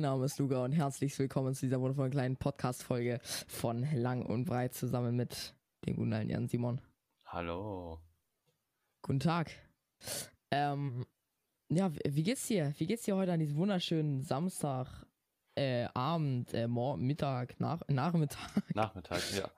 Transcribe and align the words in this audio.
mein 0.00 0.12
Name 0.12 0.24
ist 0.24 0.38
Luca 0.38 0.64
und 0.64 0.72
herzlich 0.72 1.18
willkommen 1.18 1.54
zu 1.54 1.66
dieser 1.66 1.78
wundervollen 1.78 2.10
kleinen 2.10 2.36
Podcast-Folge 2.38 3.20
von 3.22 3.86
Lang 3.94 4.24
und 4.24 4.46
Breit 4.46 4.72
zusammen 4.72 5.14
mit 5.14 5.54
dem 5.84 5.96
guten 5.96 6.14
alten 6.14 6.30
Jan 6.30 6.48
Simon. 6.48 6.80
Hallo. 7.26 8.00
Guten 9.02 9.20
Tag. 9.20 9.50
Ähm, 10.50 11.04
ja, 11.68 11.94
w- 11.94 11.98
wie 12.08 12.22
geht's 12.22 12.46
dir? 12.46 12.72
Wie 12.78 12.86
geht's 12.86 13.02
dir 13.02 13.14
heute 13.14 13.32
an 13.34 13.40
diesem 13.40 13.56
wunderschönen 13.58 14.22
Samstag, 14.22 15.04
äh, 15.54 15.84
Abend, 15.92 16.54
äh, 16.54 16.66
Morgen, 16.66 17.06
Mittag, 17.06 17.60
nach, 17.60 17.82
Nachmittag? 17.88 18.40
Nachmittag, 18.74 19.20
ja. 19.36 19.50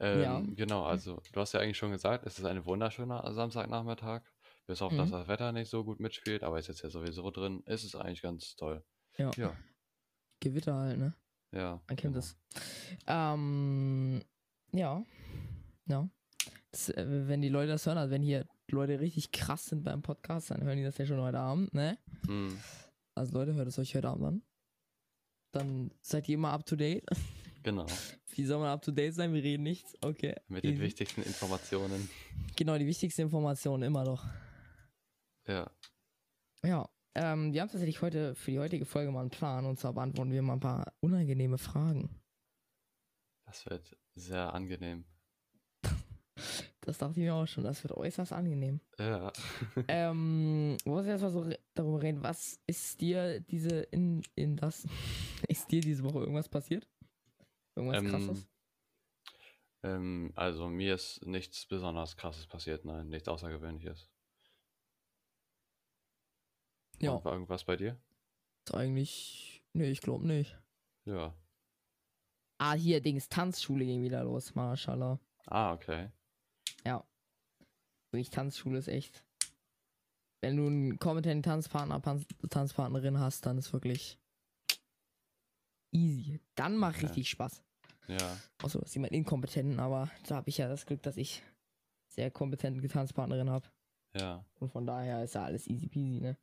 Ähm, 0.00 0.20
Ja. 0.22 0.42
Genau, 0.56 0.82
also 0.86 1.22
du 1.32 1.40
hast 1.40 1.52
ja 1.52 1.60
eigentlich 1.60 1.78
schon 1.78 1.92
gesagt, 1.92 2.26
es 2.26 2.36
ist 2.40 2.44
ein 2.46 2.64
wunderschöner 2.66 3.32
Samstagnachmittag. 3.32 4.22
Bis 4.66 4.82
auf, 4.82 4.92
dass 4.96 5.08
Mhm. 5.10 5.12
das 5.12 5.28
Wetter 5.28 5.52
nicht 5.52 5.70
so 5.70 5.84
gut 5.84 6.00
mitspielt, 6.00 6.42
aber 6.42 6.58
ist 6.58 6.66
jetzt 6.66 6.82
ja 6.82 6.88
sowieso 6.90 7.30
drin. 7.30 7.62
Ist 7.66 7.84
es 7.84 7.94
eigentlich 7.94 8.22
ganz 8.22 8.56
toll. 8.56 8.82
Ja. 9.18 9.30
Ja, 9.36 9.56
Gewitter 10.44 10.74
halt, 10.74 10.98
ne? 10.98 11.14
ja. 11.52 11.80
Man 11.88 11.96
kennt 11.96 12.14
genau. 12.14 12.18
es. 12.18 12.36
Ähm, 13.06 14.22
ja. 14.72 15.04
Ja. 15.86 16.08
Das, 16.70 16.88
äh, 16.90 17.28
wenn 17.28 17.42
die 17.42 17.48
Leute 17.48 17.72
das 17.72 17.86
hören, 17.86 17.98
also 17.98 18.10
wenn 18.12 18.22
hier 18.22 18.46
Leute 18.70 18.98
richtig 19.00 19.30
krass 19.32 19.66
sind 19.66 19.82
beim 19.84 20.02
Podcast, 20.02 20.50
dann 20.50 20.62
hören 20.62 20.76
die 20.78 20.84
das 20.84 20.98
ja 20.98 21.06
schon 21.06 21.20
heute 21.20 21.38
Abend, 21.38 21.72
ne? 21.74 21.98
Hm, 22.26 22.58
Also 23.14 23.32
Leute, 23.38 23.54
hört 23.54 23.68
es 23.68 23.78
euch 23.78 23.94
heute 23.94 24.08
Abend 24.08 24.24
an. 24.26 24.42
Dann 25.52 25.90
seid 26.00 26.28
ihr 26.28 26.34
immer 26.34 26.50
up 26.52 26.66
to 26.66 26.74
date. 26.76 27.04
genau. 27.62 27.86
Wie 28.34 28.44
soll 28.44 28.58
man 28.58 28.70
up 28.70 28.82
to 28.82 28.90
date 28.90 29.14
sein? 29.14 29.32
Wir 29.32 29.42
reden 29.44 29.62
nichts. 29.62 29.94
Okay. 30.00 30.34
Mit 30.48 30.64
den 30.64 30.80
wichtigsten 30.80 31.22
Informationen. 31.22 32.08
Genau, 32.56 32.76
die 32.76 32.86
wichtigste 32.86 33.22
Information 33.22 33.82
immer 33.82 34.02
noch. 34.04 34.24
Ja. 35.46 35.70
Ja. 36.64 36.88
Ähm, 37.16 37.52
wir 37.52 37.60
haben 37.60 37.68
tatsächlich 37.68 38.02
heute 38.02 38.34
für 38.34 38.50
die 38.50 38.58
heutige 38.58 38.84
Folge 38.84 39.12
mal 39.12 39.20
einen 39.20 39.30
Plan 39.30 39.66
und 39.66 39.78
zwar 39.78 39.92
beantworten 39.92 40.32
wir 40.32 40.42
mal 40.42 40.54
ein 40.54 40.60
paar 40.60 40.92
unangenehme 41.00 41.58
Fragen. 41.58 42.10
Das 43.46 43.66
wird 43.66 43.96
sehr 44.14 44.52
angenehm. 44.52 45.04
Das 46.80 46.98
dachte 46.98 47.12
ich 47.20 47.24
mir 47.24 47.34
auch 47.34 47.46
schon, 47.46 47.64
das 47.64 47.82
wird 47.82 47.92
äußerst 47.96 48.32
angenehm. 48.32 48.80
Ja. 48.98 49.32
ähm, 49.88 50.76
wollen 50.84 51.04
wir 51.06 51.12
erstmal 51.12 51.30
so 51.30 51.40
re- 51.40 51.58
darüber 51.74 52.02
reden, 52.02 52.22
was 52.22 52.58
ist 52.66 53.00
dir 53.00 53.40
diese 53.40 53.80
in, 53.80 54.22
in 54.34 54.56
das 54.56 54.86
ist 55.48 55.70
dir 55.70 55.80
diese 55.80 56.02
Woche 56.04 56.18
irgendwas 56.18 56.48
passiert? 56.48 56.86
Irgendwas 57.76 58.02
Ähm, 58.02 58.10
krasses? 58.10 58.46
ähm, 59.82 60.32
also 60.34 60.68
mir 60.68 60.94
ist 60.94 61.24
nichts 61.24 61.64
besonders 61.66 62.16
krasses 62.16 62.46
passiert, 62.46 62.84
nein, 62.84 63.08
nichts 63.08 63.28
Außergewöhnliches. 63.28 64.10
Ja, 67.00 67.12
Und 67.12 67.24
war 67.24 67.32
irgendwas 67.32 67.64
bei 67.64 67.76
dir? 67.76 67.96
ist 68.66 68.74
eigentlich. 68.74 69.62
Nee, 69.72 69.90
ich 69.90 70.00
glaube 70.00 70.26
nicht. 70.26 70.58
Ja. 71.04 71.34
Ah, 72.58 72.74
hier, 72.74 73.00
Dings, 73.02 73.28
Tanzschule 73.28 73.84
ging 73.84 74.02
wieder 74.02 74.22
los, 74.24 74.54
Mashallah. 74.54 75.18
Ah, 75.46 75.72
okay. 75.72 76.10
Ja. 76.84 77.04
Wirklich, 78.10 78.30
Tanzschule 78.30 78.78
ist 78.78 78.88
echt. 78.88 79.24
Wenn 80.40 80.56
du 80.56 80.66
einen 80.66 80.98
kompetenten 80.98 81.42
Tanzpartner, 81.42 82.00
Pan 82.00 82.24
Tanzpartnerin 82.48 83.18
hast, 83.18 83.44
dann 83.46 83.58
ist 83.58 83.72
wirklich 83.72 84.18
easy. 85.92 86.40
Dann 86.54 86.76
macht 86.76 86.96
Okay. 86.96 87.06
richtig 87.06 87.28
Spaß. 87.30 87.62
Ja. 88.08 88.36
Außer 88.62 88.78
du 88.78 88.84
hast 88.84 88.94
jemanden 88.94 89.14
inkompetenten, 89.16 89.80
aber 89.80 90.10
da 90.26 90.36
habe 90.36 90.48
ich 90.50 90.58
ja 90.58 90.68
das 90.68 90.86
Glück, 90.86 91.02
dass 91.02 91.16
ich 91.16 91.42
sehr 92.08 92.30
kompetente 92.30 92.86
Tanzpartnerin 92.86 93.50
habe. 93.50 93.66
Ja. 94.14 94.44
Und 94.60 94.70
von 94.70 94.86
daher 94.86 95.24
ist 95.24 95.34
ja 95.34 95.44
alles 95.44 95.66
easy 95.66 95.88
peasy, 95.88 96.20
ne? 96.20 96.36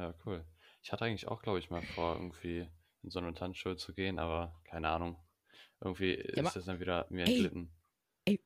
Ja, 0.00 0.14
cool. 0.24 0.46
Ich 0.82 0.92
hatte 0.92 1.04
eigentlich 1.04 1.28
auch, 1.28 1.42
glaube 1.42 1.58
ich, 1.58 1.68
mal 1.68 1.82
vor, 1.94 2.14
irgendwie 2.14 2.66
in 3.02 3.10
so 3.10 3.18
eine 3.18 3.34
Tanzschule 3.34 3.76
zu 3.76 3.92
gehen, 3.92 4.18
aber 4.18 4.58
keine 4.64 4.88
Ahnung. 4.88 5.16
Irgendwie 5.78 6.14
Ja, 6.34 6.42
ist 6.42 6.56
es 6.56 6.64
dann 6.64 6.80
wieder 6.80 7.06
mir 7.10 7.26
Ey. 7.26 7.32
entglitten. 7.32 7.70
Ey, 8.24 8.40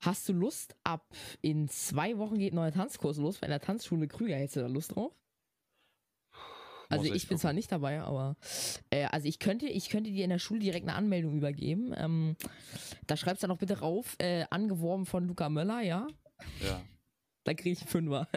hast 0.00 0.28
du 0.28 0.32
Lust? 0.32 0.76
Ab 0.84 1.08
in 1.42 1.68
zwei 1.68 2.18
Wochen 2.18 2.38
geht 2.38 2.52
ein 2.52 2.56
neuer 2.56 2.72
Tanzkurs 2.72 3.16
los 3.18 3.38
bei 3.38 3.48
der 3.48 3.60
Tanzschule 3.60 4.06
Krüger. 4.06 4.36
Hättest 4.36 4.56
du 4.56 4.60
da 4.60 4.68
Lust 4.68 4.94
drauf? 4.94 5.12
Also 6.88 7.06
Muss 7.06 7.16
ich, 7.16 7.28
bin 7.28 7.38
zwar 7.38 7.52
nicht 7.52 7.72
dabei, 7.72 8.02
aber 8.02 8.36
äh, 8.90 9.06
also 9.06 9.26
ich 9.26 9.40
könnte, 9.40 9.66
ich 9.66 9.88
könnte 9.88 10.10
dir 10.10 10.22
in 10.22 10.30
der 10.30 10.38
Schule 10.38 10.60
direkt 10.60 10.86
eine 10.86 10.96
Anmeldung 10.96 11.36
übergeben. 11.36 11.92
Ähm, 11.96 12.36
da 13.08 13.16
schreibst 13.16 13.42
du 13.42 13.48
dann 13.48 13.54
noch 13.54 13.58
bitte 13.58 13.80
rauf, 13.80 14.14
äh, 14.18 14.44
angeworben 14.50 15.06
von 15.06 15.26
Luca 15.26 15.48
Möller, 15.48 15.80
ja? 15.80 16.06
Ja. 16.60 16.84
Da 17.44 17.54
krieg 17.54 17.72
ich 17.74 17.80
einen 17.82 17.88
Fünfer. 17.88 18.28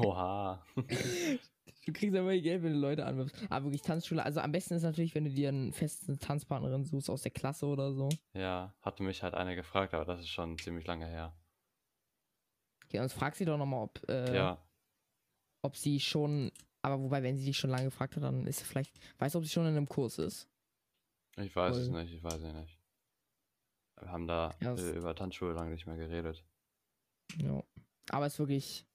Oha. 0.00 0.62
Du 1.86 1.94
kriegst 1.94 2.14
aber 2.14 2.36
Geld, 2.36 2.62
wenn 2.62 2.74
du 2.74 2.78
Leute 2.78 3.06
anwirbst. 3.06 3.34
Aber 3.48 3.64
wirklich 3.64 3.80
Tanzschule. 3.80 4.22
Also 4.22 4.40
am 4.40 4.52
besten 4.52 4.74
ist 4.74 4.82
natürlich, 4.82 5.14
wenn 5.14 5.24
du 5.24 5.30
dir 5.30 5.48
einen 5.48 5.72
festen 5.72 6.18
Tanzpartnerin 6.18 6.84
suchst 6.84 7.08
aus 7.08 7.22
der 7.22 7.30
Klasse 7.30 7.64
oder 7.66 7.94
so. 7.94 8.10
Ja, 8.34 8.74
hatte 8.82 9.02
mich 9.02 9.22
halt 9.22 9.32
eine 9.34 9.56
gefragt, 9.56 9.94
aber 9.94 10.04
das 10.04 10.20
ist 10.20 10.28
schon 10.28 10.58
ziemlich 10.58 10.86
lange 10.86 11.06
her. 11.06 11.34
Okay, 12.84 12.98
sonst 12.98 13.14
frag 13.14 13.34
sie 13.34 13.46
doch 13.46 13.56
nochmal, 13.56 13.82
ob, 13.84 13.98
äh, 14.10 14.34
Ja, 14.36 14.62
ob 15.62 15.74
sie 15.74 15.98
schon. 16.00 16.52
Aber 16.82 17.00
wobei, 17.02 17.22
wenn 17.22 17.36
sie 17.38 17.46
dich 17.46 17.56
schon 17.56 17.70
lange 17.70 17.84
gefragt 17.84 18.14
hat, 18.14 18.22
dann 18.24 18.46
ist 18.46 18.58
sie 18.58 18.66
vielleicht. 18.66 18.92
Weißt 19.18 19.34
du, 19.34 19.38
ob 19.38 19.44
sie 19.44 19.50
schon 19.50 19.64
in 19.66 19.74
einem 19.76 19.88
Kurs 19.88 20.18
ist? 20.18 20.48
ich 21.38 21.56
weiß 21.56 21.74
es 21.76 21.88
voll. 21.88 22.02
nicht, 22.02 22.12
ich 22.14 22.22
weiß 22.22 22.42
es 22.42 22.52
nicht. 22.54 22.78
Wir 24.00 24.12
haben 24.12 24.26
da 24.26 24.54
Ja, 24.60 24.74
es- 24.74 24.82
äh, 24.84 24.98
über 24.98 25.14
Tanzschule 25.14 25.54
lange 25.54 25.70
nicht 25.70 25.86
mehr 25.86 25.96
geredet. 25.96 26.44
Ja. 27.38 27.62
Aber 28.10 28.26
es 28.26 28.34
ist 28.34 28.38
wirklich. 28.38 28.86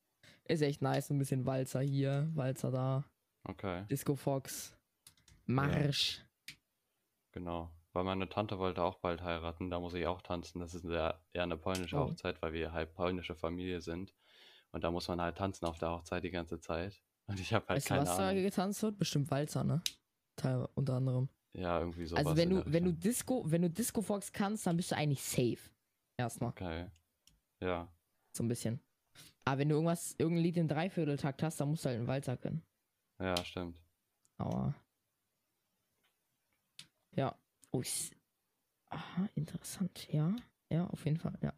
Ist 0.48 0.62
echt 0.62 0.82
nice. 0.82 1.08
So 1.08 1.14
ein 1.14 1.18
bisschen 1.18 1.46
Walzer 1.46 1.82
hier, 1.82 2.30
Walzer 2.36 2.70
da. 2.72 3.04
Okay, 3.46 3.86
Disco 3.90 4.16
Fox. 4.16 4.76
Marsch. 5.46 6.24
genau. 7.32 7.72
Weil 7.94 8.04
meine 8.04 8.28
Tante 8.28 8.60
wollte 8.60 8.84
auch 8.84 8.96
bald 9.00 9.22
heiraten, 9.22 9.70
da 9.70 9.80
muss 9.80 9.94
ich 9.94 10.06
auch 10.06 10.22
tanzen. 10.22 10.60
Das 10.60 10.74
ist 10.76 10.84
eher, 10.84 11.22
eher 11.32 11.44
eine 11.44 11.56
polnische 11.56 11.96
Oh. 11.96 12.10
Hochzeit, 12.10 12.42
weil 12.42 12.52
wir 12.52 12.74
halt 12.74 12.94
polnische 12.94 13.36
Familie 13.36 13.80
sind. 13.80 14.14
Und 14.72 14.84
da 14.84 14.92
muss 14.92 15.08
man 15.08 15.22
halt 15.22 15.38
tanzen 15.38 15.66
auf 15.66 15.78
der 15.80 15.92
Hochzeit 15.92 16.24
die 16.24 16.30
ganze 16.32 16.60
Zeit. 16.60 17.02
Und 17.28 17.40
ich 17.40 17.54
habe 17.54 17.66
halt 17.70 17.78
Weißt 17.78 17.88
keine 17.88 18.02
was 18.02 18.18
da 18.18 18.30
Ahnung. 18.30 18.44
getanzt 18.44 18.84
wird? 18.84 18.98
Bestimmt 18.98 19.32
Walzer, 19.32 19.64
ne? 19.64 19.82
Teil 20.36 20.68
unter 20.76 20.96
anderem. 20.96 21.30
Ja, 21.54 21.80
irgendwie 21.80 22.06
sowas. 22.06 22.26
also 22.26 22.36
wenn 22.38 22.50
du, 22.50 22.64
wenn 22.66 22.84
du. 22.84 22.92
Disco, 22.94 23.44
wenn 23.50 23.62
du 23.62 23.70
Disco 23.70 24.02
Fox 24.02 24.32
kannst, 24.34 24.68
dann 24.68 24.76
bist 24.76 24.92
du 24.92 24.98
eigentlich 24.98 25.24
safe. 25.24 25.58
Erstmal. 26.18 26.50
Okay. 26.50 26.88
Ja, 27.62 27.88
So 28.36 28.44
ein 28.44 28.50
bisschen. 28.50 28.82
Aber 29.46 29.60
wenn 29.60 29.70
du 29.70 29.76
irgendwas, 29.76 30.16
irgendein 30.18 30.44
Lied 30.44 30.58
im 30.58 30.68
Dreivierteltakt 30.68 31.44
hast, 31.44 31.60
dann 31.60 31.70
musst 31.70 31.86
du 31.86 31.90
halt 31.90 32.00
einen 32.00 32.08
Walzer 32.08 32.38
können. 32.38 32.64
ja, 33.22 33.36
stimmt. 33.44 33.78
Aber. 34.38 34.76
Ja. 37.16 37.38
Oh, 37.72 37.82
ich, 37.82 38.12
aha, 38.90 39.30
interessant. 39.36 40.08
Ja. 40.12 40.36
Ja, 40.70 40.88
auf 40.88 41.06
jeden 41.06 41.18
Fall, 41.18 41.38
ja. 41.42 41.54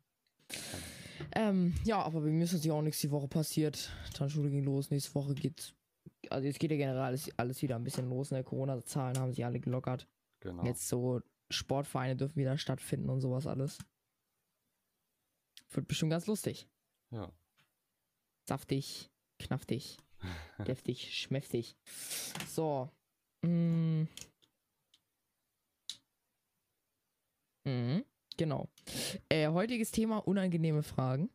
Ähm, 1.32 1.74
ja, 1.84 2.02
aber 2.02 2.22
bei 2.22 2.30
mir 2.30 2.44
ist 2.44 2.54
natürlich 2.54 2.72
auch 2.72 2.82
nichts 2.82 3.02
die 3.02 3.12
Woche 3.12 3.28
passiert. 3.28 3.92
Tanzschule 4.14 4.50
ging 4.50 4.64
los. 4.64 4.92
Nächste 4.92 5.16
Woche 5.16 5.34
geht. 5.34 5.74
Also 6.30 6.46
jetzt 6.46 6.60
geht 6.60 6.72
ja 6.72 6.78
generell 6.78 7.02
alles, 7.02 7.32
alles 7.38 7.62
wieder 7.62 7.76
ein 7.76 7.84
bisschen 7.84 8.10
los. 8.10 8.32
Ne? 8.32 8.44
Corona-Zahlen 8.44 9.18
haben 9.18 9.32
sich 9.32 9.46
alle 9.46 9.60
gelockert. 9.60 10.08
Genau. 10.42 10.64
Jetzt 10.66 10.88
so 10.88 11.22
Sportvereine 11.50 12.16
dürfen 12.16 12.36
wieder 12.36 12.58
stattfinden 12.58 13.10
und 13.10 13.22
sowas 13.22 13.48
alles. 13.48 13.80
Wird 15.72 15.88
bestimmt 15.88 16.12
ganz 16.12 16.28
lustig. 16.28 16.70
Ja. 17.12 17.32
Saftig, 18.48 19.10
knaftig, 19.40 19.98
deftig, 20.68 21.14
schmäftig. 21.14 21.76
So. 22.48 22.90
Mm. 23.44 24.04
Mhm, 27.66 28.06
genau. 28.38 28.70
Äh, 29.30 29.50
heutiges 29.50 29.92
Thema 29.92 30.20
unangenehme 30.20 30.84
Fragen. 30.84 31.30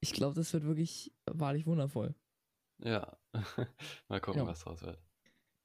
Ich 0.00 0.12
glaube, 0.12 0.36
das 0.36 0.52
wird 0.52 0.64
wirklich 0.64 1.12
wahrlich 1.26 1.66
wundervoll. 1.66 2.14
Ja. 2.80 3.18
Mal 4.08 4.20
gucken, 4.20 4.42
Ja. 4.42 4.46
was 4.46 4.60
draus 4.60 4.80
wird. 4.82 5.02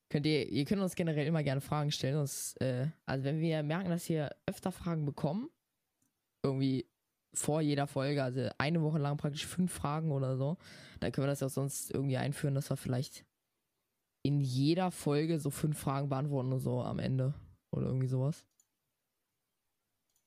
Könnt 0.09 0.25
ihr, 0.25 0.47
ihr 0.49 0.65
könnt 0.65 0.81
uns 0.81 0.95
generell 0.95 1.27
immer 1.27 1.43
gerne 1.43 1.61
Fragen 1.61 1.91
stellen. 1.91 2.15
Sonst, 2.15 2.59
äh, 2.61 2.87
also 3.05 3.23
wenn 3.23 3.39
wir 3.39 3.61
merken, 3.63 3.89
dass 3.89 4.09
wir 4.09 4.35
öfter 4.47 4.71
Fragen 4.71 5.05
bekommen, 5.05 5.49
irgendwie 6.43 6.87
vor 7.33 7.61
jeder 7.61 7.87
Folge, 7.87 8.23
also 8.23 8.49
eine 8.57 8.81
Woche 8.81 8.99
lang 8.99 9.17
praktisch 9.17 9.45
fünf 9.45 9.73
Fragen 9.73 10.11
oder 10.11 10.37
so, 10.37 10.57
dann 10.99 11.11
können 11.11 11.25
wir 11.25 11.31
das 11.31 11.39
ja 11.39 11.47
auch 11.47 11.51
sonst 11.51 11.91
irgendwie 11.91 12.17
einführen, 12.17 12.55
dass 12.55 12.69
wir 12.69 12.77
vielleicht 12.77 13.25
in 14.23 14.39
jeder 14.39 14.91
Folge 14.91 15.39
so 15.39 15.49
fünf 15.49 15.77
Fragen 15.77 16.09
beantworten 16.09 16.53
und 16.53 16.59
so 16.59 16.81
am 16.81 16.99
Ende. 16.99 17.33
Oder 17.71 17.87
irgendwie 17.87 18.07
sowas. 18.07 18.45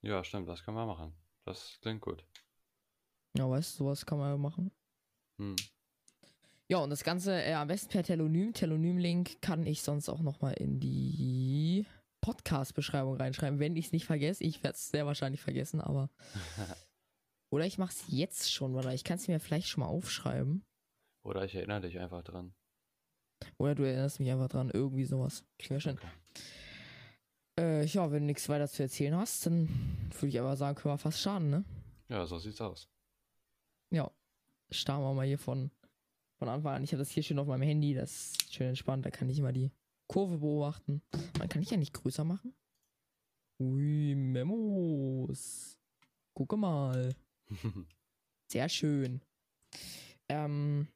Ja, 0.02 0.22
stimmt, 0.22 0.48
das 0.48 0.62
können 0.62 0.76
wir 0.76 0.86
machen. 0.86 1.12
Das 1.44 1.78
klingt 1.80 2.00
gut. 2.00 2.24
Ja, 3.36 3.48
weißt 3.48 3.74
du, 3.74 3.84
sowas 3.84 4.04
kann 4.04 4.18
man 4.18 4.30
ja 4.30 4.36
machen. 4.36 4.70
Hm. 5.38 5.56
Ja, 6.68 6.78
und 6.78 6.90
das 6.90 7.04
Ganze 7.04 7.40
äh, 7.42 7.54
am 7.54 7.68
besten 7.68 7.90
per 7.90 8.02
Telonym. 8.02 8.52
Telonym-Link 8.52 9.40
kann 9.40 9.64
ich 9.66 9.82
sonst 9.82 10.08
auch 10.08 10.20
nochmal 10.20 10.54
in 10.54 10.80
die 10.80 11.86
Podcast-Beschreibung 12.20 13.16
reinschreiben, 13.16 13.60
wenn 13.60 13.76
ich 13.76 13.86
es 13.86 13.92
nicht 13.92 14.06
vergesse. 14.06 14.42
Ich 14.42 14.64
werde 14.64 14.74
es 14.74 14.88
sehr 14.88 15.06
wahrscheinlich 15.06 15.40
vergessen, 15.40 15.80
aber. 15.80 16.10
Oder 17.50 17.66
ich 17.66 17.78
mache 17.78 17.92
es 17.92 18.04
jetzt 18.08 18.52
schon, 18.52 18.74
oder 18.74 18.92
ich 18.92 19.04
kann 19.04 19.16
es 19.18 19.28
mir 19.28 19.40
vielleicht 19.40 19.68
schon 19.68 19.82
mal 19.82 19.88
aufschreiben. 19.88 20.64
Oder 21.22 21.44
ich 21.44 21.54
erinnere 21.54 21.82
dich 21.82 21.98
einfach 21.98 22.22
dran. 22.22 22.54
Oder 23.58 23.74
du 23.74 23.84
erinnerst 23.84 24.20
mich 24.20 24.30
einfach 24.30 24.48
dran, 24.48 24.70
irgendwie 24.72 25.04
sowas. 25.04 25.44
Kriegen 25.58 25.74
wir 25.74 25.80
schon. 25.80 25.98
Okay. 25.98 26.06
Äh, 27.58 27.86
ja, 27.86 28.10
wenn 28.10 28.20
du 28.20 28.26
nichts 28.26 28.48
weiter 28.48 28.68
zu 28.68 28.82
erzählen 28.82 29.16
hast, 29.16 29.46
dann 29.46 29.68
würde 30.12 30.28
ich 30.28 30.38
aber 30.38 30.56
sagen, 30.56 30.76
können 30.76 30.94
wir 30.94 30.98
fast 30.98 31.20
starten, 31.20 31.50
ne? 31.50 31.64
Ja, 32.08 32.26
so 32.26 32.38
sieht's 32.38 32.60
aus. 32.60 32.88
Ja. 33.90 34.10
Starten 34.70 35.04
wir 35.04 35.14
mal 35.14 35.26
hier 35.26 35.38
von, 35.38 35.70
von 36.38 36.48
Anfang 36.48 36.74
an. 36.74 36.84
Ich 36.84 36.92
habe 36.92 36.98
das 36.98 37.10
hier 37.10 37.22
schön 37.22 37.38
auf 37.38 37.46
meinem 37.46 37.62
Handy, 37.62 37.94
das 37.94 38.32
ist 38.32 38.54
schön 38.54 38.68
entspannt, 38.68 39.06
da 39.06 39.10
kann 39.10 39.28
ich 39.28 39.38
immer 39.38 39.52
die 39.52 39.70
Kurve 40.06 40.38
beobachten. 40.38 41.02
Man 41.38 41.48
kann 41.48 41.62
ich 41.62 41.70
ja 41.70 41.76
nicht 41.76 41.94
größer 41.94 42.24
machen. 42.24 42.54
Ui, 43.58 44.14
Memos. 44.14 45.78
Gucke 46.34 46.56
mal. 46.56 47.14
Sehr 48.50 48.68
schön. 48.68 49.20
Ähm. 50.28 50.88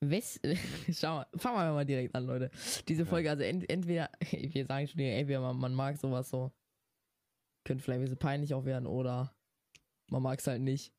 Wes 0.00 0.40
Schau 0.92 1.24
fangen 1.36 1.56
wir 1.56 1.72
mal 1.72 1.86
direkt 1.86 2.14
an, 2.14 2.26
Leute. 2.26 2.50
Diese. 2.88 3.06
Folge, 3.06 3.30
also 3.30 3.44
ent 3.44 3.68
entweder, 3.70 4.10
wir 4.30 4.66
sagen 4.66 4.88
schon, 4.88 5.00
entweder 5.00 5.40
man, 5.40 5.56
man 5.56 5.74
mag 5.74 5.96
sowas 5.96 6.28
so, 6.28 6.52
könnte 7.64 7.84
vielleicht 7.84 8.00
ein 8.00 8.04
bisschen 8.04 8.18
peinlich 8.18 8.52
auch 8.54 8.64
werden, 8.64 8.86
oder 8.86 9.32
man 10.10 10.22
mag 10.22 10.40
es 10.40 10.46
halt 10.46 10.62
nicht. 10.62 10.92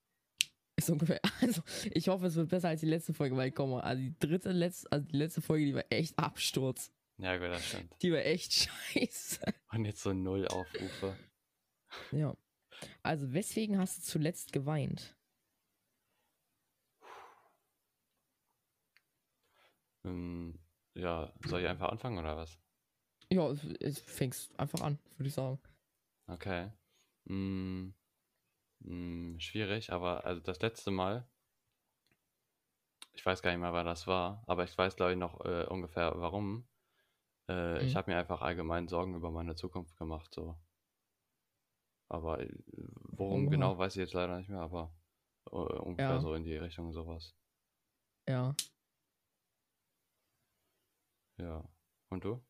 Ist 0.78 0.90
ungefähr, 0.90 1.20
also 1.42 1.62
ich 1.92 2.08
hoffe, 2.08 2.28
es 2.28 2.36
wird 2.36 2.50
besser 2.50 2.70
als 2.70 2.80
die 2.80 2.88
letzte 2.88 3.14
Folge, 3.14 3.36
weil 3.36 3.52
komm 3.52 3.74
also 3.74 4.02
die 4.02 4.18
dritte, 4.20 4.52
letzte, 4.52 4.92
also 4.92 5.06
die 5.06 5.18
letzte 5.18 5.42
Folge, 5.42 5.66
die 5.66 5.76
war 5.76 5.86
echt 5.90 6.18
Absturz. 6.18 6.92
ja, 7.18 7.38
gut, 7.38 7.48
das 7.48 7.68
stimmt. 7.68 7.94
Die 8.02 8.12
war 8.12 8.26
echt 8.26 8.54
scheiße. 8.54 9.42
Und 9.72 9.86
jetzt 9.86 10.02
so 10.02 10.14
null 10.14 10.48
Aufrufe. 10.48 11.16
Ja. 12.12 12.36
Also, 13.04 13.34
weswegen 13.34 13.78
hast 13.80 13.98
du 14.00 14.04
zuletzt 14.04 14.54
geweint? 14.54 15.16
Ähm, 20.06 20.60
ja, 20.94 21.34
soll 21.44 21.62
ich 21.62 21.68
einfach 21.68 21.90
anfangen 21.90 22.18
oder 22.20 22.38
was? 22.38 22.58
Ja, 23.30 23.52
es- 23.82 24.00
fängst 24.00 24.58
einfach 24.60 24.80
an, 24.82 24.98
würde 25.18 25.28
ich 25.28 25.34
sagen. 25.34 25.60
Okay. 26.28 26.72
Mm, 27.26 27.94
mm, 28.82 29.40
schwierig, 29.40 29.92
aber 29.92 30.26
also 30.26 30.42
das 30.42 30.62
letzte 30.62 30.92
Mal, 30.92 31.28
ich 33.14 33.26
weiß 33.26 33.42
gar 33.42 33.52
nicht 33.52 33.60
mehr, 33.60 33.74
wann 33.74 33.86
das 33.86 34.06
war, 34.08 34.44
aber 34.48 34.64
ich 34.66 34.78
weiß, 34.78 34.96
glaube 34.96 35.14
ich, 35.14 35.18
noch 35.18 35.40
äh, 35.46 35.66
ungefähr 35.68 36.12
warum. 36.16 36.68
Äh, 37.50 37.84
Ich 37.86 37.96
Mhm. 37.96 37.98
habe 37.98 38.12
mir 38.12 38.18
einfach 38.20 38.42
allgemein 38.42 38.88
Sorgen 38.90 39.16
über 39.16 39.32
meine 39.32 39.56
Zukunft 39.56 39.98
gemacht, 39.98 40.34
so. 40.34 40.58
Aber 42.14 42.40
äh, 42.40 42.50
worum 43.10 43.46
Oha. 43.46 43.50
genau, 43.52 43.78
weiß 43.78 43.96
ich 43.96 44.02
jetzt 44.02 44.14
leider 44.14 44.38
nicht 44.38 44.50
mehr, 44.50 44.60
aber 44.62 44.96
äh, 45.52 45.56
ungefähr 45.56 46.12
Ja. 46.12 46.20
so 46.22 46.36
in 46.36 46.44
die 46.44 46.56
Richtung 46.56 46.94
sowas. 46.94 47.34
Ja. 48.30 48.56
Ja. 51.42 51.68
Und 52.12 52.24
du? 52.24 52.44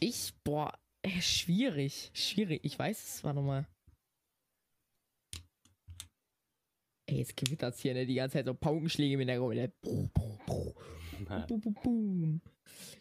Ich, 0.00 0.34
boah, 0.42 0.76
äh, 1.02 1.20
schwierig. 1.20 2.10
Schwierig. 2.14 2.64
Ich 2.64 2.76
weiß 2.76 3.00
es, 3.00 3.24
warte 3.24 3.40
mal. 3.42 3.66
Ey, 7.08 7.18
jetzt 7.18 7.36
gewittert's 7.36 7.78
hier, 7.80 7.94
ne? 7.94 8.06
Die 8.06 8.14
ganze 8.16 8.34
Zeit 8.38 8.46
so 8.46 8.54
Paukenschläge 8.54 9.14
im 9.14 9.20
Hintergrund. 9.20 9.54
Ne? 9.54 9.68
Bruh, 9.82 10.08
bruh, 10.12 10.38
bruh. 10.46 10.74
Boom, 11.46 11.60
boom, 11.60 11.74
boom. 11.82 12.40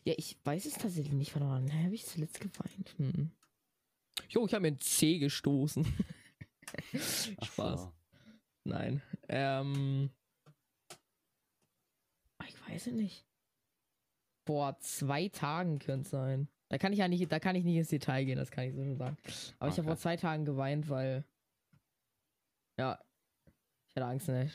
Ja, 0.03 0.13
ich 0.17 0.37
weiß 0.43 0.65
es 0.67 0.73
tatsächlich 0.73 1.13
nicht. 1.13 1.33
Warte 1.33 1.47
mal, 1.47 1.61
wann 1.63 1.83
habe 1.85 1.95
ich 1.95 2.05
zuletzt 2.05 2.39
geweint? 2.39 2.93
Hm. 2.97 3.31
Jo, 4.29 4.45
ich 4.45 4.53
habe 4.53 4.61
mir 4.61 4.67
ein 4.69 4.79
C 4.79 5.17
gestoßen. 5.19 5.85
Spaß. 7.43 7.81
so. 7.81 7.93
Nein. 8.65 9.01
Ähm. 9.29 10.09
ah, 12.39 12.45
Ich 12.47 12.67
weiß 12.69 12.87
es 12.87 12.93
nicht. 12.93 13.25
Vor 14.47 14.77
zwei 14.79 15.29
Tagen 15.29 15.79
könnte 15.79 16.05
es 16.05 16.09
sein. 16.11 16.47
Da 16.69 16.77
kann 16.77 16.93
ich 16.93 16.99
ja 16.99 17.07
nicht, 17.07 17.31
da 17.31 17.39
kann 17.39 17.55
ich 17.55 17.63
nicht 17.63 17.77
ins 17.77 17.89
Detail 17.89 18.25
gehen, 18.25 18.37
das 18.37 18.51
kann 18.51 18.65
ich 18.65 18.73
so 18.75 18.83
schon 18.83 18.97
sagen. 18.97 19.17
Aber 19.59 19.69
ich 19.69 19.77
habe 19.77 19.81
Okay. 19.81 19.83
vor 19.87 19.97
zwei 19.97 20.17
Tagen 20.17 20.45
geweint, 20.45 20.89
weil. 20.89 21.23
Ja. 22.79 22.99
Ich 23.87 23.95
hatte 23.95 24.05
Angst, 24.07 24.27
ne, 24.27 24.51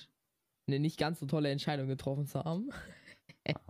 eine 0.69 0.78
nicht 0.81 0.99
ganz 0.99 1.20
so 1.20 1.26
tolle 1.26 1.50
Entscheidung 1.50 1.87
getroffen 1.88 2.26
zu 2.26 2.43
haben. 2.44 2.70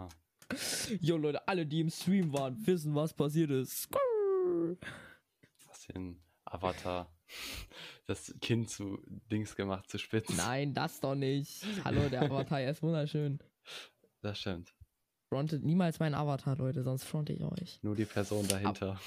Jo, 1.01 1.17
Leute, 1.17 1.47
alle, 1.47 1.65
die 1.65 1.79
im 1.81 1.91
Stream 1.91 2.33
waren, 2.33 2.67
wissen, 2.67 2.93
was 2.97 3.15
passiert 3.15 3.53
ist. 3.53 3.83
Skrrr. 3.83 4.77
Den 5.95 6.23
Avatar, 6.45 7.13
das 8.07 8.35
Kind 8.41 8.71
zu 8.71 8.99
Dings 9.31 9.57
gemacht, 9.57 9.89
zu 9.91 9.99
spitz. 9.99 10.29
Nein, 10.37 10.75
das 10.75 11.01
doch 11.01 11.15
nicht. 11.15 11.65
Hallo, 11.85 12.09
der 12.09 12.23
Avatar 12.23 12.63
ist 12.63 12.83
wunderschön. 12.83 13.39
Das 14.23 14.39
stimmt. 14.39 14.75
Frontet 15.33 15.63
niemals 15.65 15.99
meinen 16.01 16.15
Avatar, 16.15 16.57
Leute, 16.57 16.83
sonst 16.83 17.05
fronte 17.05 17.33
ich 17.33 17.43
euch. 17.45 17.79
Nur 17.83 17.95
die 17.95 18.05
Person 18.05 18.47
dahinter. 18.49 19.01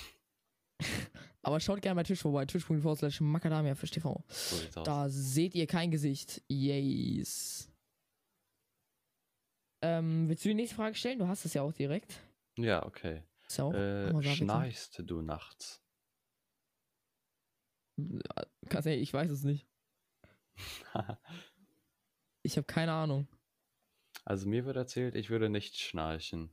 Aber 1.42 1.60
schaut 1.60 1.82
gerne 1.82 1.96
bei 1.96 2.04
Tisch 2.04 2.22
vorbei, 2.22 2.46
twitch.tv 2.46 2.96
slash 2.96 3.20
macadamia 3.20 3.76
für 3.76 3.88
TV. 3.88 4.24
So. 4.30 4.84
Da 4.84 5.10
seht 5.10 5.54
ihr 5.56 5.68
kein 5.68 5.92
Gesicht. 5.92 6.42
Yes. 6.48 7.70
Ähm, 9.82 10.30
willst 10.30 10.46
du 10.46 10.50
die 10.50 10.56
nächste 10.56 10.78
Frage 10.78 10.96
stellen? 10.96 11.20
Du 11.20 11.28
hast 11.28 11.44
es 11.44 11.54
ja 11.54 11.62
auch 11.62 11.74
direkt. 11.74 12.22
Ja, 12.58 12.86
okay. 12.86 13.24
So, 13.50 13.74
Äh, 13.74 14.06
sag 14.08 14.22
bitte. 14.22 14.36
schnarchst 14.36 15.02
du 15.06 15.22
nachts? 15.22 15.83
Ganz 18.70 18.86
ehrlich, 18.86 19.04
ich 19.04 19.14
weiß 19.14 19.30
es 19.32 19.44
nicht. 19.44 19.68
Ich 22.46 22.58
habe 22.58 22.66
keine 22.68 22.92
Ahnung. 22.92 23.28
also 24.26 24.50
mir 24.50 24.66
wird 24.66 24.76
erzählt, 24.76 25.16
ich 25.16 25.30
würde 25.30 25.48
nicht 25.50 25.78
schnarchen. 25.80 26.50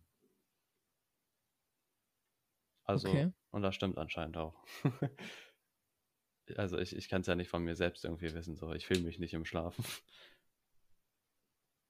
Also, 2.84 3.08
Okay. 3.08 3.32
und 3.50 3.62
das 3.62 3.74
stimmt 3.74 3.98
anscheinend 3.98 4.36
auch. 4.36 4.54
also 6.56 6.78
ich, 6.78 6.94
ich 6.94 7.08
kann 7.08 7.22
es 7.22 7.26
ja 7.26 7.34
nicht 7.34 7.48
von 7.50 7.62
mir 7.64 7.74
selbst 7.76 8.04
irgendwie 8.04 8.32
wissen, 8.34 8.56
so 8.56 8.72
ich 8.72 8.86
fühle 8.86 9.00
mich 9.00 9.18
nicht 9.18 9.34
im 9.34 9.44
Schlafen. 9.44 9.84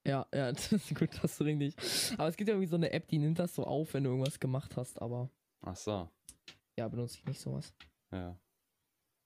Ja, 0.07 0.27
ja, 0.35 0.51
das 0.53 0.73
ist 0.73 0.95
gut, 0.95 1.11
das 1.23 1.33
ist 1.33 1.41
richtig. 1.43 1.75
Aber 2.19 2.29
es 2.29 2.37
gibt 2.37 2.49
ja 2.49 2.55
irgendwie 2.55 2.69
so 2.71 2.77
eine 2.77 2.91
App, 2.91 3.07
die 3.09 3.19
nimmt 3.19 3.39
das 3.39 3.55
so 3.55 3.65
auf, 3.65 3.93
wenn 3.95 4.05
du 4.05 4.11
irgendwas 4.11 4.41
gemacht 4.41 4.77
hast, 4.77 5.01
aber 5.01 5.31
Ach 5.63 5.77
so, 5.77 6.11
ja, 6.79 6.89
benutze 6.89 7.19
ich 7.19 7.27
nicht 7.27 7.41
sowas. 7.41 7.75
ja. 8.13 8.39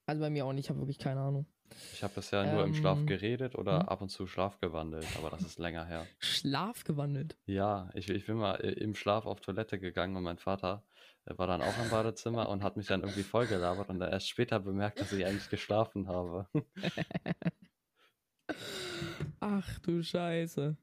Also 0.06 0.20
bei 0.22 0.30
mir 0.30 0.44
auch 0.46 0.52
nicht, 0.52 0.66
ich 0.66 0.70
habe 0.70 0.80
wirklich 0.80 0.98
keine 0.98 1.20
Ahnung. 1.20 1.46
Ich 1.92 2.02
habe 2.02 2.14
bisher 2.14 2.44
nur 2.46 2.64
im 2.64 2.74
Schlaf 2.74 2.98
Ähm, 3.00 3.06
geredet 3.06 3.54
oder 3.54 3.80
hm? 3.80 3.88
ab 3.88 4.00
und 4.02 4.08
zu 4.10 4.26
Schlaf 4.26 4.60
gewandelt, 4.60 5.06
aber 5.16 5.30
das 5.30 5.42
ist 5.44 5.58
länger 5.58 5.86
her. 5.86 6.06
Schlaf 6.18 6.84
gewandelt. 6.84 7.36
Ja, 7.46 7.90
ich, 7.94 8.08
ich 8.10 8.26
bin 8.26 8.36
mal 8.36 8.56
äh, 8.56 8.72
im 8.72 8.94
Schlaf 8.94 9.26
auf 9.26 9.40
Toilette 9.40 9.78
gegangen 9.78 10.16
und 10.16 10.22
mein 10.24 10.38
Vater 10.38 10.84
äh, 11.26 11.36
war 11.38 11.46
dann 11.46 11.62
auch 11.62 11.78
im 11.78 11.90
Badezimmer 11.90 12.48
und 12.48 12.62
hat 12.62 12.76
mich 12.76 12.86
dann 12.86 13.00
irgendwie 13.02 13.22
vollgelabert 13.22 13.88
und 13.88 13.98
dann 13.98 14.10
erst 14.12 14.28
später 14.28 14.60
bemerkt, 14.60 15.00
dass 15.00 15.12
ich 15.12 15.24
eigentlich 15.26 15.48
geschlafen 15.50 16.08
habe. 16.08 16.48
Ach 19.40 19.78
du 19.80 20.02
Scheiße. 20.02 20.76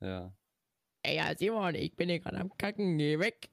ja. 0.00 0.32
Ey, 1.02 1.16
ja, 1.16 1.34
Simon, 1.36 1.74
ich 1.74 1.96
bin 1.96 2.08
hier 2.10 2.20
gerade 2.20 2.38
am 2.38 2.56
Kacken, 2.56 2.98
geh 2.98 3.18
weg. 3.18 3.48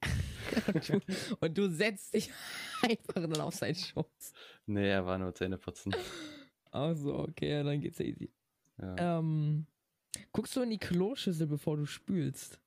Und, 0.68 0.90
du, 0.90 1.02
und 1.40 1.58
du 1.58 1.70
setzt 1.70 2.14
dich 2.14 2.32
einfach 2.82 3.14
dann 3.16 3.42
auf 3.42 3.56
seinen 3.56 3.76
Schoß. 3.76 4.34
Nee, 4.66 4.90
er 4.90 5.06
war 5.06 5.18
nur 5.18 5.34
Zähneputzen. 5.34 5.96
Ach 6.72 6.96
so, 6.96 7.20
okay, 7.20 7.52
ja, 7.52 7.64
dann 7.64 7.80
geht's 7.82 8.00
easy. 8.00 8.32
Ja. 8.80 9.20
Ähm, 9.20 9.66
guckst 10.32 10.56
du 10.56 10.62
in 10.62 10.70
die 10.70 10.78
Kloschüssel, 10.78 11.48
bevor 11.48 11.78
du 11.78 11.86
spülst? 11.86 12.60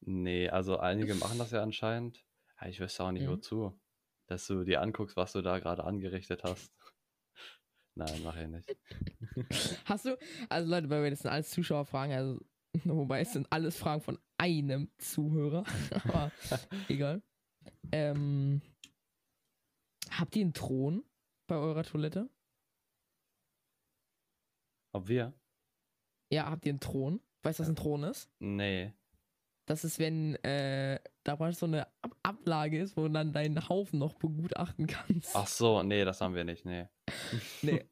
Nee, 0.00 0.48
also 0.48 0.78
einige 0.78 1.14
machen 1.14 1.38
das 1.38 1.50
ja 1.50 1.62
anscheinend. 1.62 2.24
Ich 2.66 2.80
wüsste 2.80 3.04
auch 3.04 3.12
nicht, 3.12 3.26
Mhm. 3.26 3.30
wozu. 3.32 3.80
Dass 4.26 4.46
du 4.46 4.64
dir 4.64 4.80
anguckst, 4.80 5.16
was 5.16 5.32
du 5.32 5.42
da 5.42 5.58
gerade 5.58 5.84
angerichtet 5.84 6.44
hast. 6.44 6.72
Nein, 7.94 8.20
mach 8.22 8.36
ich 8.36 8.46
nicht. 8.48 8.76
Hast 9.84 10.04
du, 10.06 10.16
also 10.48 10.70
Leute, 10.70 10.88
weil 10.88 11.02
wir 11.02 11.10
das 11.10 11.20
sind 11.20 11.30
alles 11.30 11.50
Zuschauerfragen, 11.50 12.14
also, 12.14 12.40
wobei 12.84 13.20
es 13.20 13.32
sind 13.32 13.46
alles 13.50 13.76
Fragen 13.76 14.02
von 14.02 14.18
einem 14.38 14.90
Zuhörer, 14.98 15.64
aber 16.04 16.32
egal. 16.88 17.22
Ähm, 17.92 18.62
habt 20.10 20.36
ihr 20.36 20.42
einen 20.42 20.54
Thron 20.54 21.04
bei 21.46 21.56
eurer 21.56 21.82
Toilette? 21.82 22.30
Ob 24.92 25.08
wir? 25.08 25.32
Ja, 26.32 26.50
habt 26.50 26.66
ihr 26.66 26.72
einen 26.72 26.80
Thron? 26.80 27.20
Weißt 27.42 27.58
du, 27.58 27.62
was 27.62 27.68
ein 27.68 27.76
Thron 27.76 28.04
ist? 28.04 28.30
Nee. 28.38 28.92
Das 29.66 29.84
ist, 29.84 29.98
wenn 29.98 30.34
äh, 30.36 30.98
da 31.22 31.36
mal 31.36 31.52
so 31.52 31.66
eine 31.66 31.86
Ab 32.02 32.16
Ablage 32.22 32.80
ist, 32.80 32.96
wo 32.96 33.02
du 33.02 33.10
dann 33.10 33.32
deinen 33.32 33.68
Haufen 33.68 33.98
noch 33.98 34.14
begutachten 34.14 34.86
kannst. 34.86 35.34
Ach 35.34 35.46
so, 35.46 35.82
nee, 35.82 36.04
das 36.04 36.20
haben 36.20 36.34
wir 36.34 36.44
nicht, 36.44 36.64
nee. 36.64 36.88
Nee. 37.62 37.88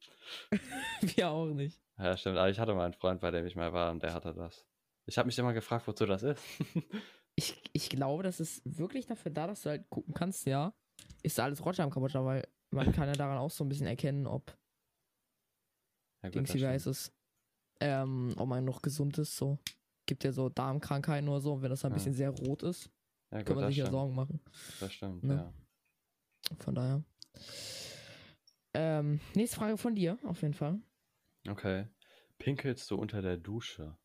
Wir 1.00 1.30
auch 1.30 1.46
nicht. 1.46 1.80
Ja, 1.98 2.16
stimmt. 2.16 2.38
Aber 2.38 2.48
ich 2.48 2.58
hatte 2.58 2.74
mal 2.74 2.84
einen 2.84 2.94
Freund, 2.94 3.20
bei 3.20 3.30
dem 3.30 3.44
ich 3.46 3.56
mal 3.56 3.72
war 3.72 3.90
und 3.90 4.02
der 4.02 4.14
hatte 4.14 4.32
das. 4.32 4.66
Ich 5.06 5.18
habe 5.18 5.26
mich 5.26 5.38
immer 5.38 5.52
gefragt, 5.52 5.86
wozu 5.86 6.06
das 6.06 6.22
ist. 6.22 6.42
Ich, 7.40 7.62
ich 7.72 7.88
glaube, 7.88 8.24
das 8.24 8.40
ist 8.40 8.62
wirklich 8.64 9.06
dafür 9.06 9.30
da, 9.30 9.46
dass 9.46 9.62
du 9.62 9.68
halt 9.70 9.88
gucken 9.90 10.12
kannst, 10.12 10.44
ja, 10.44 10.74
ist 11.22 11.38
da 11.38 11.44
alles 11.44 11.64
Roger 11.64 11.84
am 11.84 11.90
Kambodscha, 11.90 12.24
weil 12.24 12.44
man 12.72 12.90
kann 12.90 13.06
ja 13.06 13.12
daran 13.12 13.38
auch 13.38 13.52
so 13.52 13.62
ein 13.62 13.68
bisschen 13.68 13.86
erkennen, 13.86 14.26
ob 14.26 14.58
ja, 16.24 16.30
Dings, 16.30 16.52
heißt 16.52 16.88
es, 16.88 17.12
ähm, 17.78 18.34
ob 18.36 18.48
man 18.48 18.64
noch 18.64 18.82
gesund 18.82 19.18
ist, 19.18 19.36
so. 19.36 19.56
Gibt 20.06 20.24
ja 20.24 20.32
so 20.32 20.48
Darmkrankheiten 20.48 21.28
oder 21.28 21.40
so, 21.40 21.52
und 21.52 21.62
wenn 21.62 21.70
das 21.70 21.84
ein 21.84 21.92
Ja. 21.92 21.94
bisschen 21.94 22.14
sehr 22.14 22.30
rot 22.30 22.64
ist, 22.64 22.90
Ja, 23.30 23.38
gut, 23.38 23.46
kann 23.46 23.56
man 23.58 23.68
sich 23.68 23.76
ja 23.76 23.84
stimmt. 23.84 23.92
Sorgen 23.92 24.14
machen. 24.16 24.40
Das 24.80 24.92
stimmt, 24.92 25.22
Ne? 25.22 25.34
ja. 25.34 26.56
Von 26.58 26.74
daher. 26.74 27.04
Ähm, 28.74 29.20
nächste 29.36 29.56
Frage 29.58 29.76
von 29.76 29.94
dir, 29.94 30.18
auf 30.24 30.42
jeden 30.42 30.54
Fall. 30.54 30.80
Okay. 31.48 31.86
Pinkelst 32.38 32.90
du 32.90 32.96
unter 32.96 33.22
der 33.22 33.36
Dusche? 33.36 33.96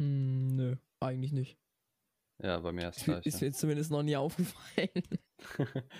Hm, 0.00 0.56
nö, 0.56 0.76
eigentlich 1.00 1.32
nicht. 1.32 1.58
Ja, 2.42 2.60
bei 2.60 2.72
mir 2.72 2.88
ist 2.88 3.04
gleich. 3.04 3.26
ist 3.26 3.40
mir 3.40 3.52
zumindest 3.52 3.90
noch 3.90 4.02
nie 4.02 4.16
aufgefallen. 4.16 4.90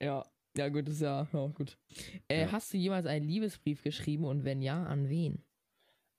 ja, 0.00 0.24
ja 0.56 0.68
gut, 0.68 0.88
ist 0.88 1.00
ja, 1.00 1.28
ja 1.32 1.46
gut. 1.48 1.78
Äh, 2.28 2.42
Ja. 2.42 2.52
Hast 2.52 2.72
du 2.72 2.76
jemals 2.78 3.06
einen 3.06 3.26
Liebesbrief 3.26 3.82
geschrieben 3.82 4.24
und 4.24 4.44
wenn 4.44 4.62
ja, 4.62 4.84
an 4.84 5.08
wen? 5.08 5.44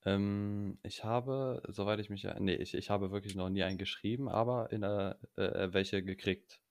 ähm, 0.06 0.80
ich 0.84 1.04
habe, 1.04 1.62
soweit 1.68 2.00
ich 2.00 2.10
mich, 2.10 2.24
nee, 2.40 2.56
ich, 2.56 2.74
ich 2.74 2.90
habe 2.90 3.12
wirklich 3.12 3.36
noch 3.36 3.50
nie 3.50 3.64
einen 3.64 3.78
geschrieben, 3.78 4.30
aber 4.30 4.72
in 4.72 4.82
der, 4.82 5.20
äh, 5.36 5.74
welche 5.74 6.04
gekriegt. 6.04 6.62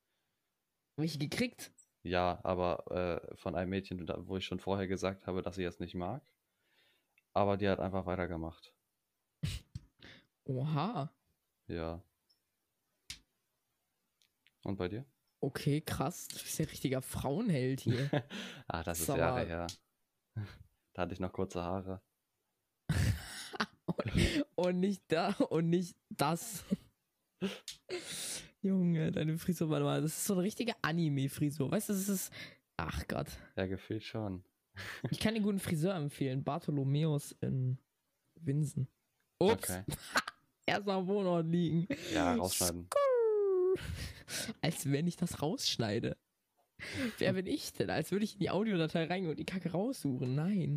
Welche 0.96 1.18
gekriegt? 1.18 1.72
Ja, 2.06 2.38
aber 2.44 2.86
äh, 2.92 3.36
von 3.36 3.56
einem 3.56 3.70
Mädchen, 3.70 4.06
wo 4.28 4.36
ich 4.36 4.44
schon 4.44 4.60
vorher 4.60 4.86
gesagt 4.86 5.26
habe, 5.26 5.42
dass 5.42 5.58
ich 5.58 5.66
es 5.66 5.80
nicht 5.80 5.96
mag. 5.96 6.22
Aber 7.32 7.56
die 7.56 7.68
hat 7.68 7.80
einfach 7.80 8.06
weitergemacht. 8.06 8.72
Oha. 10.44 11.12
Ja. 11.66 12.00
Und 14.62 14.76
bei 14.76 14.86
dir? 14.86 15.04
Okay, 15.40 15.80
krass. 15.80 16.28
Du 16.28 16.34
bist 16.34 16.58
ja 16.60 16.66
richtiger 16.66 17.02
Frauenheld 17.02 17.80
hier. 17.80 18.08
ah, 18.68 18.84
das 18.84 19.00
ist 19.00 19.08
Jahre 19.08 19.44
her. 19.44 19.66
Da 20.94 21.02
hatte 21.02 21.12
ich 21.12 21.20
noch 21.20 21.32
kurze 21.32 21.62
Haare. 21.62 22.00
und 24.54 24.80
nicht 24.80 25.02
da 25.08 25.32
und 25.50 25.68
nicht 25.68 25.94
das. 26.08 26.64
Junge, 28.62 29.12
deine 29.12 29.38
Frisur, 29.38 29.70
warte 29.70 29.84
mal, 29.84 30.02
das 30.02 30.16
ist 30.16 30.24
so 30.24 30.34
eine 30.34 30.42
richtige 30.42 30.72
Anime-Frisur. 30.82 31.70
Weißt 31.70 31.88
du, 31.88 31.92
das 31.92 32.08
ist. 32.08 32.32
Ach 32.76 33.06
Gott. 33.08 33.28
Ja, 33.56 33.66
gefühlt 33.66 34.02
schon. 34.02 34.42
Ich 35.10 35.20
kann 35.20 35.34
den 35.34 35.42
guten 35.42 35.58
Friseur 35.58 35.94
empfehlen. 35.94 36.44
Bartholomäus 36.44 37.32
in 37.40 37.78
Winsen. 38.34 38.88
Ups. 39.38 39.70
Okay. 39.70 39.82
Erster 40.66 41.06
Wohnort 41.06 41.46
liegen. 41.46 41.86
Ja, 42.12 42.34
rausschneiden. 42.34 42.88
Als 44.60 44.90
wenn 44.90 45.06
ich 45.06 45.16
das 45.16 45.40
rausschneide. 45.40 46.16
Wer 47.18 47.32
bin 47.32 47.46
ich 47.46 47.72
denn? 47.72 47.88
Als 47.88 48.10
würde 48.10 48.24
ich 48.24 48.34
in 48.34 48.40
die 48.40 48.50
Audiodatei 48.50 49.04
reingehen 49.04 49.30
und 49.30 49.38
die 49.38 49.44
Kacke 49.44 49.70
raussuchen. 49.70 50.34
Nein. 50.34 50.76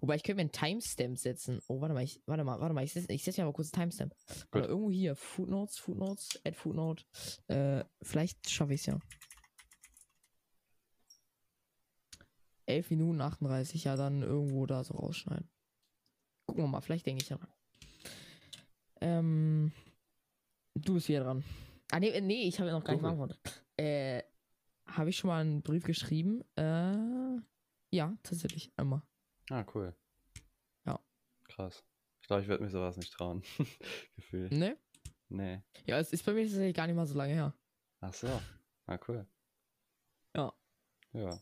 Wobei 0.00 0.16
ich 0.16 0.22
könnte 0.22 0.36
mir 0.36 0.42
einen 0.42 0.52
Timestamp 0.52 1.18
setzen. 1.18 1.60
Oh, 1.68 1.80
warte 1.80 1.94
mal, 1.94 2.02
ich, 2.02 2.20
warte 2.26 2.44
mal, 2.44 2.60
warte 2.60 2.74
mal, 2.74 2.84
ich 2.84 2.92
setze 2.92 3.12
ich 3.12 3.24
setz 3.24 3.38
mir 3.38 3.44
mal 3.44 3.52
kurz 3.52 3.72
einen 3.72 3.82
Timestamp. 3.82 4.14
Oder 4.52 4.68
irgendwo 4.68 4.90
hier, 4.90 5.16
Footnotes, 5.16 5.78
Footnotes, 5.78 6.40
add 6.44 6.56
Footnote. 6.56 7.04
Äh, 7.48 7.84
vielleicht 8.02 8.50
schaffe 8.50 8.74
ich 8.74 8.80
es 8.80 8.86
ja. 8.86 8.98
11 12.66 12.90
Minuten 12.90 13.20
38, 13.20 13.84
ja, 13.84 13.96
dann 13.96 14.22
irgendwo 14.22 14.66
da 14.66 14.84
so 14.84 14.94
rausschneiden. 14.94 15.48
Gucken 16.46 16.64
wir 16.64 16.68
mal, 16.68 16.80
vielleicht 16.80 17.06
denke 17.06 17.22
ich 17.22 17.28
daran. 17.28 17.48
Ähm, 19.00 19.72
du 20.74 20.94
bist 20.94 21.08
wieder 21.08 21.24
dran. 21.24 21.44
Ah, 21.90 22.00
nee, 22.00 22.08
äh, 22.08 22.20
nee, 22.20 22.48
ich 22.48 22.58
habe 22.58 22.68
ja 22.68 22.74
noch 22.74 22.84
gar 22.84 22.94
nicht 22.94 23.02
beantwortet. 23.02 23.38
Äh, 23.76 24.22
habe 24.86 25.10
ich 25.10 25.16
schon 25.16 25.28
mal 25.28 25.40
einen 25.40 25.62
Brief 25.62 25.84
geschrieben? 25.84 26.42
Äh, 26.56 27.40
ja, 27.90 28.16
tatsächlich, 28.22 28.72
einmal. 28.76 29.02
Ah, 29.50 29.64
cool. 29.74 29.94
Ja. 30.86 31.00
Krass. 31.44 31.84
Ich 32.20 32.26
glaube, 32.28 32.42
ich 32.42 32.48
werde 32.48 32.64
mir 32.64 32.70
sowas 32.70 32.96
nicht 32.96 33.12
trauen. 33.12 33.42
Gefühl. 34.16 34.48
Ne? 34.50 34.78
Nee. 35.28 35.62
Ja, 35.86 35.98
es 35.98 36.12
ist 36.12 36.24
bei 36.24 36.32
mir 36.32 36.44
tatsächlich 36.44 36.74
gar 36.74 36.86
nicht 36.86 36.96
mal 36.96 37.06
so 37.06 37.14
lange 37.16 37.34
her. 37.34 37.54
Ach 38.00 38.12
so. 38.14 38.28
Ah, 38.86 38.98
cool. 39.08 39.26
Ja. 40.34 40.52
Ja. 41.12 41.38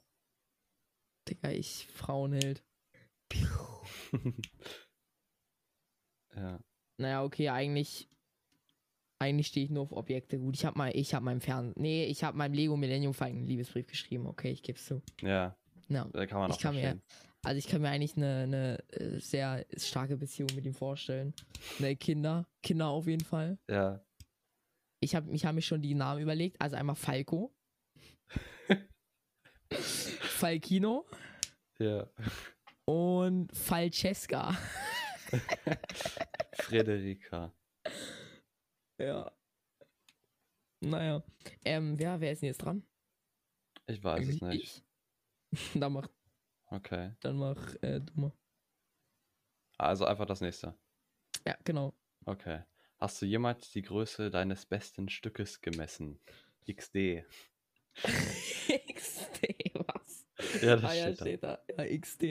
Digga, 1.29 1.51
ich 1.51 1.87
Frauenheld. 1.89 2.65
ja. 6.35 6.61
Naja, 6.99 7.23
okay, 7.25 7.49
eigentlich. 7.49 8.09
Eigentlich 9.19 9.47
stehe 9.47 9.65
ich 9.65 9.71
nur 9.71 9.85
auf 9.85 9.93
Objekte. 9.93 10.39
Gut, 10.39 10.57
ich 10.57 10.65
habe 10.65 10.77
mal, 10.77 10.91
ich 10.97 11.15
habe 11.15 11.25
meinem 11.25 11.41
Fern. 11.41 11.73
Nee, 11.77 12.07
ich 12.07 12.25
habe 12.25 12.37
meinem 12.37 12.55
Lego 12.55 12.77
Millennium 12.77 13.15
Falcon 13.15 13.39
einen 13.39 13.47
Liebesbrief 13.47 13.87
geschrieben. 13.87 14.27
Okay, 14.27 14.51
ich 14.51 14.63
geb's 14.65 14.85
zu. 14.87 15.01
Ja. 15.21 15.57
Ja. 15.89 16.09
Da 16.13 16.27
kann 16.27 16.41
man 16.41 16.51
Ich 16.51 16.57
auch 16.57 16.61
kann 16.61 16.75
mir- 16.75 16.81
verstehen. 16.81 17.03
Also 17.45 17.59
ich 17.59 17.67
kann 17.67 17.83
mir 17.83 17.89
eigentlich 17.91 18.17
eine, 18.17 18.43
eine 18.45 18.79
äh, 18.91 19.19
sehr 19.19 19.67
starke 19.77 20.17
Beziehung 20.17 20.49
mit 20.55 20.65
ihm 20.65 20.75
vorstellen. 20.75 21.35
Ne, 21.81 21.97
Kinder. 21.97 22.47
Kinder 22.63 22.87
auf 22.89 23.07
jeden 23.07 23.25
Fall. 23.25 23.59
Ja. 23.69 24.05
Ich 25.01 25.15
habe 25.17 25.31
ich 25.33 25.45
hab 25.45 25.55
mich 25.55 25.67
schon 25.67 25.83
die 25.83 25.95
Namen 25.95 26.23
überlegt. 26.23 26.61
Also 26.61 26.77
einmal 26.77 26.95
Falco. 26.95 27.53
Falkino 29.73 31.07
Ja. 31.79 32.09
und 32.85 33.55
Falcesca. 33.57 34.57
Frederika. 36.55 37.53
Ja. 39.01 39.33
Naja. 40.81 41.23
Ähm, 41.65 41.99
wer, 41.99 42.21
wer 42.21 42.33
ist 42.33 42.43
denn 42.43 42.49
jetzt 42.49 42.59
dran? 42.59 42.85
Ich 43.87 44.03
weiß 44.03 44.29
es 44.29 44.43
Eigentlich 44.43 44.43
nicht. 44.43 44.85
ich? 45.53 45.71
dann 45.81 45.93
mach, 45.93 46.09
Okay. 46.73 47.13
dann 47.21 47.37
mach 47.37 47.75
äh, 47.83 48.01
du 48.01 48.21
mal. 48.21 48.33
Also 49.79 50.07
einfach 50.07 50.27
das 50.27 50.41
nächste. 50.41 50.75
Ja, 51.47 51.57
genau. 51.65 51.95
Okay. 52.25 52.63
Hast 52.99 53.21
du 53.21 53.27
jemals 53.27 53.71
die 53.73 53.83
Größe 53.83 54.31
deines 54.31 54.65
besten 54.65 55.09
Stückes 55.09 55.61
gemessen? 55.61 56.21
XD. 56.67 57.25
XD, 58.95 59.75
was? 59.75 60.27
Ja, 60.63 60.77
das 60.77 60.91
ah, 60.91 60.95
ja, 60.95 61.15
steht 61.15 61.21
da. 61.21 61.25
steht 61.25 61.43
da. 61.43 61.85
Ja, 61.85 61.99
XD. 61.99 62.23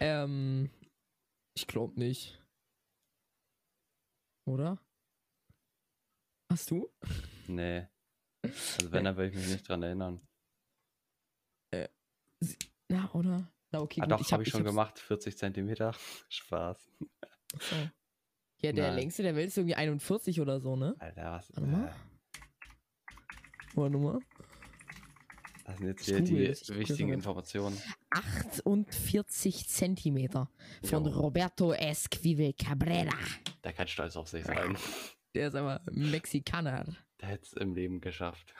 ähm, 0.00 0.70
ich 1.54 1.66
glaube 1.66 1.98
nicht. 1.98 2.40
Oder? 4.46 4.78
Hast 6.50 6.70
du? 6.70 6.90
Nee. 7.48 7.86
Also 8.42 8.92
wenn, 8.92 9.04
dann 9.04 9.16
will 9.16 9.28
ich 9.28 9.34
mich 9.34 9.48
nicht 9.48 9.68
dran 9.68 9.82
erinnern. 9.82 10.26
Na, 12.88 13.10
oder? 13.14 13.50
Na, 13.74 13.80
okay, 13.82 14.00
ah, 14.00 14.06
gut. 14.06 14.12
doch, 14.20 14.32
habe 14.32 14.42
ich 14.42 14.48
schon 14.50 14.60
hab's- 14.60 14.70
gemacht. 14.70 14.98
40 14.98 15.36
Zentimeter. 15.36 15.92
Spaß. 16.28 16.90
So. 17.60 17.76
Ja, 18.62 18.72
der 18.72 18.86
Nein. 18.88 18.94
längste 19.00 19.22
der 19.22 19.34
Welt 19.36 19.48
ist 19.48 19.58
irgendwie 19.58 19.74
41 19.74 20.40
oder 20.40 20.60
so, 20.60 20.76
ne? 20.76 20.94
Alter, 20.98 21.32
was? 21.32 21.52
Warte 21.54 21.68
mal. 21.70 21.88
Äh, 21.88 21.90
Warte 23.76 23.98
mal. 23.98 24.20
das 25.66 25.76
sind 25.78 25.86
jetzt 25.88 26.00
Ich 26.02 26.06
hier 26.06 26.20
die 26.22 26.42
ich 26.44 26.68
wichtigen. 26.74 27.12
Informationen. 27.12 27.76
48 28.10 29.68
Zentimeter 29.68 30.48
von 30.82 31.04
Jo. 31.04 31.10
Roberto 31.12 31.72
Esquivel 31.72 32.52
Cabrera. 32.54 33.10
Der 33.64 33.72
kann 33.72 33.88
stolz 33.88 34.16
auf 34.16 34.28
sich 34.28 34.44
sein. 34.44 34.76
Der 35.34 35.48
ist 35.48 35.56
aber 35.56 35.82
Mexikaner. 35.90 36.84
Der 37.20 37.28
hätte 37.28 37.42
es 37.44 37.52
im 37.54 37.74
Leben 37.74 38.00
geschafft. 38.00 38.54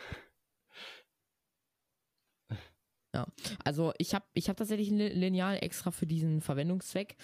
Also 3.65 3.93
ich 3.99 4.15
habe 4.15 4.25
ich 4.35 4.49
hab 4.49 4.57
tatsächlich 4.57 4.91
ein 4.91 4.97
Li- 4.99 5.13
Lineal 5.13 5.57
extra 5.63 5.91
für 5.91 6.07
diesen 6.07 6.41
Verwendungszweck. 6.41 7.17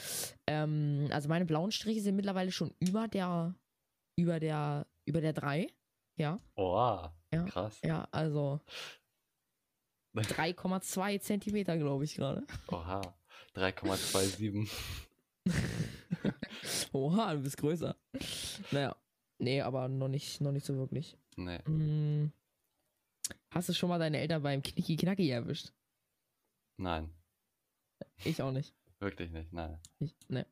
Ähm, 0.47 1.09
also 1.11 1.29
meine 1.29 1.45
blauen 1.47 1.73
Striche 1.73 2.01
sind 2.01 2.17
mittlerweile 2.17 2.53
schon 2.53 2.73
über 2.81 3.09
der 3.09 3.55
über 4.17 4.39
der 4.41 4.87
über 5.07 5.21
der 5.21 5.33
3. 5.33 5.69
Ja, 6.17 6.39
Oh, 6.57 7.07
Ja. 7.33 7.45
krass. 7.45 7.81
ja, 7.83 8.07
also 8.11 8.61
3,2 10.17 11.21
Zentimeter, 11.21 11.77
glaube 11.79 12.05
ich 12.05 12.15
gerade. 12.17 12.45
Oha. 12.69 13.01
3,27. 13.55 14.69
Oha, 16.93 17.35
du 17.35 17.41
bist 17.43 17.57
größer. 17.57 17.97
Naja, 18.71 18.95
nee, 19.39 19.61
aber 19.63 19.89
noch 19.89 20.09
nicht, 20.09 20.41
noch 20.41 20.53
nicht 20.53 20.67
so 20.67 20.77
wirklich. 20.77 21.17
Nee. 21.37 21.59
Hm. 21.65 22.33
Hast 23.53 23.69
du 23.69 23.73
schon 23.73 23.89
mal 23.89 23.99
deine 23.99 24.19
Eltern 24.19 24.43
beim 24.43 24.63
Knicki 24.63 24.97
Knacki 24.97 25.31
erwischt? 25.31 25.73
Nein. 26.81 27.13
Ich 28.25 28.41
auch 28.41 28.53
nicht. 28.53 28.75
Wirklich 29.01 29.31
nicht. 29.31 29.53
Nein. 29.53 29.79
Ich, 29.99 30.17
nee. 30.29 30.45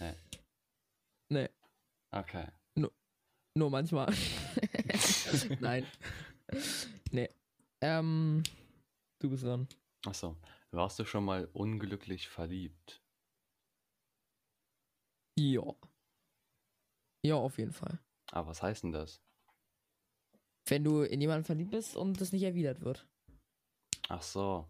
Nee. 0.00 0.14
Nee, 1.30 1.48
Okay. 2.10 2.46
nur 3.54 3.70
manchmal. 3.70 4.12
Nein. 5.60 5.86
Nee. 7.12 7.28
Ähm, 7.80 8.42
du 9.20 9.30
bist 9.30 9.44
dran. 9.44 9.68
Achso. 10.06 10.36
Warst 10.70 10.98
du 10.98 11.04
schon 11.04 11.24
mal 11.24 11.44
unglücklich 11.52 12.28
verliebt? 12.28 13.00
Ja. 15.38 15.74
Ja, 17.24 17.34
auf 17.36 17.58
jeden 17.58 17.72
Fall. 17.72 17.98
Aber 18.32 18.48
was 18.48 18.62
heißt 18.62 18.84
denn 18.84 18.92
das? 18.92 19.20
Wenn 20.66 20.84
du 20.84 21.02
in 21.02 21.20
jemanden 21.20 21.44
verliebt 21.44 21.70
bist 21.70 21.96
und 21.96 22.20
das 22.20 22.32
nicht 22.32 22.42
erwidert 22.42 22.80
wird. 22.80 23.06
Ach 24.08 24.22
so. 24.22 24.68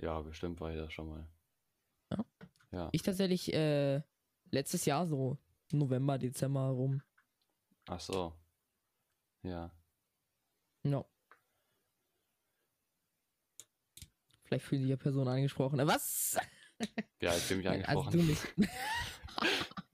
Ja, 0.00 0.20
bestimmt 0.22 0.60
war 0.60 0.70
ich 0.72 0.78
das 0.78 0.92
schon 0.92 1.08
mal. 1.08 1.28
Ja. 2.70 2.90
Ich 2.92 3.00
tatsächlich 3.02 3.52
äh, 3.54 4.02
letztes 4.50 4.84
Jahr 4.84 5.06
so 5.06 5.38
November, 5.72 6.18
Dezember 6.18 6.68
rum. 6.68 7.02
Ach 7.86 7.98
so. 7.98 8.34
Ja. 9.42 9.72
No. 10.82 11.06
Vielleicht 14.42 14.64
fühlen 14.66 14.82
sich 14.82 14.90
ja 14.90 14.96
Personen 14.96 15.28
angesprochen. 15.28 15.78
Was? 15.86 16.38
Ja, 17.20 17.34
ich 17.34 17.48
bin 17.48 17.58
mich 17.58 17.66
Nein, 17.66 17.84
Also 17.86 18.10
du 18.10 18.20
angesprochen. 18.20 18.68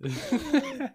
nicht. 0.00 0.92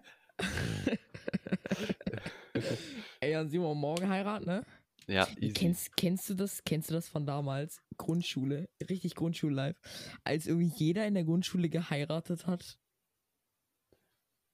Ey, 3.20 3.32
dann 3.32 3.48
Simon 3.48 3.76
morgen 3.78 4.08
heiraten, 4.08 4.46
ne? 4.46 4.64
ja, 5.06 5.26
easy. 5.38 5.52
Kennst, 5.52 5.96
kennst 5.96 6.28
du 6.30 6.34
das? 6.34 6.62
Kennst 6.64 6.90
du 6.90 6.94
das 6.94 7.08
von 7.08 7.26
damals? 7.26 7.82
Grundschule, 8.00 8.70
richtig 8.88 9.14
Grundschullife, 9.14 9.78
als 10.24 10.46
irgendwie 10.46 10.72
jeder 10.74 11.06
in 11.06 11.14
der 11.14 11.24
Grundschule 11.24 11.68
geheiratet 11.68 12.46
hat. 12.46 12.78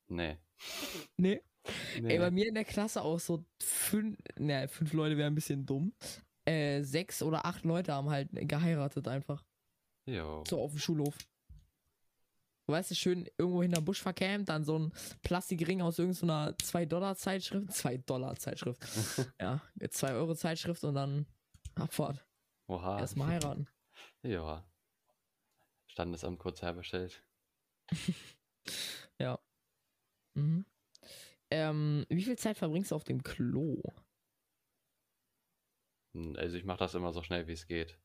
Nee. 0.08 0.36
Ne? 1.16 1.40
nee. 2.00 2.12
Ey, 2.12 2.18
bei 2.18 2.30
mir 2.32 2.48
in 2.48 2.54
der 2.54 2.64
Klasse 2.64 3.02
auch 3.02 3.20
so 3.20 3.44
fünf, 3.62 4.18
ne, 4.36 4.66
fünf 4.66 4.92
Leute 4.92 5.16
wären 5.16 5.32
ein 5.32 5.36
bisschen 5.36 5.64
dumm. 5.64 5.92
Äh, 6.44 6.82
sechs 6.82 7.22
oder 7.22 7.46
acht 7.46 7.64
Leute 7.64 7.92
haben 7.92 8.10
halt 8.10 8.28
geheiratet 8.32 9.06
einfach. 9.06 9.44
Jo. 10.06 10.42
So 10.48 10.60
auf 10.60 10.72
dem 10.72 10.80
Schulhof. 10.80 11.16
Du 12.66 12.72
weißt 12.72 12.90
du, 12.90 12.94
schön 12.96 13.28
irgendwo 13.38 13.62
hinter 13.62 13.80
Busch 13.80 14.02
verkämmt, 14.02 14.48
dann 14.48 14.64
so 14.64 14.76
ein 14.76 14.92
Plastikring 15.22 15.82
aus 15.82 16.00
irgendeiner 16.00 16.50
2-Dollar-Zeitschrift. 16.56 17.70
2-Dollar-Zeitschrift. 17.70 18.82
ja, 19.40 19.62
2-Euro-Zeitschrift 19.80 20.82
und 20.82 20.94
dann 20.94 21.26
Abfahrt. 21.76 22.25
Oha. 22.68 22.98
Erstmal 22.98 23.28
heiraten. 23.28 23.68
Ja. 24.22 24.62
Standesamt 25.86 26.38
kurz 26.38 26.62
herbestellt. 26.62 27.24
Ja. 29.18 29.38
Mhm. 30.34 30.66
Ähm, 31.50 32.04
wie 32.10 32.22
viel 32.24 32.36
Zeit 32.36 32.58
verbringst 32.58 32.90
du 32.90 32.94
auf 32.96 33.04
dem 33.04 33.22
Klo? 33.22 33.80
Hm, 36.14 36.36
Also 36.36 36.56
ich 36.58 36.64
mache 36.64 36.78
das 36.80 36.94
immer 36.94 37.12
so 37.12 37.22
schnell 37.22 37.46
wie 37.46 37.52
es 37.52 37.66
geht. 37.66 37.98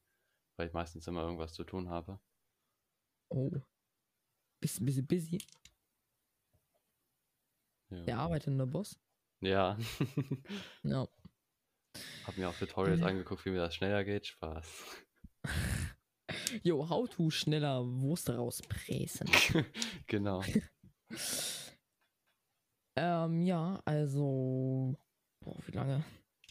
Weil 0.55 0.67
ich 0.67 0.73
meistens 0.73 1.07
immer 1.07 1.23
irgendwas 1.23 1.53
zu 1.53 1.63
tun 1.65 1.89
habe. 1.89 2.19
Oh. 3.29 3.51
Bist 4.61 4.79
ein 4.79 4.85
bisschen 4.85 5.07
busy. 5.07 5.39
Ja. 7.89 8.03
Der 8.03 8.19
arbeitende 8.19 8.65
Boss. 8.67 8.99
Ja. 9.41 9.77
Ja. 10.83 11.07
Hab 12.25 12.37
mir 12.37 12.49
auch 12.49 12.55
Tutorials 12.57 12.99
Ja. 13.01 13.07
angeguckt, 13.07 13.45
wie 13.45 13.49
mir 13.51 13.59
das 13.59 13.75
schneller 13.75 14.03
geht. 14.03 14.27
Spaß. 14.27 14.67
Jo, 16.63 16.89
how 16.89 17.09
to 17.09 17.29
schneller 17.29 17.83
Wurst 17.85 18.29
rauspressen. 18.29 19.27
genau. 20.07 20.41
ähm, 22.95 23.41
ja, 23.41 23.81
also. 23.85 24.95
Boah, 25.43 25.57
wie 25.65 25.71
lange? 25.71 26.03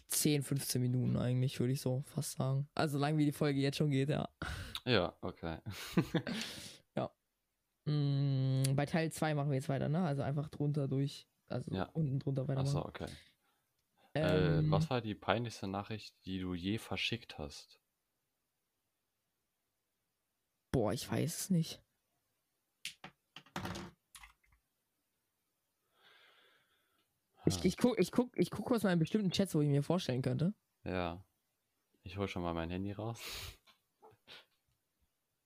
10, 0.08 0.42
15 0.42 0.82
Minuten 0.82 1.16
eigentlich, 1.16 1.58
würde 1.60 1.72
ich 1.72 1.80
so 1.80 2.02
fast 2.06 2.32
sagen. 2.32 2.68
Also 2.74 2.98
lang 2.98 3.16
wie 3.16 3.24
die 3.24 3.32
Folge 3.32 3.60
jetzt 3.60 3.76
schon 3.78 3.90
geht, 3.90 4.10
ja. 4.10 4.28
Ja, 4.84 5.14
okay. 5.22 5.58
Mm, 7.86 8.62
bei 8.76 8.84
Teil 8.84 9.10
2 9.10 9.34
machen 9.34 9.48
wir 9.50 9.56
jetzt 9.56 9.70
weiter, 9.70 9.88
ne? 9.88 10.02
Also 10.04 10.20
einfach 10.22 10.50
drunter 10.50 10.86
durch. 10.86 11.26
Also 11.48 11.74
Ja. 11.74 11.84
unten 11.94 12.18
drunter 12.18 12.46
weitermachen. 12.46 12.76
Achso, 12.76 12.86
okay. 12.86 13.06
Ähm, 14.14 14.66
Äh, 14.66 14.70
was 14.70 14.90
war 14.90 15.00
die 15.00 15.14
peinlichste 15.14 15.66
Nachricht, 15.66 16.14
die 16.24 16.40
du 16.40 16.54
je 16.54 16.78
verschickt 16.78 17.38
hast? 17.38 17.80
Boah, 20.72 20.92
ich 20.92 21.10
weiß 21.10 21.40
es 21.40 21.50
nicht. 21.50 21.82
Ich, 27.46 27.56
Ah, 27.56 27.64
ich 27.64 27.76
guck, 27.76 27.98
ich 27.98 28.12
guck, 28.12 28.36
ich 28.38 28.50
guck 28.50 28.70
aus 28.70 28.82
meinen 28.82 28.98
bestimmten 28.98 29.30
Chats, 29.30 29.54
wo 29.54 29.60
ich 29.60 29.68
mir 29.68 29.82
vorstellen 29.82 30.22
könnte. 30.22 30.54
Ja. 30.84 31.24
Ich 32.02 32.16
hol 32.16 32.28
schon 32.28 32.42
mal 32.42 32.54
mein 32.54 32.70
Handy 32.70 32.92
raus. 32.92 33.20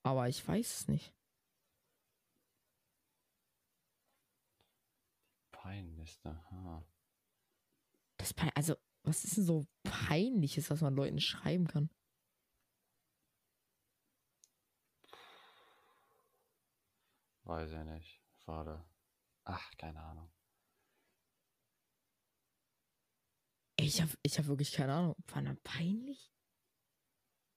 Aber 0.03 0.29
ich 0.29 0.47
weiß 0.47 0.81
es 0.81 0.89
nicht. 0.89 1.15
Peinlichste. 5.53 6.39
Ha. 6.51 6.85
Das 8.25 8.35
also, 8.55 8.77
was 9.03 9.25
ist 9.25 9.37
denn 9.37 9.45
so 9.45 9.67
peinliches, 9.83 10.71
was 10.71 10.81
man 10.81 10.95
Leuten 10.95 11.21
schreiben 11.21 11.67
kann? 11.67 11.91
Weiß 17.43 17.71
ich 17.71 17.85
nicht. 17.85 18.23
Warte. 18.47 18.83
Ach, 19.45 19.71
keine 19.77 20.01
Ahnung. 20.01 20.31
Ich 23.77 24.01
hab, 24.01 24.09
ich 24.23 24.39
hab 24.39 24.47
wirklich 24.47 24.73
keine 24.73 24.95
Ahnung. 24.95 25.17
War 25.27 25.43
das 25.43 25.59
peinlich? 25.63 26.33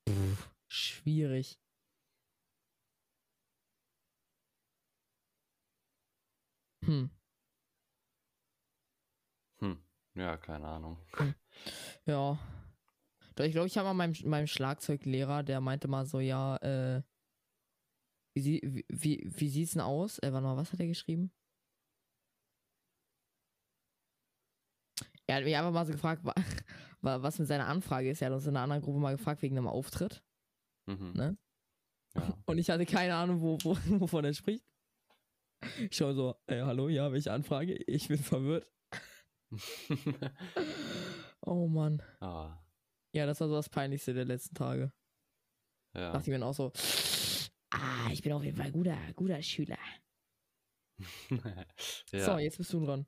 Pff, 0.10 0.50
schwierig. 0.68 1.58
Hm. 6.84 7.10
Hm. 9.60 9.82
Ja, 10.18 10.38
keine 10.38 10.68
Ahnung. 10.68 10.98
Ja. 12.06 12.38
Ich 13.40 13.52
glaube, 13.52 13.68
ich 13.68 13.78
habe 13.78 13.88
mal 13.90 13.94
meinem, 13.94 14.16
meinem 14.30 14.48
Schlagzeuglehrer, 14.48 15.44
der 15.44 15.60
meinte 15.62 15.88
mal 15.88 16.06
so, 16.06 16.20
ja, 16.20 16.56
äh, 16.58 17.04
wie, 18.36 18.62
wie, 18.64 18.86
wie, 18.90 19.24
wie 19.36 19.50
sieht's 19.50 19.74
denn 19.74 19.82
aus? 19.82 20.18
Äh, 20.20 20.32
warte 20.34 20.44
mal, 20.46 20.58
was 20.58 20.72
hat 20.74 20.80
er 20.80 20.88
geschrieben? 20.88 21.32
Er 25.28 25.36
hat 25.38 25.44
mich 25.44 25.56
einfach 25.56 25.72
mal 25.72 25.86
so 25.86 25.92
gefragt, 25.92 26.24
wa- 26.24 26.34
wa- 27.02 27.22
was 27.22 27.38
mit 27.40 27.48
seiner 27.48 27.68
Anfrage 27.68 28.10
ist. 28.10 28.22
Er 28.22 28.28
hat 28.28 28.34
uns 28.36 28.46
in 28.46 28.52
einer 28.56 28.62
anderen 28.64 28.82
Gruppe 28.82 29.00
mal 29.00 29.16
gefragt 29.18 29.42
wegen 29.42 29.58
einem 29.58 29.68
Auftritt. 29.68 30.24
Mhm. 30.88 31.14
Ne? 31.14 31.38
Ja. 32.16 32.34
Und 32.46 32.58
ich 32.60 32.70
hatte 32.70 32.86
keine 32.86 33.16
Ahnung, 33.16 33.42
wo, 33.42 33.58
wo, 33.64 33.78
wovon 34.00 34.26
er 34.26 34.34
spricht. 34.34 34.64
Ich 35.80 35.96
schaue 35.98 36.14
so, 36.14 36.36
äh, 36.48 36.62
hallo, 36.62 36.88
ja, 36.88 37.12
welche 37.12 37.32
Anfrage? 37.34 37.74
Ich 37.76 38.08
bin 38.08 38.18
verwirrt. 38.20 38.72
Oh 41.42 41.68
Mann. 41.68 42.02
ah, 42.20 42.58
Ja, 43.14 43.26
das 43.26 43.40
war 43.40 43.48
so 43.48 43.56
das 43.56 43.70
Peinlichste 43.70 44.14
der 44.14 44.26
letzten 44.26 44.56
Tage. 44.56 44.92
ja. 45.94 46.12
dachte 46.12 46.24
ich 46.24 46.28
mir 46.28 46.40
dann 46.40 46.50
auch 46.50 46.54
so, 46.54 46.74
ah, 47.72 48.10
ich 48.12 48.22
bin 48.22 48.34
auf 48.34 48.44
jeden 48.44 48.58
Fall 48.58 48.72
guter, 48.72 48.98
guter 49.16 49.42
Schüler. 49.42 49.78
ja. 52.12 52.26
So, 52.26 52.38
jetzt 52.38 52.58
bist 52.58 52.74
du 52.74 52.86
dran. 52.86 53.08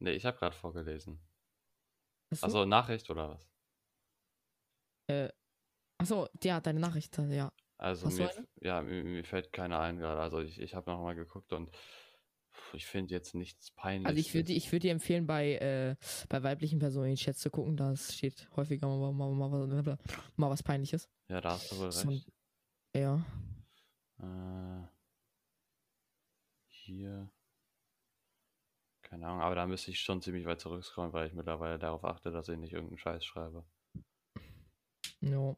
Nee, 0.00 0.12
ich 0.12 0.24
habe 0.24 0.38
gerade 0.38 0.56
vorgelesen. 0.56 1.20
Du? 2.30 2.38
Also 2.42 2.64
Nachricht 2.64 3.08
oder 3.10 3.30
was? 3.30 3.48
Äh, 5.08 5.30
achso, 5.98 6.28
ja, 6.42 6.60
deine 6.60 6.80
Nachricht, 6.80 7.16
ja. 7.18 7.52
Also 7.78 8.08
mir, 8.08 8.30
ja, 8.60 8.82
mir, 8.82 9.04
mir 9.04 9.24
fällt 9.24 9.52
keine 9.52 9.78
ein 9.78 9.98
gerade. 9.98 10.20
Also 10.20 10.40
ich, 10.40 10.60
ich 10.60 10.74
habe 10.74 10.90
noch 10.90 11.00
mal 11.00 11.14
geguckt 11.14 11.52
und 11.52 11.70
ich 12.72 12.86
finde 12.86 13.14
jetzt 13.14 13.34
nichts 13.34 13.70
peinliches. 13.70 14.08
Also 14.08 14.20
ich 14.20 14.34
würde 14.34 14.52
ich 14.52 14.70
würd 14.72 14.82
dir 14.82 14.92
empfehlen, 14.92 15.26
bei, 15.26 15.54
äh, 15.54 15.96
bei 16.28 16.42
weiblichen 16.42 16.78
Personen 16.78 17.06
in 17.06 17.12
den 17.12 17.16
Chats 17.16 17.40
zu 17.40 17.50
gucken, 17.50 17.76
da 17.76 17.96
steht 17.96 18.48
häufiger 18.56 18.86
mal, 18.86 19.12
mal, 19.12 19.32
mal, 19.32 19.98
mal, 20.36 20.50
was 20.50 20.62
Peinliches. 20.62 21.08
Ja, 21.28 21.40
da 21.40 21.52
hast 21.52 21.72
du 21.72 21.78
wohl 21.78 21.92
So 21.92 22.08
recht. 22.08 22.30
Ja. 22.94 23.24
Äh, 24.20 24.86
hier. 26.66 27.30
Keine 29.02 29.26
Ahnung, 29.26 29.40
aber 29.40 29.54
da 29.54 29.66
müsste 29.66 29.90
ich 29.90 30.00
schon 30.00 30.20
ziemlich 30.20 30.44
weit 30.44 30.60
zurückscrollen, 30.60 31.12
weil 31.12 31.28
ich 31.28 31.32
mittlerweile 31.32 31.78
darauf 31.78 32.04
achte, 32.04 32.30
dass 32.30 32.48
ich 32.48 32.58
nicht 32.58 32.74
irgendeinen 32.74 32.98
Scheiß 32.98 33.24
schreibe. 33.24 33.64
No. 35.20 35.56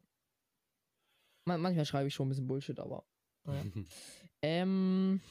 Man, 1.45 1.59
manchmal 1.61 1.85
schreibe 1.85 2.07
ich 2.07 2.13
schon 2.13 2.27
ein 2.27 2.29
bisschen 2.29 2.47
Bullshit, 2.47 2.79
aber. 2.79 3.05
Naja. 3.43 3.63
ähm. 4.41 5.21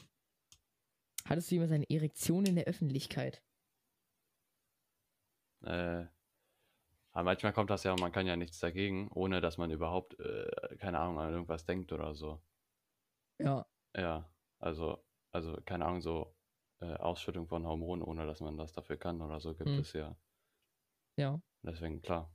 Hattest 1.25 1.49
du 1.49 1.55
jemals 1.55 1.71
eine 1.71 1.89
Erektion 1.89 2.45
in 2.45 2.55
der 2.55 2.65
Öffentlichkeit? 2.65 3.43
äh, 5.63 6.05
aber 7.13 7.23
manchmal 7.23 7.53
kommt 7.53 7.69
das 7.69 7.83
ja 7.85 7.93
und 7.93 7.99
man 8.01 8.11
kann 8.11 8.27
ja 8.27 8.35
nichts 8.35 8.59
dagegen, 8.59 9.09
ohne 9.13 9.39
dass 9.41 9.57
man 9.57 9.71
überhaupt, 9.71 10.19
äh, 10.19 10.75
keine 10.77 10.99
Ahnung, 10.99 11.19
an 11.19 11.31
irgendwas 11.33 11.65
denkt 11.65 11.91
oder 11.93 12.15
so. 12.15 12.41
Ja. 13.39 13.65
Ja, 13.95 14.29
also, 14.59 15.03
also 15.31 15.61
keine 15.65 15.85
Ahnung, 15.85 16.01
so 16.01 16.35
äh, 16.81 16.93
Ausschüttung 16.95 17.47
von 17.47 17.65
Hormonen, 17.65 18.03
ohne 18.03 18.25
dass 18.25 18.39
man 18.41 18.57
das 18.57 18.73
dafür 18.73 18.97
kann 18.97 19.21
oder 19.21 19.39
so, 19.39 19.53
gibt 19.55 19.67
Hm. 19.67 19.79
es 19.79 19.93
ja. 19.93 20.15
Ja. 21.17 21.41
Deswegen, 21.63 22.01
klar. 22.03 22.31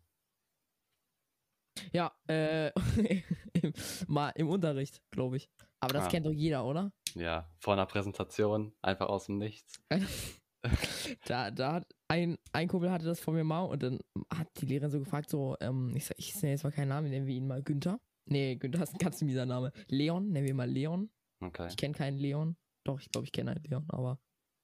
Ja, 1.93 2.13
äh, 2.29 2.71
im, 3.55 3.73
mal 4.09 4.31
im 4.31 4.49
Unterricht, 4.49 5.03
glaube 5.11 5.37
ich. 5.37 5.51
Aber 5.81 5.93
das 5.95 6.05
Ah. 6.05 6.09
kennt 6.09 6.27
doch 6.27 6.33
jeder, 6.33 6.65
oder? 6.65 6.93
Ja, 7.17 7.51
vor 7.61 7.73
einer 7.73 7.87
Präsentation, 7.87 8.73
einfach 8.83 9.09
aus 9.09 9.27
dem 9.27 9.39
Nichts. 9.39 9.81
da, 11.27 11.51
da 11.51 11.73
hat 11.75 11.95
ein, 12.09 12.37
ein 12.53 12.69
Kumpel 12.69 12.91
hatte 12.91 13.07
das 13.07 13.21
vor 13.21 13.33
mir 13.33 13.45
mal 13.45 13.63
und 13.63 13.83
dann 13.83 14.01
hat 14.35 14.49
die 14.61 14.67
Lehrerin 14.67 14.91
so 14.91 14.99
gefragt, 14.99 15.31
so, 15.31 15.57
ähm, 15.61 15.95
ich, 15.97 16.05
sag- 16.07 16.19
ich 16.19 16.35
nenne 16.43 16.53
jetzt 16.53 16.65
mal 16.65 16.73
keinen 16.73 16.89
Namen, 16.89 17.09
nennen 17.11 17.27
wir 17.27 17.35
ihn 17.35 17.47
mal 17.47 17.63
Günther. 17.63 18.01
Nee, 18.29 18.57
Günther 18.57 18.83
ist 18.83 18.93
ein 18.95 18.99
ganz 18.99 19.23
mieser 19.23 19.47
Name. 19.47 19.73
Leon, 19.89 20.31
nennen 20.31 20.47
wir 20.47 20.55
mal 20.55 20.69
Leon. 20.69 21.11
Okay. 21.41 21.69
Ich 21.69 21.77
kenne 21.77 21.95
keinen 21.95 22.19
Leon. 22.19 22.57
Doch, 22.85 23.01
ich 23.01 23.11
glaube, 23.11 23.25
ich 23.25 23.33
kenne 23.33 23.53
einen 23.53 23.65
Leon, 23.65 23.85
aber. 23.89 24.19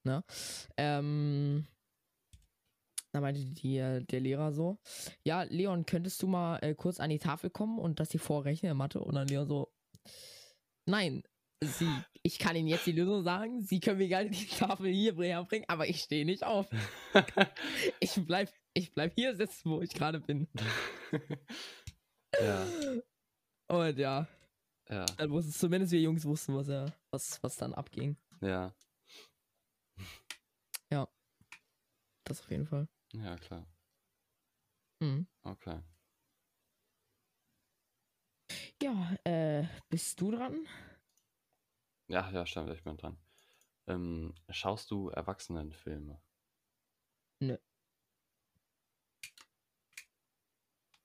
Ne? 0.04 0.24
Ähm. 0.76 1.66
Da 3.14 3.20
meinte 3.20 3.44
die, 3.44 3.76
der 3.76 4.20
Lehrer 4.20 4.52
so: 4.52 4.78
Ja, 5.24 5.42
Leon, 5.42 5.86
könntest 5.86 6.22
du 6.22 6.26
mal 6.26 6.56
äh, 6.58 6.74
kurz 6.74 6.98
an 6.98 7.10
die 7.10 7.18
Tafel 7.18 7.50
kommen 7.50 7.78
und 7.78 8.00
das 8.00 8.10
hier 8.10 8.20
vorrechnen 8.20 8.72
in 8.72 8.78
Mathe? 8.78 9.00
Und 9.00 9.14
dann 9.14 9.28
Leon 9.28 9.46
so: 9.46 9.72
Nein, 10.86 11.22
Sie, 11.64 11.88
ich 12.22 12.38
kann 12.38 12.56
Ihnen 12.56 12.68
jetzt 12.68 12.86
die 12.86 12.92
Lösung 12.92 13.22
sagen. 13.22 13.62
Sie 13.62 13.78
können 13.80 13.98
mir 13.98 14.08
gerne 14.08 14.30
die 14.30 14.46
Tafel 14.46 14.90
hier 14.92 15.14
bringen, 15.14 15.64
aber 15.68 15.88
ich 15.88 16.00
stehe 16.02 16.24
nicht 16.24 16.44
auf. 16.44 16.68
Ich 18.00 18.14
bleib, 18.26 18.52
ich 18.74 18.92
bleib 18.92 19.14
hier 19.14 19.36
sitzen, 19.36 19.70
wo 19.70 19.80
ich 19.80 19.90
gerade 19.94 20.20
bin. 20.20 20.48
ja, 22.40 22.66
Und 23.68 23.98
ja, 23.98 24.26
ja, 24.88 25.06
dann 25.06 25.30
wussten 25.30 25.52
zumindest 25.52 25.92
wir 25.92 26.00
Jungs 26.00 26.24
wussten, 26.24 26.54
was 26.54 26.68
er, 26.68 26.92
was, 27.10 27.42
was 27.42 27.56
dann 27.56 27.74
abging. 27.74 28.16
ja. 28.40 28.72
Das 32.24 32.40
auf 32.40 32.50
jeden 32.50 32.66
Fall. 32.66 32.88
Ja, 33.12 33.36
klar. 33.36 33.66
Mhm. 35.00 35.26
Okay. 35.42 35.80
Ja, 38.82 39.16
äh, 39.24 39.64
bist 39.88 40.20
du 40.20 40.30
dran? 40.30 40.66
Ja, 42.12 42.30
ja, 42.30 42.44
stimmt, 42.44 42.68
ich 42.68 42.84
bin 42.84 42.98
dran. 42.98 43.16
Ähm, 43.86 44.34
schaust 44.50 44.90
du 44.90 45.08
Erwachsenenfilme? 45.08 46.20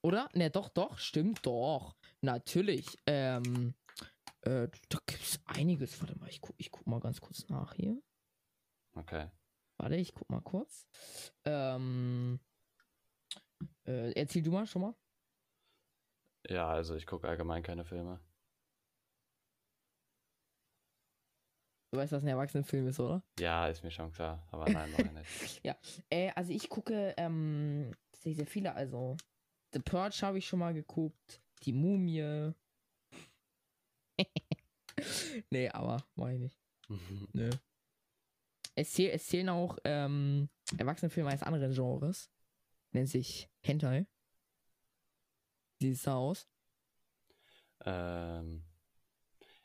Oder? 0.01 0.29
Ne, 0.33 0.49
doch, 0.49 0.67
doch, 0.67 0.97
stimmt 0.97 1.45
doch. 1.45 1.95
Natürlich. 2.19 2.97
Ähm, 3.05 3.73
äh, 4.41 4.67
da 4.89 4.99
gibt's 5.05 5.39
einiges. 5.45 6.01
Warte 6.01 6.19
mal, 6.19 6.27
ich 6.27 6.41
guck, 6.41 6.55
ich 6.57 6.71
guck 6.71 6.85
mal 6.87 6.99
ganz 6.99 7.21
kurz 7.21 7.47
nach 7.47 7.73
hier. 7.73 8.01
Okay. 8.93 9.31
Warte, 9.77 9.95
ich 9.95 10.13
guck 10.13 10.29
mal 10.29 10.41
kurz. 10.41 10.87
Ähm, 11.45 12.41
äh, 13.85 14.11
erzähl 14.11 14.43
du 14.43 14.51
mal 14.51 14.67
schon 14.67 14.81
mal. 14.81 14.95
Ja, 16.49 16.67
also 16.67 16.95
ich 16.95 17.05
gucke 17.05 17.29
allgemein 17.29 17.63
keine 17.63 17.85
Filme. 17.85 18.19
Du 21.89 21.97
weißt, 21.97 22.11
was 22.11 22.23
ein 22.23 22.27
Erwachsenenfilm 22.27 22.87
ist, 22.87 22.99
oder? 22.99 23.23
Ja, 23.39 23.67
ist 23.67 23.83
mir 23.83 23.91
schon 23.91 24.11
klar, 24.11 24.45
aber 24.51 24.65
nein, 24.69 24.91
noch 24.91 25.11
nicht. 25.13 25.61
Äh, 26.09 26.31
also 26.35 26.51
ich 26.51 26.69
gucke 26.69 27.13
ähm, 27.17 27.93
sehr, 28.13 28.35
sehr 28.35 28.47
viele. 28.47 28.73
Also 28.73 29.15
The 29.73 29.79
Purge 29.79 30.17
habe 30.21 30.37
ich 30.37 30.47
schon 30.47 30.59
mal 30.59 30.73
geguckt. 30.73 31.41
Die 31.63 31.73
Mumie. 31.73 32.53
nee, 35.49 35.69
aber 35.69 36.03
mach 36.15 36.29
ich 36.29 36.39
nicht. 36.39 36.57
Nö. 37.33 37.49
Es, 38.75 38.93
zähl, 38.93 39.09
es 39.11 39.25
zählen 39.27 39.49
auch 39.49 39.77
ähm, 39.83 40.49
Erwachsenenfilme 40.77 41.29
eines 41.29 41.43
anderen 41.43 41.73
Genres. 41.73 42.29
Nennt 42.91 43.09
sich 43.09 43.49
Hentai. 43.61 44.07
Wie 45.79 45.89
sieht's 45.89 46.03
da 46.03 46.15
aus? 46.15 46.47
ähm, 47.85 48.63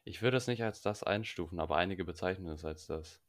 ich 0.04 0.22
würde 0.22 0.36
es 0.36 0.46
nicht 0.46 0.62
als 0.62 0.82
das 0.82 1.02
einstufen, 1.02 1.60
aber 1.60 1.76
einige 1.76 2.04
bezeichnen 2.04 2.48
es 2.48 2.64
als 2.64 2.86
das. 2.86 3.20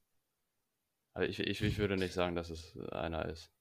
Also 1.13 1.29
ich, 1.29 1.39
ich, 1.39 1.61
ich 1.61 1.77
würde 1.77 1.95
nicht 1.95 2.13
sagen, 2.13 2.35
dass 2.35 2.49
es 2.49 2.77
einer 2.91 3.25
ist. 3.25 3.51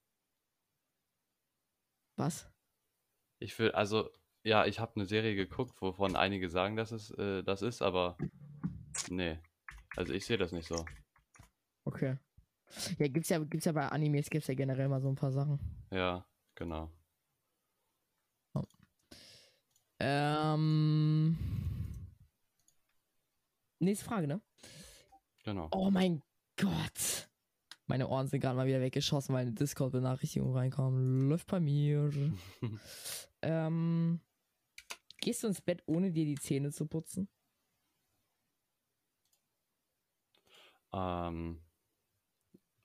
Was? 2.17 2.51
Ich 3.39 3.59
will, 3.59 3.73
also, 3.73 4.11
ja, 4.45 4.65
ich 4.67 4.81
habe 4.81 4.97
eine 4.97 5.07
Serie 5.07 5.35
geguckt, 5.35 5.81
wovon 5.83 6.17
einige 6.17 6.49
sagen, 6.49 6.77
dass 6.77 6.93
es 6.93 7.11
äh, 7.13 7.43
das 7.43 7.63
ist, 7.63 7.83
aber 7.83 8.17
nee. 9.09 9.39
Also 9.97 10.13
ich 10.15 10.25
sehe 10.25 10.39
das 10.39 10.53
nicht 10.53 10.69
so. 10.69 10.85
Okay. 11.85 12.19
Ja, 12.99 13.09
gibt's 13.09 13.29
ja, 13.29 13.39
gibt's 13.39 13.67
ja 13.67 13.73
bei 13.73 13.87
Animes 13.89 14.31
gibt's 14.31 14.49
ja 14.49 14.55
generell 14.55 14.89
mal 14.89 15.03
so 15.03 15.09
ein 15.09 15.15
paar 15.15 15.33
Sachen. 15.33 15.59
Ja, 15.91 16.25
genau. 16.55 16.91
Ähm. 20.05 21.62
Nächste 23.83 24.05
Frage, 24.05 24.29
ne? 24.29 24.41
Genau. 25.45 25.69
Oh 25.73 25.91
mein 25.91 26.23
Gott. 26.57 27.29
Meine 27.87 28.09
Ohren 28.09 28.29
sind 28.29 28.41
gerade 28.41 28.57
mal 28.57 28.67
wieder 28.67 28.81
weggeschossen, 28.81 29.35
weil 29.35 29.43
eine 29.43 29.53
Discord-Benachrichtigung 29.53 30.55
reinkam. 30.55 31.29
Läuft 31.29 31.49
bei 31.49 31.61
mir. 31.61 32.11
ähm. 33.43 34.21
Gehst 35.21 35.43
du 35.43 35.49
ins 35.49 35.61
Bett, 35.61 35.83
ohne 35.87 36.11
dir 36.11 36.25
die 36.25 36.35
Zähne 36.35 36.73
zu 36.73 36.87
putzen? 36.87 37.29
ähm, 40.93 41.63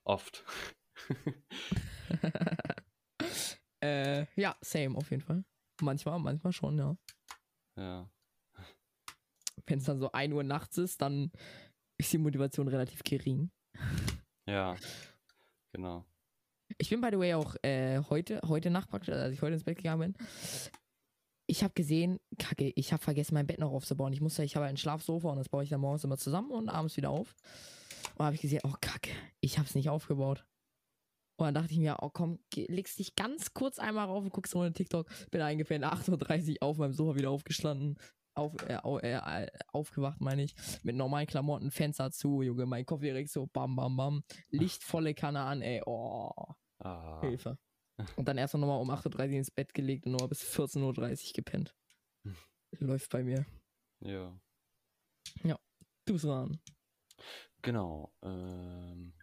oft. 0.04 0.44
äh, 3.80 4.26
ja, 4.40 4.56
same 4.60 4.96
auf 4.96 5.10
jeden 5.10 5.22
Fall. 5.22 5.44
Manchmal, 5.80 6.18
manchmal 6.18 6.52
schon, 6.52 6.78
ja. 6.78 6.96
ja. 7.76 8.10
Wenn 9.68 9.78
es 9.78 9.84
dann 9.84 9.98
so 9.98 10.10
1 10.12 10.32
Uhr 10.32 10.42
nachts 10.42 10.78
ist, 10.78 11.02
dann 11.02 11.30
ist 11.98 12.12
die 12.12 12.18
Motivation 12.18 12.68
relativ 12.68 13.02
gering. 13.02 13.50
Ja. 14.46 14.76
Genau. 15.72 16.04
Ich 16.78 16.90
bin, 16.90 17.00
by 17.00 17.08
the 17.10 17.18
way, 17.18 17.34
auch 17.34 17.54
äh, 17.62 18.00
heute, 18.08 18.40
heute 18.46 18.70
Nacht 18.70 18.88
praktisch, 18.88 19.14
als 19.14 19.34
ich 19.34 19.42
heute 19.42 19.54
ins 19.54 19.64
Bett 19.64 19.76
gegangen 19.76 20.14
bin. 20.14 20.26
Ich 21.46 21.62
habe 21.62 21.72
gesehen, 21.74 22.20
kacke, 22.38 22.72
ich 22.74 22.92
habe 22.92 23.02
vergessen, 23.02 23.34
mein 23.34 23.46
Bett 23.46 23.58
noch 23.58 23.72
aufzubauen. 23.72 24.12
Ich 24.12 24.20
musste, 24.20 24.44
ich 24.44 24.54
habe 24.54 24.66
ein 24.66 24.76
Schlafsofa 24.76 25.30
und 25.30 25.38
das 25.38 25.48
baue 25.48 25.64
ich 25.64 25.70
dann 25.70 25.80
morgens 25.80 26.04
immer 26.04 26.18
zusammen 26.18 26.50
und 26.50 26.68
abends 26.68 26.96
wieder 26.96 27.10
auf. 27.10 27.34
Und 28.16 28.24
habe 28.24 28.34
ich 28.34 28.42
gesehen, 28.42 28.60
oh 28.64 28.74
kacke, 28.80 29.10
ich 29.40 29.58
habe 29.58 29.66
es 29.66 29.74
nicht 29.74 29.88
aufgebaut. 29.88 30.44
Und 31.38 31.46
dann 31.46 31.54
dachte 31.54 31.72
ich 31.72 31.78
mir, 31.78 31.98
oh 32.02 32.10
komm, 32.10 32.40
legst 32.54 32.98
dich 32.98 33.14
ganz 33.14 33.54
kurz 33.54 33.78
einmal 33.78 34.06
rauf 34.06 34.24
und 34.24 34.32
guckst 34.32 34.54
ohne 34.56 34.72
TikTok. 34.72 35.08
Bin 35.30 35.40
eingepennt, 35.40 35.84
8.30 35.84 36.50
Uhr 36.50 36.56
auf 36.62 36.78
meinem 36.78 36.92
Sofa 36.92 37.16
wieder 37.16 37.30
aufgestanden. 37.30 37.96
Auf, 38.38 38.54
äh, 39.02 39.12
äh, 39.12 39.48
aufgewacht, 39.72 40.20
meine 40.20 40.44
ich. 40.44 40.54
Mit 40.82 40.96
normalen 40.96 41.26
Klamotten, 41.26 41.70
Fenster 41.70 42.10
zu, 42.10 42.42
Junge, 42.42 42.66
mein 42.66 42.86
Kopf 42.86 43.00
direkt 43.00 43.30
so, 43.30 43.46
bam, 43.46 43.76
bam, 43.76 43.96
bam. 43.96 44.24
Lichtvolle 44.50 45.14
Kanne 45.14 45.40
an, 45.40 45.62
ey, 45.62 45.82
oh. 45.86 46.30
Ah, 46.78 47.20
Hilfe. 47.20 47.58
Und 48.16 48.28
dann 48.28 48.38
erst 48.38 48.54
noch 48.54 48.66
mal 48.66 48.76
um 48.76 48.90
8.30 48.90 49.18
Uhr 49.18 49.38
ins 49.38 49.50
Bett 49.50 49.74
gelegt 49.74 50.06
und 50.06 50.12
nochmal 50.12 50.28
bis 50.28 50.44
14.30 50.44 51.26
Uhr 51.26 51.32
gepennt. 51.34 51.74
Läuft 52.78 53.10
bei 53.10 53.24
mir. 53.24 53.44
ja. 55.42 55.58
Du's 56.04 56.24
ran. 56.24 56.60
Genau. 57.62 58.12
Ähm, 58.22 59.14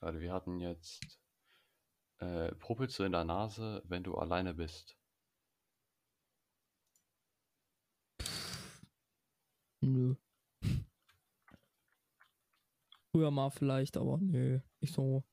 also 0.00 0.20
wir 0.20 0.32
hatten 0.32 0.58
jetzt 0.58 1.20
äh, 2.18 2.54
Popelst 2.56 2.98
du 2.98 3.04
in 3.04 3.12
der 3.12 3.24
Nase, 3.24 3.82
wenn 3.86 4.02
du 4.02 4.16
alleine 4.16 4.52
bist? 4.54 4.99
Nö. 9.80 10.14
Früher 13.12 13.30
mal 13.30 13.50
vielleicht, 13.50 13.96
aber 13.96 14.18
nö. 14.18 14.60
Nicht 14.80 14.94
so. 14.94 15.24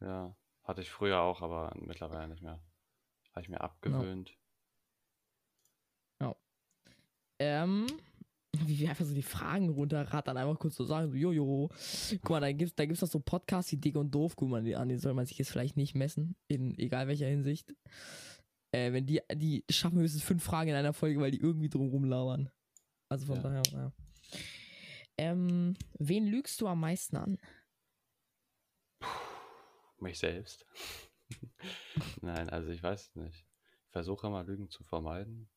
Ja. 0.00 0.36
Hatte 0.62 0.82
ich 0.82 0.90
früher 0.90 1.20
auch, 1.20 1.42
aber 1.42 1.72
mittlerweile 1.76 2.28
nicht 2.28 2.42
mehr. 2.42 2.62
Habe 3.32 3.40
ich 3.40 3.48
mir 3.48 3.60
abgewöhnt. 3.60 4.38
Ähm, 7.40 7.86
wie 8.52 8.78
wir 8.78 8.90
einfach 8.90 9.06
so 9.06 9.14
die 9.14 9.22
Fragen 9.22 9.70
runterrattern, 9.70 10.36
einfach 10.36 10.58
kurz 10.58 10.76
so 10.76 10.84
sagen, 10.84 11.10
so, 11.10 11.16
jojo. 11.16 11.70
Guck 12.20 12.30
mal, 12.30 12.40
da 12.40 12.52
gibt's, 12.52 12.74
da 12.74 12.84
gibt's 12.84 13.00
noch 13.00 13.08
so 13.08 13.18
Podcasts 13.18 13.72
wie 13.72 13.78
Dick 13.78 13.96
und 13.96 14.14
Doof, 14.14 14.36
guck 14.36 14.50
mal, 14.50 14.62
die, 14.62 14.76
an 14.76 14.90
die 14.90 14.98
soll 14.98 15.14
man 15.14 15.24
sich 15.24 15.38
jetzt 15.38 15.50
vielleicht 15.50 15.78
nicht 15.78 15.94
messen, 15.94 16.36
in 16.48 16.78
egal 16.78 17.08
welcher 17.08 17.26
Hinsicht. 17.26 17.74
Äh, 18.72 18.92
wenn 18.92 19.06
die, 19.06 19.20
die 19.34 19.64
schaffen 19.70 19.98
höchstens 19.98 20.22
fünf 20.22 20.44
Fragen 20.44 20.70
in 20.70 20.76
einer 20.76 20.92
Folge, 20.92 21.20
weil 21.20 21.30
die 21.32 21.40
irgendwie 21.40 21.68
drum 21.68 22.04
labern. 22.04 22.50
Also 23.08 23.26
von 23.26 23.36
Ja. 23.36 23.42
daher, 23.42 23.62
ja. 23.72 23.92
Ähm, 25.18 25.76
wen 25.98 26.26
lügst 26.26 26.60
du 26.60 26.68
am 26.68 26.80
meisten 26.80 27.16
an? 27.16 27.38
Mich 29.98 30.18
selbst. 30.18 30.64
Nein, 32.22 32.48
also 32.48 32.70
ich 32.70 32.82
weiß 32.82 33.08
es 33.08 33.14
nicht. 33.16 33.46
Ich 33.86 33.90
versuche 33.92 34.26
immer 34.28 34.44
Lügen 34.44 34.70
zu 34.70 34.84
vermeiden. 34.84 35.50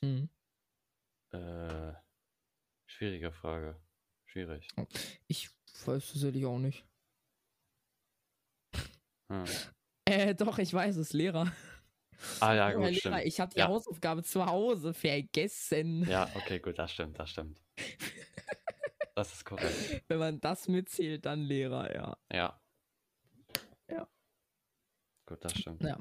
Hm. 0.00 0.28
Äh, 1.30 1.92
schwierige 2.86 3.32
Frage. 3.32 3.80
Schwierig. 4.26 4.68
Ich 5.28 5.50
weiß 5.86 6.12
tatsächlich 6.12 6.44
auch 6.44 6.58
nicht. 6.58 6.84
Hm. 9.28 9.44
Äh, 10.14 10.34
doch, 10.34 10.58
ich 10.58 10.72
weiß 10.72 10.96
es, 10.96 11.12
Lehrer. 11.12 11.50
Ah 12.40 12.54
ja, 12.54 12.72
gut, 12.72 12.82
Lehrer, 12.84 12.94
stimmt. 12.94 13.20
ich 13.24 13.40
habe 13.40 13.52
die 13.52 13.58
Ja. 13.58 13.68
Hausaufgabe 13.68 14.22
zu 14.22 14.46
Hause 14.46 14.94
vergessen. 14.94 16.04
Ja, 16.08 16.28
okay, 16.36 16.58
gut, 16.60 16.78
das 16.78 16.92
stimmt, 16.92 17.18
das 17.18 17.30
stimmt. 17.30 17.62
Das 19.14 19.32
ist 19.32 19.44
korrekt. 19.44 20.02
Wenn 20.08 20.18
man 20.18 20.40
das 20.40 20.68
mitzählt, 20.68 21.26
dann 21.26 21.40
Lehrer, 21.40 21.92
ja. 21.94 22.16
Ja. 22.32 22.60
Ja. 23.88 24.08
Gut, 25.26 25.44
das 25.44 25.52
stimmt. 25.58 25.82
Ja. 25.82 25.98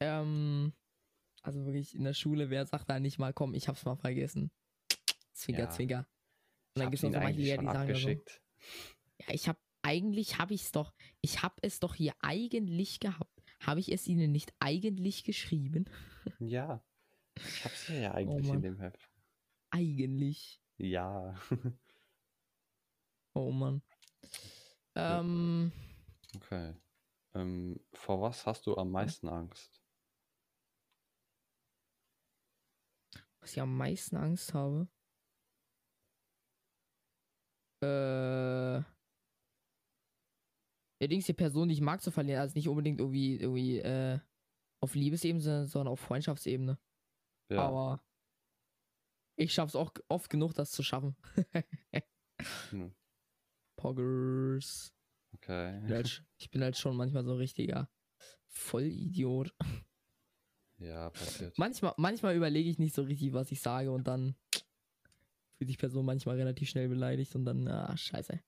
Ähm, 0.00 0.72
Also 1.42 1.64
wirklich 1.66 1.94
in 1.94 2.04
der 2.04 2.14
Schule, 2.14 2.48
wer 2.50 2.64
sagt 2.66 2.88
da 2.88 2.98
nicht 2.98 3.18
mal, 3.18 3.32
komm, 3.32 3.54
ich 3.54 3.68
hab's 3.68 3.84
mal 3.84 3.96
vergessen. 3.96 4.50
Zwinker, 5.32 5.64
Ja. 5.64 5.70
zwinker. 5.70 5.98
Und 5.98 6.06
dann 6.80 6.84
hab 6.84 6.90
gibt's 6.90 7.02
noch 7.02 7.12
so 7.12 7.18
manche 7.18 7.40
die 7.40 7.46
sagen 7.54 7.94
so, 7.94 8.08
ja, 8.08 9.26
ich 9.28 9.48
hab, 9.48 9.58
eigentlich 9.84 10.38
hab 10.38 10.50
ich's 10.50 10.72
doch, 10.72 10.92
ich 11.20 11.42
hab 11.42 11.58
es 11.62 11.78
doch 11.78 11.94
hier 11.94 12.14
eigentlich 12.20 13.00
gehabt. 13.00 13.42
Habe 13.60 13.80
ich 13.80 13.92
es 13.92 14.06
ihnen 14.08 14.32
nicht 14.32 14.52
eigentlich 14.58 15.24
geschrieben? 15.24 15.88
Ja. 16.38 16.82
Ich 17.36 17.64
hab's 17.64 17.86
hier 17.86 18.00
ja 18.00 18.14
eigentlich 18.14 18.46
in 18.46 18.52
Mann. 18.54 18.62
dem 18.62 18.78
Heft. 18.78 19.08
Eigentlich. 19.70 20.60
Ja. 20.78 21.34
Oh 23.36 23.50
Mann. 23.50 23.82
Ähm, 24.94 25.72
Okay. 26.36 26.76
Ähm, 27.34 27.80
vor 27.92 28.20
was 28.22 28.46
hast 28.46 28.64
du 28.66 28.76
am 28.76 28.92
meisten 28.92 29.28
Angst? 29.28 29.82
was 33.40 33.52
ich 33.52 33.60
am 33.60 33.76
meisten 33.76 34.16
Angst 34.16 34.54
habe. 34.54 34.88
Äh. 37.82 38.93
Der 41.00 41.08
Dings, 41.08 41.26
die 41.26 41.32
Person, 41.32 41.68
die 41.68 41.74
ich 41.74 41.80
mag, 41.80 42.02
zu 42.02 42.10
verlieren. 42.10 42.40
Also 42.40 42.54
nicht 42.54 42.68
unbedingt 42.68 43.00
irgendwie, 43.00 43.36
irgendwie, 43.36 43.78
äh, 43.78 44.18
auf 44.80 44.94
Liebesebene, 44.94 45.66
sondern 45.66 45.92
auf 45.92 46.00
Freundschaftsebene. 46.00 46.78
Ja. 47.50 47.58
Aber 47.62 48.04
ich 49.36 49.52
schaff's 49.52 49.74
auch 49.74 49.92
oft 50.08 50.30
genug, 50.30 50.54
das 50.54 50.70
zu 50.70 50.82
schaffen. 50.82 51.16
Hm, 52.70 52.94
Poggers. 53.76 54.94
Okay. 55.34 55.76
Ich 55.76 55.82
bin 55.82 55.94
halt, 55.94 56.24
ich 56.38 56.50
bin 56.50 56.62
halt 56.62 56.76
schon 56.76 56.96
manchmal 56.96 57.24
so 57.24 57.32
ein 57.32 57.38
richtiger 57.38 57.90
Vollidiot. 58.46 59.54
Ja, 60.78 61.10
passiert. 61.10 61.56
Manchmal, 61.58 61.94
manchmal 61.96 62.36
überlege 62.36 62.68
ich 62.68 62.78
nicht 62.78 62.94
so 62.94 63.02
richtig, 63.02 63.32
was 63.32 63.50
ich 63.50 63.60
sage 63.60 63.90
und 63.90 64.06
dann 64.06 64.36
fühlt 65.56 65.68
sich 65.68 65.78
Person 65.78 66.04
manchmal 66.04 66.36
relativ 66.36 66.68
schnell 66.68 66.88
beleidigt 66.88 67.34
und 67.34 67.44
dann, 67.44 67.66
ah, 67.68 67.96
scheiße. 67.96 68.40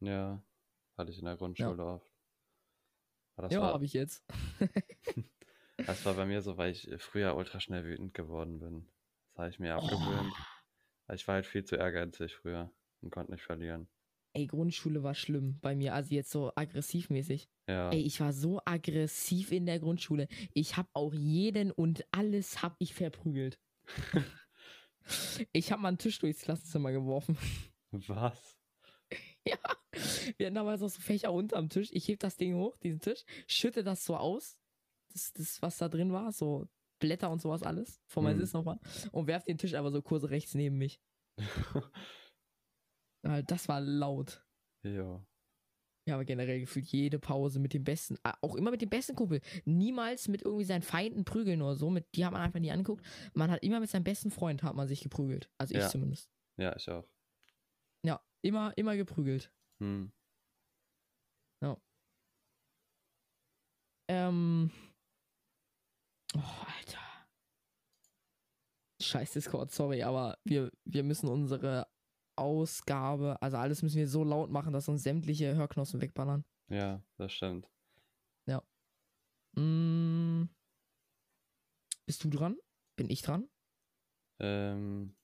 Ja. 0.00 0.42
Hatte 0.96 1.10
ich 1.10 1.18
in 1.18 1.24
der 1.24 1.36
Grundschule 1.36 1.84
oft. 1.84 2.12
Aber 3.36 3.48
das 3.48 3.54
ja, 3.54 3.60
war, 3.60 3.72
habe 3.72 3.84
ich 3.84 3.92
jetzt. 3.92 4.24
Das 5.86 6.04
war 6.04 6.14
bei 6.14 6.26
mir 6.26 6.42
so, 6.42 6.56
weil 6.58 6.72
ich 6.72 6.88
früher 6.98 7.34
ultra 7.34 7.58
schnell 7.58 7.84
wütend 7.84 8.14
geworden 8.14 8.60
bin. 8.60 8.86
Das 9.32 9.38
habe 9.38 9.50
ich 9.50 9.58
mir 9.58 9.74
abgewöhnt. 9.74 10.32
Weil 11.06 11.16
Ich 11.16 11.26
war 11.26 11.36
halt 11.36 11.46
viel 11.46 11.64
zu 11.64 11.76
ehrgeizig 11.76 12.36
früher 12.36 12.70
und 13.00 13.10
konnte 13.10 13.32
nicht 13.32 13.42
verlieren. 13.42 13.88
Ey, 14.34 14.46
Grundschule 14.46 15.02
war 15.02 15.14
schlimm 15.14 15.58
bei 15.60 15.74
mir, 15.74 15.94
also 15.94 16.14
jetzt 16.14 16.30
so 16.30 16.52
aggressivmäßig. 16.54 17.50
Ja, 17.68 17.90
Ey, 17.90 18.00
ich 18.00 18.20
war 18.20 18.32
so 18.32 18.60
aggressiv 18.64 19.52
in 19.52 19.66
der 19.66 19.78
Grundschule. 19.78 20.26
Ich 20.54 20.76
habe 20.76 20.88
auch 20.94 21.12
jeden 21.12 21.70
und 21.70 22.06
alles 22.12 22.62
hab 22.62 22.76
ich 22.78 22.94
verprügelt. 22.94 23.58
ich 25.52 25.70
habe 25.70 25.82
mal 25.82 25.88
einen 25.88 25.98
Tisch 25.98 26.18
durchs 26.18 26.42
Klassenzimmer 26.42 26.92
geworfen. 26.92 27.36
was? 27.90 28.61
ja. 29.46 29.58
Wir 30.36 30.46
hatten 30.46 30.54
damals 30.54 30.82
auch 30.82 30.88
so 30.88 31.00
Fächer 31.00 31.32
unterm 31.32 31.68
Tisch. 31.68 31.90
Ich 31.92 32.08
heb 32.08 32.20
das 32.20 32.36
Ding 32.36 32.54
hoch, 32.54 32.76
diesen 32.78 33.00
Tisch, 33.00 33.24
schütte 33.46 33.82
das 33.84 34.04
so 34.04 34.16
aus. 34.16 34.58
Das, 35.12 35.32
das 35.34 35.60
was 35.62 35.78
da 35.78 35.88
drin 35.88 36.12
war, 36.12 36.32
so 36.32 36.68
Blätter 37.00 37.30
und 37.30 37.42
sowas 37.42 37.62
alles. 37.62 38.00
Von 38.06 38.24
meinem 38.24 38.34
Hm. 38.38 38.44
Sitz 38.44 38.52
nochmal. 38.54 38.78
Und 39.10 39.26
werf 39.26 39.44
den 39.44 39.58
Tisch 39.58 39.74
aber 39.74 39.90
so 39.90 40.00
kurz 40.02 40.24
rechts 40.24 40.54
neben 40.54 40.78
mich. 40.78 41.00
Äh, 43.24 43.42
Das 43.44 43.68
war 43.68 43.80
laut. 43.80 44.44
ja. 44.84 45.24
Ja, 46.08 46.14
aber 46.14 46.24
generell 46.24 46.58
gefühlt 46.58 46.86
jede 46.86 47.20
Pause 47.20 47.60
mit 47.60 47.74
dem 47.74 47.84
besten, 47.84 48.18
ah, 48.24 48.36
auch 48.40 48.56
immer 48.56 48.72
mit 48.72 48.82
dem 48.82 48.90
besten 48.90 49.14
Kumpel. 49.14 49.40
Niemals 49.64 50.26
mit 50.26 50.42
irgendwie 50.42 50.64
seinen 50.64 50.82
Feinden 50.82 51.24
prügeln 51.24 51.62
oder 51.62 51.76
so. 51.76 51.90
Mit, 51.90 52.06
die 52.16 52.24
hat 52.26 52.32
man 52.32 52.42
einfach 52.42 52.58
nie 52.58 52.72
angeguckt. 52.72 53.06
Man 53.34 53.52
hat 53.52 53.62
immer 53.62 53.78
mit 53.78 53.88
seinem 53.88 54.02
besten 54.02 54.32
Freund 54.32 54.64
hat 54.64 54.74
man 54.74 54.88
sich 54.88 55.00
geprügelt. 55.00 55.48
Also 55.58 55.74
ich 55.74 55.80
Ja. 55.80 55.88
zumindest. 55.88 56.28
Ja, 56.58 56.74
ich 56.74 56.90
auch. 56.90 57.08
Ja, 58.42 58.48
immer, 58.48 58.76
immer 58.76 58.96
geprügelt. 58.96 59.52
Hm. 59.80 60.12
Ähm. 64.08 64.70
Oh, 66.34 66.66
Alter. 66.76 66.98
Scheiß 69.00 69.32
Discord, 69.32 69.70
sorry, 69.70 70.02
aber 70.02 70.38
wir, 70.44 70.70
wir 70.84 71.02
müssen 71.02 71.28
unsere 71.28 71.86
Ausgabe, 72.36 73.40
also 73.40 73.56
alles 73.56 73.82
müssen 73.82 73.96
wir 73.96 74.08
so 74.08 74.24
laut 74.24 74.50
machen, 74.50 74.72
dass 74.72 74.88
uns 74.88 75.02
sämtliche 75.02 75.54
Hörknossen 75.54 76.00
wegballern. 76.00 76.44
Ja, 76.68 77.02
das 77.16 77.32
stimmt. 77.32 77.68
Mm. 79.56 80.44
Bist 82.06 82.24
du 82.24 82.30
dran? 82.30 82.56
Bin 82.96 83.10
ich 83.10 83.22
dran? 83.22 83.48
Ähm, 84.40 85.14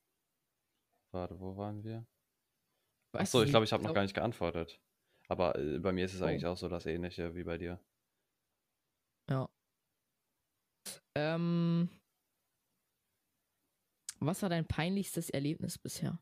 warte, 1.12 1.40
wo 1.40 1.57
waren 1.57 1.83
wir? 1.83 2.07
Achso, 3.12 3.42
ich 3.42 3.51
glaube, 3.51 3.64
ich 3.64 3.73
habe 3.73 3.83
noch 3.83 3.94
gar 3.94 4.03
nicht 4.03 4.14
geantwortet. 4.14 4.81
Aber 5.29 5.57
äh, 5.59 5.79
bei 5.79 5.92
mir 5.92 6.05
ist 6.05 6.14
es 6.14 6.23
Oh. 6.23 6.27
eigentlich 6.27 6.47
auch 6.47 6.57
so 6.57 6.68
das 6.68 6.87
Ähnliche 6.87 7.35
wie 7.35 7.44
bei 7.44 7.59
dir. 7.59 7.81
Ja. 9.29 9.49
Ähm. 11.14 11.88
Was 14.21 14.42
war 14.42 14.49
dein 14.49 14.66
peinlichstes 14.66 15.29
Erlebnis 15.31 15.77
bisher? 15.79 16.21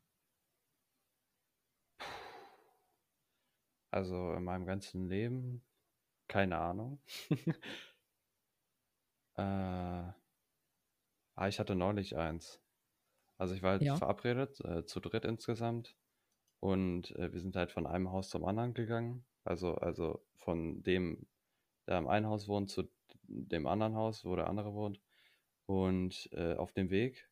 Also 3.91 4.33
in 4.33 4.43
meinem 4.43 4.65
ganzen 4.65 5.07
Leben, 5.09 5.65
keine 6.27 6.57
Ahnung. 6.59 7.01
äh, 9.37 9.41
ah, 9.41 10.13
ich 11.47 11.59
hatte 11.59 11.75
neulich 11.75 12.17
eins. 12.17 12.61
Also 13.37 13.55
ich 13.55 13.63
war 13.63 13.71
halt 13.73 13.83
Ja. 13.83 13.95
verabredet, 13.95 14.59
äh, 14.61 14.85
zu 14.85 14.99
dritt 15.01 15.25
insgesamt. 15.25 15.97
Und 16.59 17.15
äh, 17.15 17.31
wir 17.31 17.39
sind 17.39 17.55
halt 17.55 17.71
von 17.71 17.87
einem 17.87 18.11
Haus 18.11 18.29
zum 18.29 18.45
anderen 18.45 18.73
gegangen. 18.73 19.25
Also, 19.43 19.75
also 19.75 20.25
von 20.35 20.83
dem, 20.83 21.27
der 21.87 21.97
am 21.97 22.07
einen 22.07 22.27
Haus 22.27 22.47
wohnt, 22.47 22.69
zu 22.69 22.83
dem 23.23 23.67
anderen 23.67 23.95
Haus, 23.95 24.25
wo 24.25 24.35
der 24.35 24.47
andere 24.49 24.73
wohnt. 24.73 24.99
Und 25.65 26.29
äh, 26.33 26.55
auf 26.55 26.71
dem 26.71 26.89
Weg 26.89 27.29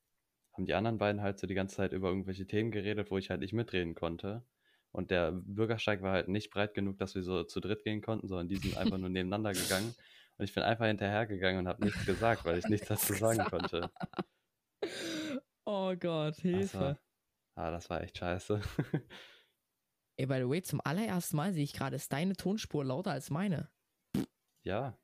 haben 0.54 0.66
die 0.66 0.74
anderen 0.74 0.98
beiden 0.98 1.22
halt 1.22 1.40
so 1.40 1.48
die 1.48 1.54
ganze 1.56 1.76
Zeit 1.78 1.94
über 1.94 2.10
irgendwelche 2.10 2.48
Themen 2.48 2.72
geredet, 2.72 3.12
wo 3.12 3.18
ich 3.18 3.30
halt 3.30 3.42
nicht 3.42 3.54
mitreden 3.54 3.96
konnte. 3.96 4.46
Und 4.92 5.12
der 5.12 5.32
Bürgersteig 5.34 6.02
war 6.02 6.14
halt 6.14 6.30
nicht 6.30 6.52
breit 6.52 6.74
genug, 6.74 6.98
dass 6.98 7.16
wir 7.16 7.24
so 7.24 7.44
zu 7.44 7.60
dritt 7.60 7.84
gehen 7.84 8.02
konnten, 8.02 8.28
sondern 8.28 8.48
die 8.48 8.56
sind 8.58 8.78
einfach 8.78 8.98
nur 8.98 9.10
nebeneinander 9.10 9.54
gegangen. 9.54 9.94
Und 10.38 10.46
ich 10.46 10.54
bin 10.54 10.64
einfach 10.64 10.86
hinterhergegangen 10.86 11.60
und 11.62 11.68
habe 11.68 11.84
nichts 11.84 12.06
gesagt, 12.06 12.46
weil 12.46 12.58
ich 12.58 12.68
nichts 12.68 12.88
dazu 12.88 13.14
sagen 13.14 13.44
konnte. 13.46 13.90
Oh 15.66 15.96
Gott, 15.96 16.44
Das 16.52 16.74
Hilfe. 16.74 16.80
war, 16.80 17.00
ah, 17.56 17.72
das 17.72 17.90
war 17.90 18.02
echt 18.02 18.18
scheiße. 18.18 18.62
Ey, 20.18 20.26
by 20.28 20.36
the 20.36 20.48
way, 20.50 20.62
zum 20.62 20.80
allerersten 20.84 21.36
Mal 21.36 21.54
sehe 21.54 21.64
ich 21.64 21.74
gerade, 21.74 21.96
ist 21.98 22.12
deine 22.14 22.36
Tonspur 22.36 22.86
lauter 22.86 23.12
als 23.12 23.30
meine. 23.30 23.70
ja, 24.64 24.98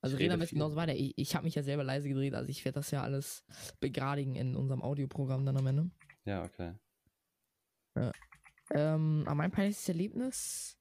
Also 0.00 0.16
reden 0.16 0.40
viel. 0.40 0.56
genauso 0.58 0.74
weiter. 0.76 0.94
Ich, 0.94 1.12
ich 1.16 1.34
habe 1.36 1.44
mich 1.44 1.54
ja 1.54 1.62
selber 1.62 1.84
leise 1.84 2.08
gedreht, 2.08 2.34
also 2.34 2.48
ich 2.48 2.64
werde 2.64 2.80
das 2.80 2.90
ja 2.90 3.02
alles 3.02 3.44
begradigen 3.80 4.34
in 4.34 4.56
unserem 4.56 4.82
Audioprogramm 4.82 5.46
dann 5.46 5.56
am 5.56 5.66
Ende. 5.66 5.90
ja, 6.24 6.42
okay. 6.44 6.74
Ähm, 8.70 9.22
aber 9.26 9.34
mein 9.36 9.50
peinlichstes 9.52 9.88
Erlebnis. 9.88 10.78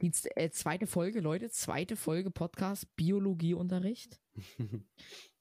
Die 0.00 0.12
äh, 0.34 0.50
zweite 0.50 0.86
Folge, 0.86 1.20
Leute, 1.20 1.50
zweite 1.50 1.94
Folge 1.94 2.30
Podcast 2.30 2.94
Biologieunterricht. 2.96 4.20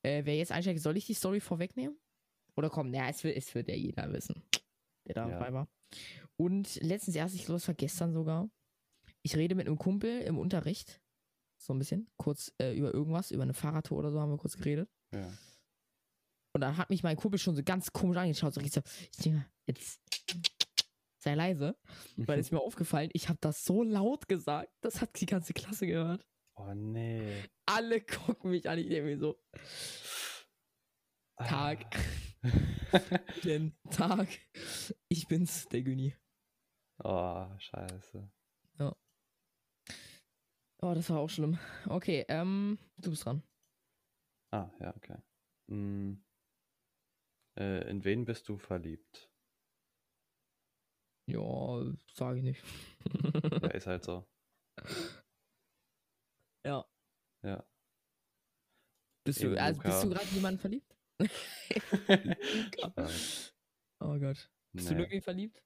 Äh, 0.02 0.24
wer 0.24 0.38
jetzt 0.38 0.54
einsteigt, 0.54 0.80
soll 0.80 0.96
ich 0.96 1.08
die 1.08 1.14
Story 1.14 1.42
vorwegnehmen? 1.42 2.00
Oder 2.60 2.70
komm, 2.70 2.92
naja, 2.92 3.08
es 3.10 3.24
wird, 3.24 3.38
es 3.38 3.56
wird 3.56 3.70
ja 3.70 3.76
jeder 3.76 4.12
wissen, 4.12 4.44
der 5.08 5.16
da 5.16 5.28
Ja. 5.30 5.40
dabei 5.40 5.54
war. 5.54 5.68
Und 6.36 6.76
letztens 6.84 7.16
erst, 7.16 7.34
ich 7.36 7.46
glaube, 7.46 7.56
es 7.58 7.68
war 7.68 7.76
gestern 7.76 8.12
sogar. 8.12 8.50
Ich 9.22 9.36
rede 9.38 9.56
mit 9.56 9.66
einem 9.66 9.78
Kumpel 9.78 10.22
im 10.22 10.38
Unterricht. 10.38 11.02
So 11.58 11.74
ein 11.74 11.80
bisschen. 11.80 12.10
Kurz 12.18 12.54
äh, 12.62 12.76
über 12.78 12.94
irgendwas, 12.94 13.32
über 13.32 13.44
eine 13.44 13.54
Fahrradtour 13.54 13.98
oder 14.00 14.12
so 14.12 14.20
haben 14.20 14.30
wir 14.32 14.38
kurz 14.38 14.58
geredet. 14.58 14.90
ja. 15.14 15.32
Und 16.54 16.62
dann 16.62 16.78
hat 16.78 16.90
mich 16.90 17.04
mein 17.04 17.16
Kumpel 17.16 17.40
schon 17.40 17.56
so 17.56 17.62
ganz 17.64 17.94
komisch 17.94 18.18
angeschaut. 18.18 18.54
So 18.54 18.60
richtig 18.60 18.84
so, 18.84 18.92
ich 19.12 19.18
denke, 19.24 19.46
jetzt 19.68 20.02
sei 21.20 21.36
leise. 21.36 21.78
Weil 22.18 22.40
es 22.40 22.52
mir 22.52 22.60
aufgefallen, 22.60 23.10
ich 23.14 23.30
habe 23.30 23.38
das 23.40 23.64
so 23.64 23.84
laut 23.84 24.28
gesagt, 24.28 24.72
das 24.82 25.00
hat 25.00 25.22
die 25.22 25.28
ganze 25.28 25.54
Klasse 25.54 25.86
gehört. 25.88 26.26
Oh 26.56 26.74
nee. 26.74 27.44
Alle 27.68 28.02
gucken 28.02 28.52
mich 28.52 28.68
an, 28.68 28.80
ich 28.80 28.88
denke 28.90 29.06
mir 29.10 29.20
so, 29.20 29.40
Tag. 31.38 31.86
Ah. 31.96 32.00
den 33.44 33.76
Tag, 33.92 34.28
ich 35.10 35.28
bin's, 35.28 35.68
der 35.70 35.82
Güni. 35.82 36.16
oh, 37.04 37.48
scheiße. 37.58 38.30
Oh, 40.82 40.94
das 40.94 41.10
war 41.10 41.20
auch 41.20 41.30
schlimm. 41.30 41.60
Okay, 41.90 42.26
ähm, 42.30 42.80
du 42.98 43.10
bist 43.10 43.26
dran. 43.26 43.44
Ah, 44.52 44.70
ja, 44.80 44.96
okay. 44.96 45.18
Mm. 45.68 46.14
Äh, 47.58 47.90
in 47.90 48.06
wen 48.06 48.24
bist 48.24 48.48
du 48.48 48.58
verliebt? 48.58 49.30
Ja, 51.28 51.84
sage 52.14 52.38
ich 52.38 52.44
nicht. 52.44 52.64
Ja, 53.62 53.68
ist 53.72 53.88
halt 53.88 54.06
so. 54.06 54.26
ja. 56.66 56.86
Ja. 57.44 57.66
Bist 59.26 59.44
du, 59.44 59.48
Eben 59.48 59.58
also 59.58 59.82
bist 59.82 60.04
du 60.04 60.08
Luca. 60.08 60.20
gerade 60.22 60.34
jemanden 60.36 60.60
verliebt? 60.62 60.96
Oh 64.02 64.18
Gott. 64.18 64.50
Bist 64.74 64.90
du 64.90 64.94
Nee. 64.94 65.00
wirklich 65.00 65.24
verliebt? 65.24 65.62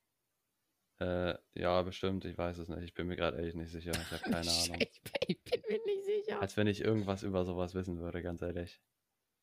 Äh, 1.00 1.36
ja, 1.54 1.82
bestimmt. 1.84 2.26
Ich 2.26 2.38
weiß 2.38 2.58
es 2.58 2.68
nicht. 2.68 2.84
Ich 2.84 2.94
bin 2.94 3.08
mir 3.08 3.16
gerade 3.16 3.38
echt 3.38 3.56
nicht 3.56 3.70
sicher. 3.72 3.92
Ich 3.92 4.12
habe 4.12 4.24
keine 4.24 4.50
Ahnung. 4.50 4.78
Ich 4.80 5.02
bin, 5.04 5.13
ich 5.28 5.44
bin 5.44 5.62
mir 5.70 5.86
nicht 5.86 6.06
sicher. 6.06 6.42
Als 6.42 6.58
wenn 6.58 6.68
ich 6.68 6.82
irgendwas 6.82 7.24
über 7.24 7.46
sowas 7.46 7.74
wissen 7.76 8.00
würde, 8.00 8.22
ganz 8.24 8.42
ehrlich. 8.42 8.82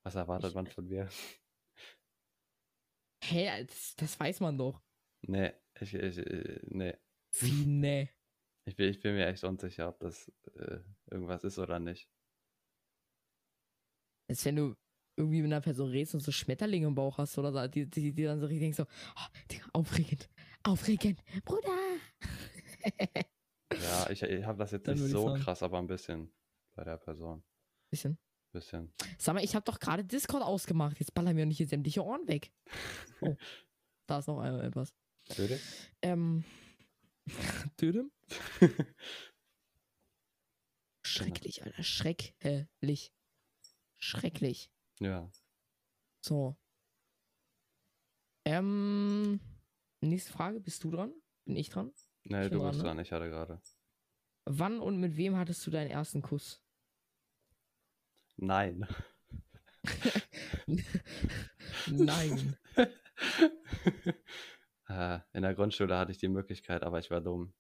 Was 0.05 0.15
erwartet 0.17 0.51
Ich- 0.51 0.55
man 0.55 0.67
von 0.67 0.87
mir? 0.87 1.09
Hä, 3.23 3.65
das, 3.65 3.95
das 3.97 4.19
weiß 4.19 4.41
man 4.41 4.57
doch. 4.59 4.83
Nee, 5.23 5.53
ich, 5.81 5.95
ich, 5.95 6.19
äh, 6.19 6.61
nee. 6.65 6.97
Wie, 7.39 7.67
ne? 7.67 8.09
Ich 8.65 8.75
bin, 8.75 8.89
ich 8.91 8.99
bin 9.01 9.15
mir 9.15 9.27
echt 9.27 9.45
unsicher, 9.45 9.89
ob 9.89 10.01
das 10.01 10.33
äh, 10.57 10.81
irgendwas 11.11 11.45
ist 11.45 11.59
oder 11.59 11.79
nicht. 11.79 12.11
Als 14.29 14.45
wenn 14.47 14.57
du 14.57 14.75
irgendwie 15.21 15.43
mit 15.43 15.53
einer 15.53 15.61
Person 15.61 15.91
redest 15.91 16.15
und 16.15 16.21
so 16.21 16.33
Schmetterlinge 16.33 16.87
im 16.87 16.95
Bauch 16.95 17.19
hast 17.19 17.39
oder 17.39 17.53
so, 17.53 17.67
die, 17.69 17.87
die, 17.89 18.13
die 18.13 18.25
dann 18.25 18.41
so 18.41 18.47
richtig 18.47 18.63
denkst 18.63 18.77
so, 18.79 18.85
oh, 18.85 19.29
Digga, 19.51 19.65
aufregend, 19.73 20.29
aufregend, 20.63 21.21
Bruder. 21.45 21.69
Ja, 23.73 24.11
ich, 24.11 24.23
ich 24.23 24.45
habe 24.45 24.59
das 24.59 24.73
jetzt 24.73 24.89
Dann 24.89 24.99
nicht 24.99 25.11
so 25.11 25.29
sagen. 25.29 25.43
krass, 25.43 25.63
aber 25.63 25.79
ein 25.79 25.87
bisschen 25.87 26.33
bei 26.75 26.85
der 26.85 26.97
Person. 26.97 27.43
Bisschen. 27.91 28.19
Bisschen. 28.53 28.93
Sag 29.17 29.35
mal, 29.35 29.45
ich 29.45 29.55
habe 29.55 29.65
doch 29.65 29.79
gerade 29.79 30.05
Discord 30.05 30.43
ausgemacht. 30.43 30.99
Jetzt 30.99 31.15
ballern 31.15 31.37
mir 31.37 31.43
doch 31.43 31.49
nicht 31.49 31.59
hier 31.59 31.69
sämtliche 31.69 32.05
Ohren 32.05 32.27
weg. 32.27 32.51
Oh, 33.23 33.37
da 34.07 34.19
ist 34.19 34.29
noch 34.29 34.41
einmal 34.41 34.65
etwas. 34.65 34.95
Würde? 35.37 35.61
Ähm. 36.01 36.43
Dödem? 37.81 38.11
Schrecklich, 41.03 41.63
Alter. 41.63 41.83
Schrecklich. 41.83 43.13
Schrecklich. 43.99 44.71
Ja. 45.01 45.31
So. 46.25 46.57
Ähm. 48.45 49.41
Nächste 50.03 50.33
Frage. 50.33 50.61
Bist 50.61 50.85
du 50.85 50.91
dran? 50.91 51.13
Bin 51.45 51.57
ich 51.57 51.69
dran? 51.71 51.93
Nee, 52.25 52.45
Ich 52.47 52.51
du 52.51 52.61
bist 52.61 52.63
dran, 52.63 52.77
ne? 52.77 52.83
dran, 52.83 52.99
ich 53.01 53.13
hatte 53.13 53.29
gerade. 53.29 53.61
Wann 54.47 54.81
und 54.81 54.99
mit 54.99 55.17
wem 55.17 55.37
hattest 55.37 55.67
du 55.67 55.71
deinen 55.71 55.91
ersten 55.91 56.23
Kuss? 56.23 56.63
Nein. 58.37 58.87
Nein. 61.87 62.57
Äh, 64.89 65.21
In 65.35 65.43
der 65.43 65.55
Grundschule 65.55 65.97
hatte 65.97 66.11
ich 66.11 66.19
die 66.19 66.27
Möglichkeit, 66.27 66.83
aber 66.83 66.99
ich 66.99 67.13
war 67.13 67.21
dumm. 67.21 67.55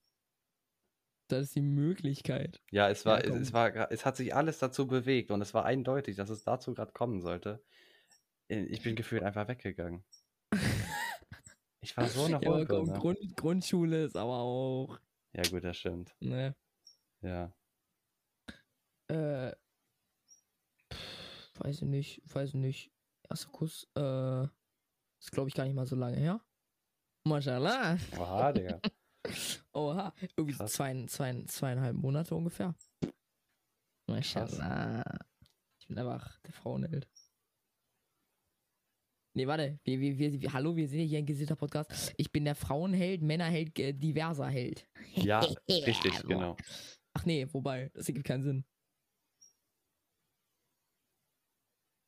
Das 1.30 1.44
ist 1.46 1.54
die 1.54 1.60
Möglichkeit. 1.62 2.60
Ja, 2.70 2.88
es 2.88 3.06
war, 3.06 3.24
es, 3.24 3.34
es 3.34 3.52
war, 3.52 3.90
es 3.92 4.04
hat 4.04 4.16
sich 4.16 4.34
alles 4.34 4.58
dazu 4.58 4.86
bewegt 4.86 5.30
und 5.30 5.40
es 5.40 5.54
war 5.54 5.64
eindeutig, 5.64 6.16
dass 6.16 6.28
es 6.30 6.42
dazu 6.44 6.74
gerade 6.74 6.92
kommen 6.92 7.20
sollte. 7.20 7.62
Äh, 8.48 8.64
Ich 8.64 8.82
bin 8.82 8.96
gefühlt 8.96 9.22
einfach 9.22 9.48
weggegangen. 9.48 10.04
Ich 11.82 11.96
war 11.96 12.06
so 12.08 12.24
eine 12.24 12.38
Ja, 12.42 12.64
komm? 12.66 12.92
Grund, 12.92 13.36
Grundschule 13.36 14.04
ist 14.04 14.14
aber 14.14 14.36
auch. 14.40 14.98
Ja, 15.32 15.42
gut, 15.48 15.64
das 15.64 15.78
stimmt. 15.78 16.14
Ne. 16.20 16.54
Ja. 17.22 17.54
Äh. 19.08 19.52
pff, 20.92 21.50
Weiß 21.58 21.76
ich 21.76 21.88
nicht, 21.88 22.22
weiß 22.26 22.50
ich 22.50 22.54
nicht. 22.56 22.92
Erster 23.30 23.48
Kuss, 23.48 23.88
äh. 23.96 24.42
Ist 25.22 25.32
glaube 25.32 25.48
ich 25.48 25.54
gar 25.54 25.64
nicht 25.64 25.74
mal 25.74 25.86
so 25.86 25.96
lange 25.96 26.16
her. 26.18 26.40
Mashallah. 27.24 27.96
Oha, 28.18 28.52
Digga. 28.52 28.78
Oha. 29.72 30.14
Irgendwie 30.36 30.52
so 30.52 30.58
Krass. 30.58 30.72
zwei, 30.72 31.06
zwei, 31.06 31.42
zweieinhalb 31.44 31.96
Monate 31.96 32.34
ungefähr. 32.34 32.74
Mashallah. 34.06 35.04
Ich 35.78 35.86
bin 35.86 35.98
einfach 35.98 36.38
der 36.40 36.52
Frauenheld. 36.52 37.08
Nee, 39.34 39.46
warte. 39.46 39.78
Wir, 39.84 40.00
wir, 40.00 40.18
wir, 40.18 40.40
wir, 40.40 40.52
hallo, 40.52 40.74
wir 40.74 40.88
sind 40.88 41.00
hier 41.06 41.18
ein 41.18 41.26
gesitter 41.26 41.54
Podcast. 41.54 42.12
Ich 42.16 42.32
bin 42.32 42.44
der 42.44 42.56
Frauenheld, 42.56 43.22
Männerheld, 43.22 43.78
äh, 43.78 43.92
diverser 43.92 44.48
Held. 44.48 44.88
Ja, 45.14 45.40
richtig, 45.68 46.12
Boah. 46.22 46.28
genau. 46.28 46.56
Ach 47.12 47.24
nee, 47.24 47.46
wobei, 47.52 47.90
das 47.94 48.08
ergibt 48.08 48.26
keinen 48.26 48.42
Sinn. 48.42 48.64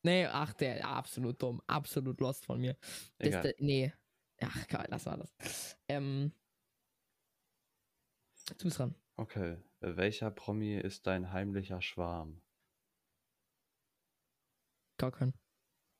Nee, 0.05 0.27
ach, 0.27 0.53
der, 0.55 0.85
absolut 0.87 1.41
dumm. 1.41 1.63
Absolut 1.69 2.21
lost 2.21 2.45
von 2.45 2.61
mir. 2.61 2.77
Das, 3.19 3.29
Egal. 3.29 3.43
der, 3.43 3.55
nee. 3.59 3.93
Ach, 4.41 4.67
geil, 4.67 4.87
lass 4.89 5.05
mal 5.05 5.19
das. 5.19 5.77
Ähm. 5.89 6.33
Du 8.59 8.65
bist 8.65 8.79
dran. 8.79 8.95
Okay. 9.17 9.59
Welcher 9.81 10.31
Promi 10.31 10.77
ist 10.77 11.07
dein 11.07 11.33
heimlicher 11.33 11.83
Schwarm? 11.83 12.41
Gar 14.99 15.13
keinen. 15.13 15.35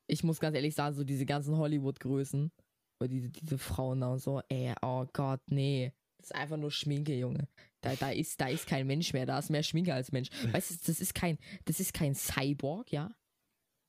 Ich 0.07 0.23
muss 0.23 0.39
ganz 0.39 0.55
ehrlich 0.55 0.75
sagen, 0.75 0.95
so 0.95 1.03
diese 1.03 1.25
ganzen 1.25 1.57
Hollywood-Größen, 1.57 2.51
oder 2.99 3.07
diese, 3.07 3.29
diese 3.29 3.57
Frauen 3.57 4.01
da 4.01 4.11
und 4.13 4.19
so, 4.19 4.41
ey, 4.49 4.73
oh 4.81 5.05
Gott, 5.13 5.41
nee. 5.47 5.93
Das 6.17 6.29
ist 6.31 6.35
einfach 6.35 6.57
nur 6.57 6.71
Schminke, 6.71 7.17
Junge. 7.17 7.49
Da, 7.81 7.95
da, 7.95 8.11
ist, 8.11 8.39
da 8.39 8.47
ist 8.47 8.65
kein 8.65 8.87
Mensch 8.87 9.11
mehr, 9.11 9.25
da 9.25 9.39
ist 9.39 9.49
mehr 9.49 9.63
Schminke 9.63 9.93
als 9.93 10.11
Mensch. 10.13 10.29
Weißt 10.53 10.71
du, 10.71 10.75
das 10.85 11.01
ist 11.01 11.13
kein, 11.13 11.37
das 11.65 11.81
ist 11.81 11.93
kein 11.93 12.15
Cyborg, 12.15 12.91
ja? 12.91 13.13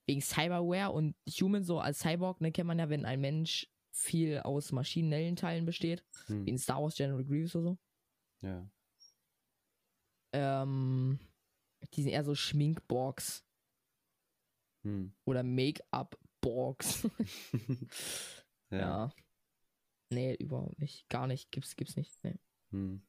Wegen 0.07 0.21
Cyberware 0.21 0.91
und 0.91 1.15
Human 1.41 1.63
so 1.63 1.79
als 1.79 2.01
Cyborg, 2.01 2.41
ne, 2.41 2.51
kennt 2.51 2.67
man 2.67 2.79
ja, 2.79 2.89
wenn 2.89 3.05
ein 3.05 3.21
Mensch 3.21 3.69
viel 3.93 4.41
aus 4.41 4.73
maschinellen 4.73 5.37
Teilen 5.37 5.65
besteht, 5.65 6.05
Hm. 6.27 6.45
wie 6.45 6.51
in 6.51 6.59
Star 6.59 6.83
Wars 6.83 6.97
General 6.97 7.25
Grievous 7.25 7.55
oder 7.55 7.65
so. 7.65 7.79
Ja. 8.41 8.69
Ähm, 10.33 11.19
die 11.95 12.03
sind 12.03 12.13
eher 12.13 12.25
so 12.25 12.35
Schminkborgs 12.35 13.45
Hm. 14.83 15.15
oder 15.25 15.43
Make-up-Borgs. 15.43 17.09
ja. 18.71 18.79
Ja. 18.79 19.13
Nee, 20.11 20.35
überhaupt 20.35 20.79
nicht. 20.79 21.09
Gar 21.09 21.27
nicht. 21.27 21.51
Gibt's, 21.51 21.75
gibt's 21.75 21.97
nicht. 21.97 22.23
Nee. 22.23 22.39
Hm. 22.71 23.03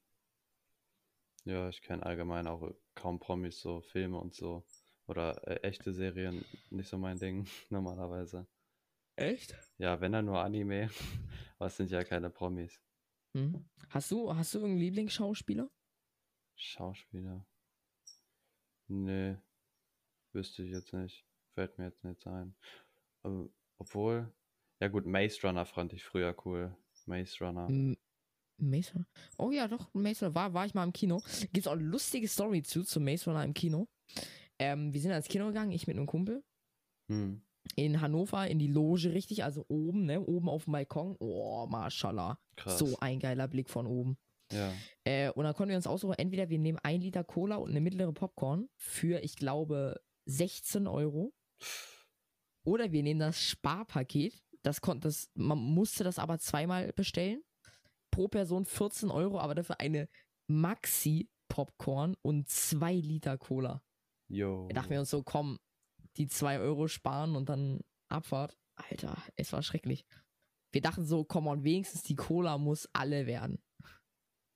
Ja, 1.43 1.69
ich 1.69 1.81
kenne 1.81 2.03
allgemein 2.03 2.47
auch 2.47 2.73
kaum 2.95 3.19
Promis, 3.19 3.59
so 3.59 3.81
Filme 3.81 4.17
und 4.19 4.33
so. 4.33 4.65
Oder 5.07 5.47
äh, 5.47 5.57
echte 5.67 5.93
Serien, 5.93 6.43
nicht 6.71 6.89
so 6.89 6.97
mein 6.97 7.19
Ding, 7.19 7.45
normalerweise. 7.69 8.47
Echt? 9.17 9.55
Ja, 9.77 10.01
wenn 10.01 10.13
dann 10.13 10.25
nur 10.25 10.39
Anime, 10.39 10.89
es 11.59 11.77
sind 11.77 11.91
ja 11.91 12.03
keine 12.03 12.29
Promis. 12.29 12.81
Hm. 13.35 13.65
Hast 13.89 14.11
du, 14.11 14.33
hast 14.33 14.53
du 14.53 14.59
irgendeinen 14.59 14.79
Lieblingsschauspieler? 14.79 15.69
Schauspieler. 16.55 17.45
Nee, 18.87 19.35
wüsste 20.31 20.63
ich 20.63 20.71
jetzt 20.71 20.93
nicht. 20.93 21.25
Fällt 21.53 21.77
mir 21.77 21.85
jetzt 21.85 22.05
nicht 22.05 22.25
ein. 22.27 22.55
Aber, 23.23 23.49
obwohl, 23.77 24.33
ja 24.79 24.87
gut, 24.87 25.05
Maze 25.05 25.45
Runner 25.45 25.65
fand 25.65 25.91
ich 25.91 26.05
früher 26.05 26.33
cool. 26.45 26.75
Maze 27.05 27.43
Runner. 27.43 27.67
M 27.67 27.97
Maze 28.57 28.93
Runner? 28.93 29.07
Oh 29.37 29.51
ja, 29.51 29.67
doch, 29.67 29.93
Maze 29.93 30.25
Runner. 30.25 30.35
War, 30.35 30.53
war 30.53 30.65
ich 30.65 30.73
mal 30.73 30.85
im 30.85 30.93
Kino. 30.93 31.21
Gibt's 31.51 31.67
auch 31.67 31.73
eine 31.73 31.83
lustige 31.83 32.29
Story 32.29 32.63
zu, 32.63 32.83
zum 32.83 33.03
Maze 33.03 33.29
Runner 33.29 33.43
im 33.43 33.53
Kino. 33.53 33.89
Ähm, 34.59 34.93
wir 34.93 35.01
sind 35.01 35.11
ins 35.11 35.27
Kino 35.27 35.47
gegangen, 35.47 35.71
ich 35.71 35.87
mit 35.87 35.97
einem 35.97 36.05
Kumpel. 36.05 36.41
Hm. 37.09 37.41
In 37.75 37.99
Hannover, 37.99 38.47
in 38.47 38.59
die 38.59 38.67
Loge, 38.67 39.13
richtig, 39.13 39.43
also 39.43 39.65
oben, 39.67 40.05
ne? 40.05 40.21
Oben 40.21 40.49
auf 40.49 40.65
dem 40.65 40.73
Balkon. 40.73 41.15
Oh, 41.19 41.65
mashallah. 41.67 42.39
Krass. 42.55 42.77
So 42.77 42.97
ein 42.99 43.19
geiler 43.19 43.47
Blick 43.47 43.69
von 43.69 43.87
oben. 43.87 44.17
Ja. 44.51 44.71
Äh, 45.03 45.31
und 45.31 45.43
dann 45.43 45.53
konnten 45.53 45.69
wir 45.69 45.77
uns 45.77 45.87
aussuchen, 45.87 46.15
entweder 46.17 46.49
wir 46.49 46.59
nehmen 46.59 46.79
ein 46.83 47.01
Liter 47.01 47.23
Cola 47.23 47.55
und 47.55 47.71
eine 47.71 47.81
mittlere 47.81 48.13
Popcorn 48.13 48.69
für, 48.75 49.23
ich 49.23 49.35
glaube, 49.35 49.99
16 50.25 50.87
Euro. 50.87 51.33
Oder 52.63 52.91
wir 52.91 53.03
nehmen 53.03 53.19
das 53.19 53.39
Sparpaket. 53.39 54.41
Das 54.63 54.81
konnte 54.81 55.07
das, 55.07 55.29
man 55.35 55.59
musste 55.59 56.03
das 56.03 56.19
aber 56.19 56.39
zweimal 56.39 56.91
bestellen. 56.93 57.43
Pro 58.11 58.27
Person 58.27 58.65
14 58.65 59.11
Euro, 59.11 59.39
aber 59.39 59.55
dafür 59.55 59.79
eine 59.79 60.07
Maxi-Popcorn 60.47 62.15
und 62.21 62.49
zwei 62.49 62.93
Liter 62.93 63.37
Cola. 63.37 63.83
Jo. 64.27 64.67
Da 64.69 64.75
dachten 64.75 64.91
wir 64.91 64.99
uns 64.99 65.09
so, 65.09 65.21
komm, 65.21 65.59
die 66.17 66.27
zwei 66.27 66.59
Euro 66.59 66.87
sparen 66.87 67.35
und 67.35 67.49
dann 67.49 67.81
Abfahrt. 68.09 68.57
Alter, 68.75 69.17
es 69.35 69.53
war 69.53 69.61
schrecklich. 69.61 70.05
Wir 70.71 70.81
dachten 70.81 71.05
so, 71.05 71.23
komm 71.23 71.47
on, 71.47 71.63
wenigstens 71.63 72.03
die 72.03 72.15
Cola 72.15 72.57
muss 72.57 72.89
alle 72.93 73.25
werden. 73.25 73.63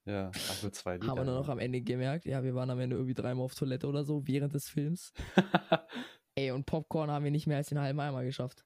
Ja, 0.06 0.32
für 0.34 0.72
zwei 0.72 0.96
Liter. 0.96 1.08
Haben 1.08 1.18
wir 1.20 1.26
dann 1.26 1.36
noch 1.36 1.50
am 1.50 1.60
Ende 1.60 1.82
gemerkt. 1.82 2.26
Ja, 2.26 2.44
wir 2.44 2.56
waren 2.56 2.70
am 2.70 2.80
Ende 2.80 2.96
irgendwie 2.96 3.14
dreimal 3.14 3.46
auf 3.46 3.56
Toilette 3.56 3.88
oder 3.88 4.04
so 4.04 4.28
während 4.28 4.54
des 4.54 4.68
Films. 4.68 5.14
Ey, 6.36 6.52
und 6.52 6.66
Popcorn 6.66 7.12
haben 7.12 7.24
wir 7.24 7.32
nicht 7.32 7.48
mehr 7.48 7.58
als 7.58 7.70
den 7.70 7.80
halben 7.80 8.00
Eimer 8.00 8.24
geschafft. 8.24 8.66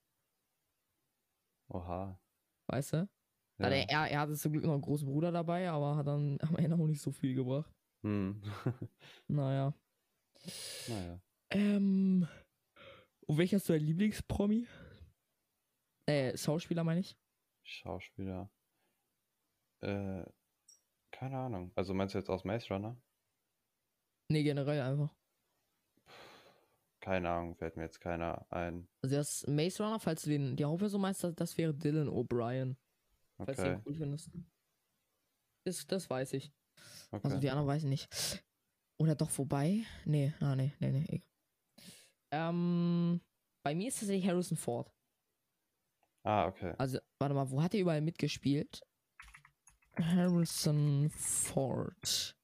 Oha. 1.69 2.19
Weißt 2.67 2.93
du? 2.93 2.97
Ja. 3.59 3.65
Also 3.65 3.75
er, 3.75 4.11
er 4.11 4.19
hatte 4.19 4.33
zum 4.35 4.51
Glück 4.51 4.63
noch 4.63 4.73
einen 4.73 4.81
großen 4.81 5.07
Bruder 5.07 5.31
dabei, 5.31 5.69
aber 5.69 5.95
hat 5.95 6.07
dann 6.07 6.37
am 6.41 6.55
Ende 6.55 6.75
auch 6.75 6.87
nicht 6.87 7.01
so 7.01 7.11
viel 7.11 7.35
gebracht. 7.35 7.71
Hm. 8.03 8.41
Naja. 9.27 9.73
naja. 10.87 11.21
Ähm. 11.51 12.27
Und 13.27 13.37
welcher 13.37 13.57
ist 13.57 13.69
dein 13.69 13.81
Lieblingspromi? 13.81 14.67
Äh, 16.05 16.37
Schauspieler 16.37 16.83
meine 16.83 17.01
ich. 17.01 17.17
Schauspieler. 17.63 18.49
Äh, 19.81 20.23
keine 21.11 21.37
Ahnung. 21.37 21.71
Also 21.75 21.93
meinst 21.93 22.15
du 22.15 22.19
jetzt 22.19 22.29
aus 22.29 22.43
Maze 22.45 22.69
Runner? 22.73 22.97
Nee, 24.29 24.43
generell 24.43 24.81
einfach. 24.81 25.15
keine 27.01 27.29
Ahnung, 27.29 27.55
fällt 27.55 27.75
mir 27.75 27.83
jetzt 27.83 27.99
keiner 27.99 28.45
ein. 28.51 28.87
Also 29.01 29.15
das 29.17 29.45
Maze 29.47 29.83
Runner, 29.83 29.99
falls 29.99 30.23
du 30.23 30.29
den, 30.29 30.55
die 30.55 30.65
Hauptperson 30.65 31.01
meinst, 31.01 31.23
das, 31.23 31.35
das 31.35 31.57
wäre 31.57 31.73
Dylan 31.73 32.07
O'Brien. 32.07 32.77
Falls 33.45 33.61
du 33.61 33.67
Okay, 33.67 33.69
den 33.69 33.81
cool 33.85 33.95
findest. 33.95 34.31
Das, 35.65 35.85
das 35.87 36.09
weiß 36.09 36.33
ich. 36.33 36.51
okay. 37.11 37.21
Also 37.23 37.37
die 37.37 37.49
anderen 37.49 37.67
weiß 37.67 37.83
ich 37.83 37.89
nicht. 37.89 38.43
Oder 38.97 39.15
doch 39.15 39.29
vorbei? 39.29 39.83
Nee, 40.05 40.33
ah, 40.39 40.55
nee, 40.55 40.73
nee, 40.79 40.91
nee. 40.91 41.23
Ähm, 42.33 43.21
bei 43.63 43.75
mir 43.75 43.89
ist 43.89 43.99
tatsächlich 43.99 44.27
Harrison 44.27 44.57
Ford. 44.57 44.91
ah, 46.23 46.47
okay. 46.47 46.73
Also, 46.79 46.97
warte 47.19 47.35
mal, 47.35 47.51
wo 47.51 47.61
hat 47.61 47.75
er 47.75 47.81
überall 47.81 48.01
mitgespielt? 48.01 48.81
Harrison 49.97 51.11
Ford. 51.11 52.35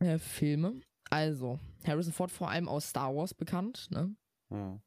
Äh, 0.00 0.18
Filme. 0.18 0.78
Also, 1.08 1.58
Harrison 1.86 2.12
Ford 2.12 2.30
vor 2.30 2.50
allem 2.50 2.68
aus 2.68 2.90
Star 2.90 3.14
Wars 3.16 3.32
bekannt, 3.32 3.88
ne? 3.90 4.14
Ja. 4.50 4.78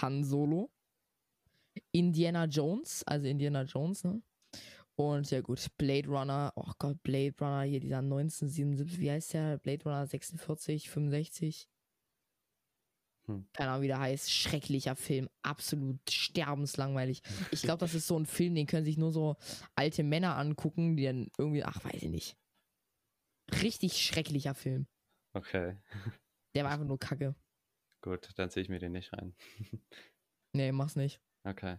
Han 0.00 0.22
Solo. 0.22 0.70
Indiana 1.90 2.44
Jones, 2.44 3.02
also 3.04 3.26
Indiana 3.26 3.62
Jones, 3.62 4.04
ne? 4.04 4.22
Und 4.94 5.28
ja 5.32 5.40
gut, 5.40 5.66
Blade 5.76 6.06
Runner, 6.06 6.52
oh 6.54 6.70
Gott, 6.78 7.02
Blade 7.02 7.34
Runner, 7.40 7.62
hier 7.62 7.80
dieser 7.80 7.98
1977, 7.98 9.00
wie 9.00 9.10
heißt 9.10 9.34
der? 9.34 9.58
Blade 9.58 9.82
Runner 9.82 10.06
46, 10.06 10.88
65. 10.88 11.68
Hm. 13.26 13.46
Keine 13.52 13.70
Ahnung, 13.70 13.82
wie 13.82 13.86
der 13.88 14.00
heißt. 14.00 14.30
Schrecklicher 14.30 14.96
Film, 14.96 15.28
absolut 15.42 15.98
sterbenslangweilig. 16.10 17.22
Ich 17.52 17.62
glaube, 17.62 17.80
das 17.80 17.94
ist 17.94 18.06
so 18.06 18.18
ein 18.18 18.26
Film, 18.26 18.54
den 18.54 18.66
können 18.66 18.84
sich 18.84 18.98
nur 18.98 19.12
so 19.12 19.36
alte 19.74 20.02
Männer 20.02 20.36
angucken, 20.36 20.96
die 20.96 21.04
dann 21.04 21.30
irgendwie, 21.38 21.64
ach, 21.64 21.82
weiß 21.84 22.02
ich 22.02 22.10
nicht. 22.10 22.36
Richtig 23.62 24.02
schrecklicher 24.02 24.54
Film. 24.54 24.86
Okay, 25.32 25.76
Der 26.54 26.64
war 26.64 26.72
einfach 26.72 26.86
nur 26.86 26.98
kacke. 26.98 27.34
gut, 28.02 28.28
dann 28.36 28.50
ziehe 28.50 28.62
ich 28.62 28.68
mir 28.68 28.78
den 28.78 28.92
nicht 28.92 29.12
rein. 29.12 29.34
Nee, 30.56 30.70
mach's 30.70 30.94
nicht. 30.94 31.20
Okay. 31.42 31.78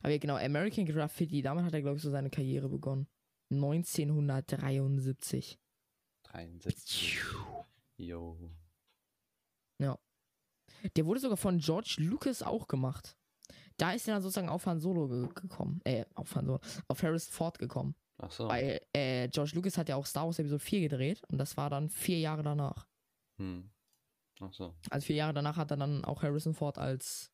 Aber 0.00 0.10
ja, 0.10 0.18
genau, 0.18 0.36
American 0.36 0.84
Graffiti, 0.84 1.40
damit 1.40 1.64
hat 1.64 1.72
er, 1.72 1.80
glaube 1.80 1.96
ich, 1.96 2.02
so 2.02 2.10
seine 2.10 2.28
Karriere 2.28 2.68
begonnen. 2.68 3.08
1973. 3.50 5.58
73. 6.24 7.18
Jo. 7.96 8.50
Der 10.94 11.06
wurde 11.06 11.20
sogar 11.20 11.36
von 11.36 11.58
George 11.58 11.96
Lucas 11.98 12.42
auch 12.42 12.68
gemacht. 12.68 13.16
Da 13.76 13.92
ist 13.92 14.08
er 14.08 14.14
dann 14.14 14.22
sozusagen 14.22 14.48
auf 14.48 14.66
Han 14.66 14.80
Solo 14.80 15.08
ge 15.08 15.28
gekommen. 15.34 15.80
Äh, 15.84 16.04
auf 16.14 16.34
Han 16.34 16.46
Solo. 16.46 16.60
Auf 16.88 17.02
Harrison 17.02 17.32
Ford 17.32 17.58
gekommen. 17.58 17.94
Ach 18.18 18.30
so. 18.30 18.48
Weil 18.48 18.80
äh, 18.92 19.28
George 19.28 19.52
Lucas 19.54 19.76
hat 19.76 19.88
ja 19.88 19.96
auch 19.96 20.06
Star 20.06 20.24
Wars 20.24 20.38
Episode 20.38 20.60
4 20.60 20.80
gedreht 20.88 21.22
und 21.28 21.38
das 21.38 21.56
war 21.56 21.68
dann 21.68 21.90
vier 21.90 22.18
Jahre 22.18 22.42
danach. 22.42 22.86
Hm. 23.38 23.70
Ach 24.40 24.52
so. 24.52 24.74
Also 24.90 25.06
vier 25.06 25.16
Jahre 25.16 25.34
danach 25.34 25.56
hat 25.56 25.70
er 25.70 25.76
dann 25.76 26.04
auch 26.04 26.22
Harrison 26.22 26.54
Ford 26.54 26.78
als 26.78 27.30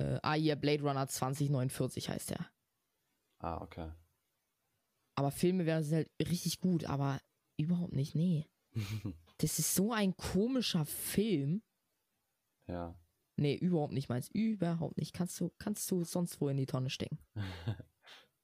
äh, 0.00 0.18
ah, 0.22 0.34
hier, 0.34 0.56
Blade 0.56 0.82
Runner 0.82 1.06
2049 1.06 2.08
heißt 2.08 2.32
er. 2.32 2.50
Ah, 3.38 3.60
okay. 3.60 3.92
Aber 5.14 5.30
Filme 5.30 5.66
wären 5.66 5.88
halt 5.90 6.10
richtig 6.20 6.60
gut, 6.60 6.84
aber 6.84 7.20
überhaupt 7.58 7.92
nicht, 7.92 8.14
nee. 8.14 8.46
Das 9.38 9.58
ist 9.58 9.74
so 9.74 9.90
ein 9.90 10.14
komischer 10.18 10.84
Film. 10.84 11.62
Ja. 12.70 12.94
Nee, 13.36 13.56
überhaupt 13.56 13.92
nicht 13.92 14.08
meins. 14.08 14.28
Überhaupt 14.28 14.98
nicht. 14.98 15.14
Kannst 15.14 15.40
du, 15.40 15.50
kannst 15.58 15.90
du 15.90 16.04
sonst 16.04 16.40
wo 16.40 16.48
in 16.48 16.58
die 16.58 16.66
Tonne 16.66 16.90
stecken. 16.90 17.18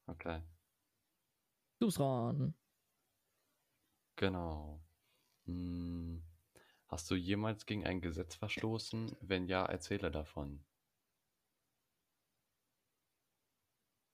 okay. 0.06 0.42
Du 1.78 1.86
bist 1.86 1.98
dran. 1.98 2.54
Genau. 4.16 4.80
Hm. 5.44 6.22
Hast 6.88 7.10
du 7.10 7.14
jemals 7.14 7.66
gegen 7.66 7.84
ein 7.84 8.00
Gesetz 8.00 8.36
verstoßen? 8.36 9.16
Wenn 9.20 9.46
ja, 9.48 9.66
erzähle 9.66 10.10
davon. 10.10 10.64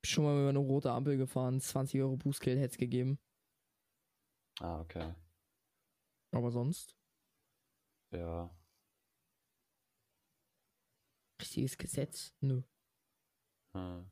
Schon 0.05 0.25
mal 0.25 0.41
über 0.41 0.49
eine 0.49 0.59
rote 0.59 0.91
Ampel 0.91 1.17
gefahren, 1.17 1.61
20 1.61 2.01
Euro 2.01 2.17
Bußgeld 2.17 2.59
hätte 2.59 2.73
es 2.73 2.79
gegeben. 2.79 3.21
Ah, 4.61 4.81
okay. 4.81 5.15
Aber 6.33 6.51
sonst, 6.51 6.97
Ja. 8.11 8.51
Richtiges 11.43 11.77
Gesetz? 11.79 12.35
Nö. 12.41 12.63
Hm. 13.77 14.11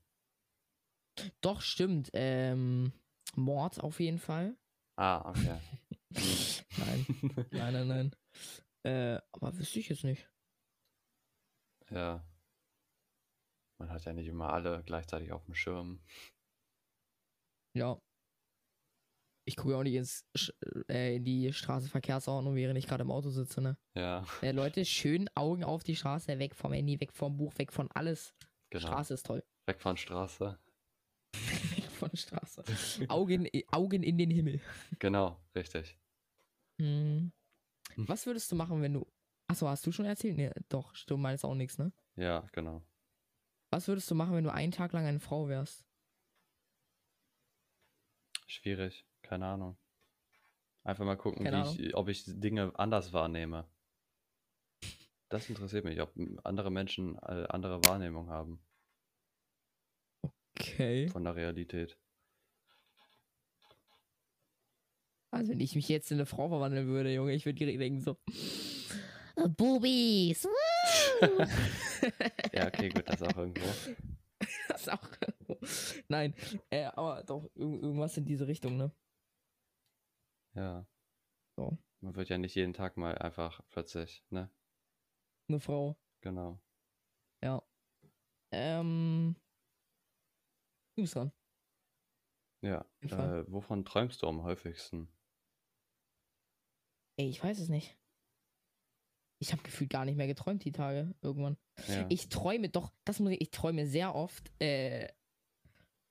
Doch, 1.41 1.61
stimmt. 1.63 2.11
Ähm, 2.15 2.93
Mord 3.37 3.81
auf 3.81 4.01
jeden 4.01 4.19
Fall. 4.19 4.57
Ah, 4.97 5.29
okay. 5.31 5.59
Nein, 6.79 7.07
nein, 7.53 7.73
nein, 7.73 7.89
nein. 7.89 8.17
Äh, 8.83 9.21
aber 9.33 9.57
wüsste 9.57 9.79
ich 9.81 9.89
jetzt 9.89 10.05
nicht. 10.05 10.29
ja. 11.91 12.25
Man 13.79 13.89
hat 13.91 14.05
ja 14.05 14.13
nicht 14.13 14.27
immer 14.27 14.53
alle 14.53 14.83
gleichzeitig 14.85 15.33
auf 15.33 15.45
dem 15.47 15.55
Schirm. 15.55 16.03
Ja. 17.75 17.99
Ich 19.51 19.57
gucke 19.57 19.77
auch 19.77 19.83
nicht 19.83 19.97
ins, 19.97 20.25
äh, 20.89 21.17
in 21.17 21.25
die 21.25 21.53
Straßenverkehrsordnung, 21.53 22.55
während 22.55 22.79
ich 22.79 22.87
gerade 22.87 23.03
im 23.03 23.11
Auto 23.11 23.31
sitze, 23.31 23.61
ne? 23.61 23.77
Ja, 23.97 24.25
Äh, 24.43 24.53
Leute, 24.53 24.85
schön 24.85 25.29
Augen 25.35 25.65
auf 25.65 25.83
die 25.83 25.97
Straße, 25.97 26.39
weg 26.39 26.55
vom 26.55 26.73
Handy, 26.73 27.01
weg 27.01 27.13
vom 27.13 27.37
Buch, 27.37 27.53
weg 27.59 27.73
von 27.73 27.91
alles. 27.91 28.33
genau. 28.71 28.87
Straße 28.87 29.15
ist 29.15 29.27
toll. 29.27 29.43
Weg 29.67 29.81
von 29.81 29.97
Straße. 29.97 30.57
weg 31.35 31.85
von 31.91 32.17
Straße. 32.17 32.63
Augen, 33.09 33.49
Augen 33.73 34.05
in 34.05 34.19
den 34.19 34.31
Himmel. 34.31 34.61
Genau, 35.01 35.37
richtig. 35.57 35.99
Hm. 36.79 37.33
Hm. 37.97 38.09
Was 38.09 38.27
würdest 38.27 38.53
du 38.53 38.55
machen, 38.57 38.81
wenn 38.83 38.95
du. 38.95 39.05
Achso, 39.49 39.67
hast 39.69 39.85
du 39.85 39.91
schon 39.91 40.07
erzählt? 40.07 40.37
Nee, 40.37 40.53
doch, 40.69 40.93
du 41.09 41.17
meinst 41.17 41.45
auch 41.45 41.57
nichts, 41.57 41.77
ne? 41.77 41.91
Ja, 42.15 42.47
genau. 42.53 42.83
Was 43.71 43.89
würdest 43.89 44.09
du 44.13 44.15
machen, 44.15 44.35
wenn 44.37 44.45
du 44.45 44.53
einen 44.53 44.71
Tag 44.71 44.93
lang 44.93 45.07
eine 45.07 45.19
Frau 45.19 45.49
wärst? 45.49 45.85
Schwierig. 48.47 49.05
Keine 49.31 49.47
Ahnung. 49.47 49.79
Einfach 50.83 51.05
mal 51.05 51.15
gucken, 51.17 51.47
ich, 51.79 51.95
ob 51.95 52.09
ich 52.09 52.25
Dinge 52.27 52.73
anders 52.75 53.13
wahrnehme. 53.13 53.71
Das 55.29 55.49
interessiert 55.49 55.85
mich, 55.85 56.01
ob 56.01 56.13
andere 56.43 56.73
Menschen 56.73 57.15
äh, 57.19 57.47
andere 57.49 57.81
Wahrnehmung 57.85 58.29
haben 58.29 58.61
Okay. 60.59 61.07
von 61.11 61.23
der 61.23 61.37
Realität. 61.37 61.97
Also, 65.31 65.53
wenn 65.53 65.61
ich 65.61 65.77
mich 65.77 65.89
jetzt 65.89 66.11
in 66.11 66.17
eine 66.17 66.27
Frau 66.27 66.49
verwandeln 66.49 66.89
würde, 66.89 67.15
Junge, 67.15 67.33
ich 67.33 67.47
würde 67.47 67.61
direkt 67.61 67.81
denken 67.81 68.01
so. 68.01 68.19
"Äh, 69.37 69.49
Boobies! 69.49 70.45
woo!" 70.45 71.47
Ja, 72.53 72.67
okay, 72.67 72.89
gut, 72.89 73.09
das 73.09 73.23
auch 73.23 73.37
irgendwo. 73.37 73.63
das 74.69 74.89
auch. 74.89 75.07
Nein, 76.09 76.35
äh, 76.71 76.85
aber 76.85 77.23
doch 77.25 77.45
irg- 77.57 77.83
irgendwas 77.83 78.17
in 78.17 78.25
diese 78.25 78.47
Richtung, 78.49 78.77
ne? 78.77 78.91
Ja. 80.55 80.87
So. 81.57 81.79
Man 82.01 82.15
wird 82.15 82.29
ja 82.29 82.39
nicht 82.39 82.55
jeden 82.55 82.73
Tag 82.73 82.97
mal 82.97 83.17
einfach 83.19 83.61
plötzlich, 83.69 84.25
ne? 84.31 84.51
Eine 85.49 85.61
Frau. 85.61 85.97
Genau. 86.21 86.61
Ja. 87.43 87.63
Ähm. 88.53 89.37
Du 90.97 91.03
bist 91.03 91.15
dran. 91.15 91.33
Ja. 92.63 92.85
Äh, 93.01 93.45
wovon 93.51 93.85
träumst 93.85 94.23
du 94.23 94.29
am 94.29 94.43
häufigsten? 94.43 95.09
Ey, 97.19 97.29
ich 97.29 97.43
weiß 97.43 97.59
es 97.59 97.69
nicht. 97.69 97.97
Ich 99.43 99.53
habe 99.53 99.63
gefühlt 99.63 99.91
gar 99.91 100.05
nicht 100.05 100.17
mehr 100.17 100.27
geträumt 100.27 100.65
die 100.65 100.73
Tage 100.73 101.15
irgendwann. 101.23 101.57
Ja. 101.89 102.07
Ich 102.11 102.29
träume 102.29 102.69
doch, 102.69 102.93
das 103.05 103.21
muss 103.21 103.33
ich, 103.33 103.41
ich 103.41 103.51
träume 103.51 103.87
sehr 103.87 104.15
oft, 104.15 104.53
äh, 104.61 105.09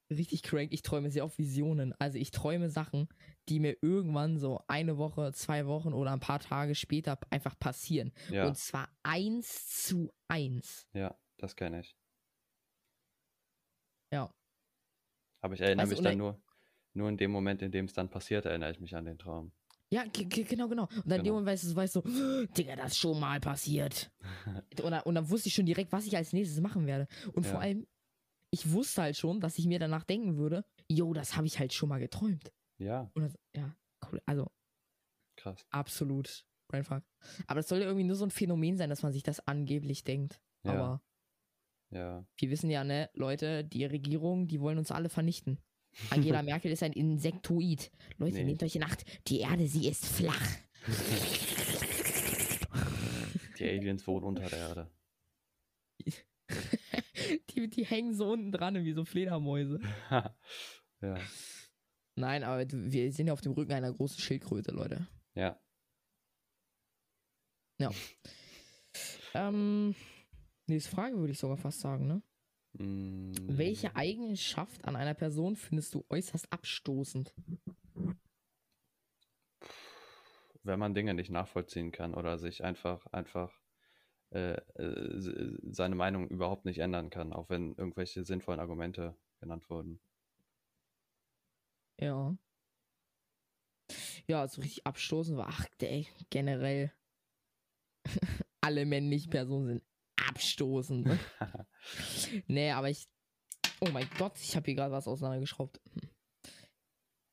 richtig 0.10 0.44
crank, 0.44 0.72
ich 0.72 0.82
träume 0.82 1.12
sehr 1.12 1.26
oft 1.26 1.38
Visionen. 1.38 1.94
Also 2.00 2.18
ich 2.18 2.32
träume 2.32 2.70
Sachen, 2.70 3.08
die 3.48 3.60
mir 3.60 3.78
irgendwann 3.82 4.38
so 4.38 4.62
eine 4.68 4.98
Woche, 4.98 5.32
zwei 5.34 5.66
Wochen 5.68 5.94
oder 5.94 6.12
ein 6.12 6.20
paar 6.20 6.40
Tage 6.40 6.76
später 6.76 7.20
einfach 7.30 7.58
passieren. 7.60 8.12
ja, 8.30 8.48
Und 8.48 8.58
zwar 8.58 8.90
eins 9.04 9.86
zu 9.86 10.12
eins. 10.28 10.88
ja, 10.94 11.16
das 11.38 11.56
kenne 11.56 11.82
ich. 11.82 11.96
Ja. 14.12 14.34
Aber 15.42 15.54
ich 15.54 15.62
erinnere 15.62 15.84
Weißt 15.84 15.92
mich 15.92 16.02
dann 16.02 16.18
nur, 16.18 16.42
nur 16.94 17.10
in 17.10 17.18
dem 17.18 17.32
Moment, 17.32 17.62
in 17.62 17.72
dem 17.72 17.86
es 17.86 17.94
dann 17.94 18.10
passiert, 18.10 18.46
erinnere 18.46 18.72
ich 18.72 18.80
mich 18.80 18.96
an 18.96 19.06
den 19.06 19.18
Traum. 19.18 19.52
Ja, 19.92 20.04
ge- 20.06 20.26
ge- 20.26 20.44
genau, 20.44 20.68
genau. 20.68 20.84
Und 20.84 21.08
dann 21.08 21.20
in 21.20 21.24
dem 21.24 21.24
Genau. 21.24 21.34
Moment 21.40 21.48
weißt 21.48 21.64
du, 21.72 21.76
weißt 21.76 21.96
du, 21.96 22.02
so, 22.06 22.46
Digga, 22.48 22.76
das 22.76 22.92
ist 22.92 22.98
schon 23.00 23.20
mal 23.20 23.40
passiert. 23.40 24.12
und, 24.84 24.92
dann, 24.92 25.02
und 25.04 25.16
dann 25.16 25.30
wusste 25.30 25.48
ich 25.50 25.56
schon 25.56 25.66
direkt, 25.66 25.92
was 25.92 26.06
ich 26.06 26.16
als 26.16 26.34
nächstes 26.34 26.62
machen 26.62 26.86
werde. 26.86 27.08
Und 27.34 27.46
Ja. 27.46 27.52
vor 27.52 27.62
allem, 27.62 27.88
ich 28.52 28.72
wusste 28.72 29.02
halt 29.04 29.18
schon, 29.18 29.40
dass 29.42 29.58
ich 29.60 29.66
mir 29.68 29.80
danach 29.80 30.04
denken 30.04 30.38
würde, 30.38 30.66
yo, 30.88 31.14
das 31.14 31.36
habe 31.36 31.48
ich 31.48 31.60
halt 31.60 31.74
schon 31.74 31.90
mal 31.90 32.00
geträumt. 32.00 32.52
Ja, 32.78 33.12
das, 33.16 33.38
ja, 33.56 33.76
cool. 34.12 34.22
Also, 34.26 34.48
krass. 35.36 35.66
absolut. 35.70 36.46
Brainfuck. 36.68 37.04
Aber 37.48 37.60
das 37.60 37.68
soll 37.68 37.80
ja 37.80 37.86
irgendwie 37.86 38.06
nur 38.06 38.16
so 38.16 38.26
ein 38.26 38.32
Phänomen 38.32 38.78
sein, 38.78 38.90
dass 38.92 39.02
man 39.02 39.12
sich 39.12 39.24
das 39.24 39.40
angeblich 39.48 40.04
denkt. 40.04 40.40
Ja. 40.64 40.72
Aber 40.74 41.02
Ja, 41.92 42.26
wir 42.38 42.50
wissen 42.52 42.70
ja, 42.70 42.84
ne, 42.84 43.10
Leute, 43.14 43.64
die 43.64 43.86
Regierung, 43.86 44.48
die 44.48 44.62
wollen 44.62 44.78
uns 44.78 44.92
alle 44.92 45.10
vernichten. 45.10 45.60
Angela 46.12 46.44
Merkel 46.44 46.72
ist 46.72 46.84
ein 46.84 46.94
Insektoid. 46.94 47.92
Leute, 48.18 48.36
Nee. 48.38 48.44
nehmt 48.44 48.62
euch 48.62 48.76
in 48.76 48.84
Acht. 48.84 49.04
Die 49.28 49.40
Erde, 49.40 49.68
sie 49.68 49.88
ist 49.88 50.06
flach. 50.06 50.48
Die 53.58 53.64
Aliens 53.68 54.06
wohnen 54.08 54.26
unter 54.26 54.48
der 54.48 54.60
Erde. 54.60 54.92
die, 57.52 57.70
die 57.70 57.86
hängen 57.86 58.14
so 58.14 58.32
unten 58.32 58.52
dran 58.52 58.76
wie 58.76 58.94
so 58.94 59.06
Fledermäuse. 59.06 59.80
ja. 61.02 61.18
Nein, 62.16 62.44
aber 62.44 62.66
wir 62.70 63.12
sind 63.12 63.28
ja 63.28 63.34
auf 63.34 63.42
dem 63.42 63.54
Rücken 63.54 63.72
einer 63.72 63.94
großen 63.94 64.20
Schildkröte, 64.20 64.72
Leute. 64.72 65.08
Ja. 67.78 67.92
Ähm, 69.34 69.96
nächste 70.68 70.92
Frage 70.92 71.18
würde 71.18 71.32
ich 71.32 71.40
sogar 71.40 71.58
fast 71.58 71.80
sagen, 71.80 72.08
ne? 72.08 72.22
Mm, 72.74 73.32
Welche 73.48 73.96
Eigenschaft 73.96 74.86
an 74.86 74.96
einer 74.96 75.14
Person 75.14 75.56
findest 75.56 75.94
du 75.94 76.06
äußerst 76.10 76.52
abstoßend? 76.52 77.34
Wenn 80.64 80.80
man 80.80 80.94
Dinge 80.94 81.14
nicht 81.14 81.32
nachvollziehen 81.32 81.92
kann 81.92 82.14
oder 82.14 82.38
sich 82.38 82.64
einfach, 82.64 83.06
einfach 83.08 83.52
äh, 84.32 84.54
äh, 84.54 85.58
seine 85.72 85.96
Meinung 85.96 86.28
überhaupt 86.28 86.66
nicht 86.66 86.80
ändern 86.80 87.10
kann, 87.10 87.34
auch 87.34 87.50
wenn 87.50 87.76
irgendwelche 87.76 88.24
sinnvollen 88.24 88.60
Argumente 88.60 89.16
genannt 89.40 89.70
wurden. 89.70 90.00
Ja. 92.00 92.38
Ja, 94.28 94.48
so 94.48 94.62
richtig 94.62 94.86
abstoßend 94.86 95.38
war, 95.38 95.48
ach, 95.50 95.66
ey, 95.82 96.08
generell. 96.30 96.94
Alle 98.62 98.86
männlichen 98.86 99.32
Personen 99.32 99.68
sind 99.68 99.84
abstoßend. 100.28 101.08
Ne? 101.08 101.20
nee, 102.48 102.72
aber 102.72 102.90
ich. 102.90 103.08
Oh 103.82 103.90
mein 103.92 104.10
Gott, 104.18 104.38
ich 104.40 104.56
habe 104.56 104.66
hier 104.66 104.76
gerade 104.76 104.92
was 104.92 105.08
auseinandergeschraubt. 105.08 105.82
Hm. 105.94 106.10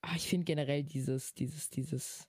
Ah, 0.02 0.14
ich 0.14 0.28
finde 0.28 0.44
generell 0.44 0.84
dieses, 0.84 1.34
dieses, 1.34 1.68
dieses. 1.68 2.28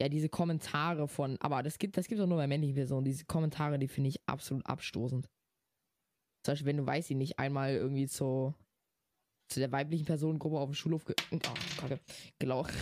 Ja, 0.00 0.08
diese 0.08 0.28
Kommentare 0.28 1.08
von. 1.08 1.36
Aber 1.40 1.62
das 1.62 1.78
gibt, 1.78 1.96
das 1.96 2.06
gibt 2.06 2.20
auch 2.20 2.26
nur 2.26 2.36
bei 2.36 2.46
männlichen 2.46 2.74
Personen. 2.74 3.04
Diese 3.04 3.24
Kommentare, 3.24 3.78
die 3.78 3.88
finde 3.88 4.08
ich 4.08 4.20
absolut 4.26 4.66
abstoßend. 4.66 5.28
Zum 6.44 6.52
Beispiel, 6.52 6.66
wenn 6.66 6.76
du, 6.76 6.86
weiß 6.86 7.10
ich 7.10 7.16
nicht, 7.16 7.38
einmal 7.38 7.74
irgendwie 7.74 8.06
zu, 8.06 8.54
zu 9.48 9.60
der 9.60 9.72
weiblichen 9.72 10.04
Personengruppe 10.04 10.58
auf 10.58 10.68
dem 10.68 10.74
Schulhof 10.74 11.04
ge 11.04 11.14
oh, 11.32 11.38
Kacke, 11.78 12.00
gelaufen. 12.38 12.74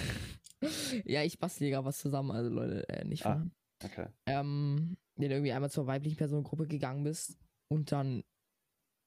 ja, 1.04 1.22
ich 1.22 1.38
bastel 1.38 1.70
gerade 1.70 1.84
was 1.86 1.98
zusammen, 1.98 2.30
also 2.30 2.50
Leute, 2.50 2.88
äh, 2.88 3.04
nicht 3.04 3.24
Ah. 3.24 3.46
Okay. 3.82 4.06
ähm, 4.26 4.96
wenn 5.16 5.28
du 5.28 5.34
irgendwie 5.36 5.52
einmal 5.52 5.70
zur 5.70 5.86
weiblichen 5.86 6.16
Personengruppe 6.16 6.66
gegangen 6.66 7.04
bist 7.04 7.38
und 7.68 7.92
dann 7.92 8.24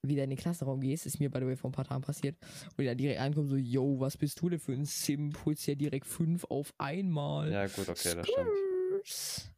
wieder 0.10 0.24
in 0.24 0.30
den 0.30 0.40
Klassenraum 0.40 0.82
gehst, 0.82 1.06
ist 1.06 1.20
mir 1.20 1.30
by 1.30 1.40
the 1.40 1.46
way 1.46 1.56
vor 1.56 1.70
ein 1.70 1.74
paar 1.74 1.86
Tagen 1.86 2.02
passiert, 2.02 2.38
und 2.72 2.80
die 2.80 2.86
dann 2.86 2.98
direkt 2.98 3.20
ankommen, 3.20 3.48
so, 3.48 3.56
yo, 3.56 4.00
was 4.00 4.18
bist 4.18 4.42
du 4.42 4.50
denn 4.50 4.60
für 4.60 4.74
ein 4.74 4.86
Simp, 4.86 5.46
holst 5.46 5.68
ja 5.68 5.76
direkt 5.76 6.06
fünf 6.06 6.46
auf 6.46 6.74
einmal. 6.78 7.52
Ja, 7.52 7.68
gut, 7.68 7.90
okay, 7.90 8.16
das 8.16 8.28
stimmt. 8.28 9.54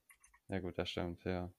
Ja, 0.50 0.60
gut, 0.60 0.78
das 0.78 0.90
stimmt, 0.90 1.24
ja. 1.26 1.52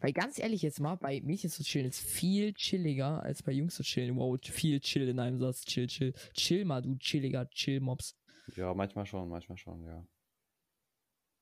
Weil 0.00 0.12
ganz 0.12 0.38
ehrlich 0.38 0.62
jetzt 0.62 0.80
mal, 0.80 0.96
bei 0.96 1.20
Mädchen 1.22 1.50
zu 1.50 1.62
chillen 1.62 1.88
ist 1.88 2.00
viel 2.00 2.52
chilliger 2.54 3.22
als 3.22 3.42
bei 3.42 3.52
Jungs 3.52 3.74
zu 3.74 3.82
chillen. 3.82 4.16
Wow, 4.16 4.38
viel 4.42 4.80
chill 4.80 5.08
in 5.08 5.18
einem 5.18 5.38
Satz. 5.38 5.64
Chill, 5.64 5.86
chill. 5.86 6.12
Chill 6.34 6.64
mal, 6.64 6.82
du 6.82 6.96
chilliger 6.96 7.48
Chill-Mobs. 7.50 8.16
Ja, 8.56 8.74
manchmal 8.74 9.06
schon, 9.06 9.28
manchmal 9.28 9.58
schon, 9.58 9.84
ja. 9.84 10.06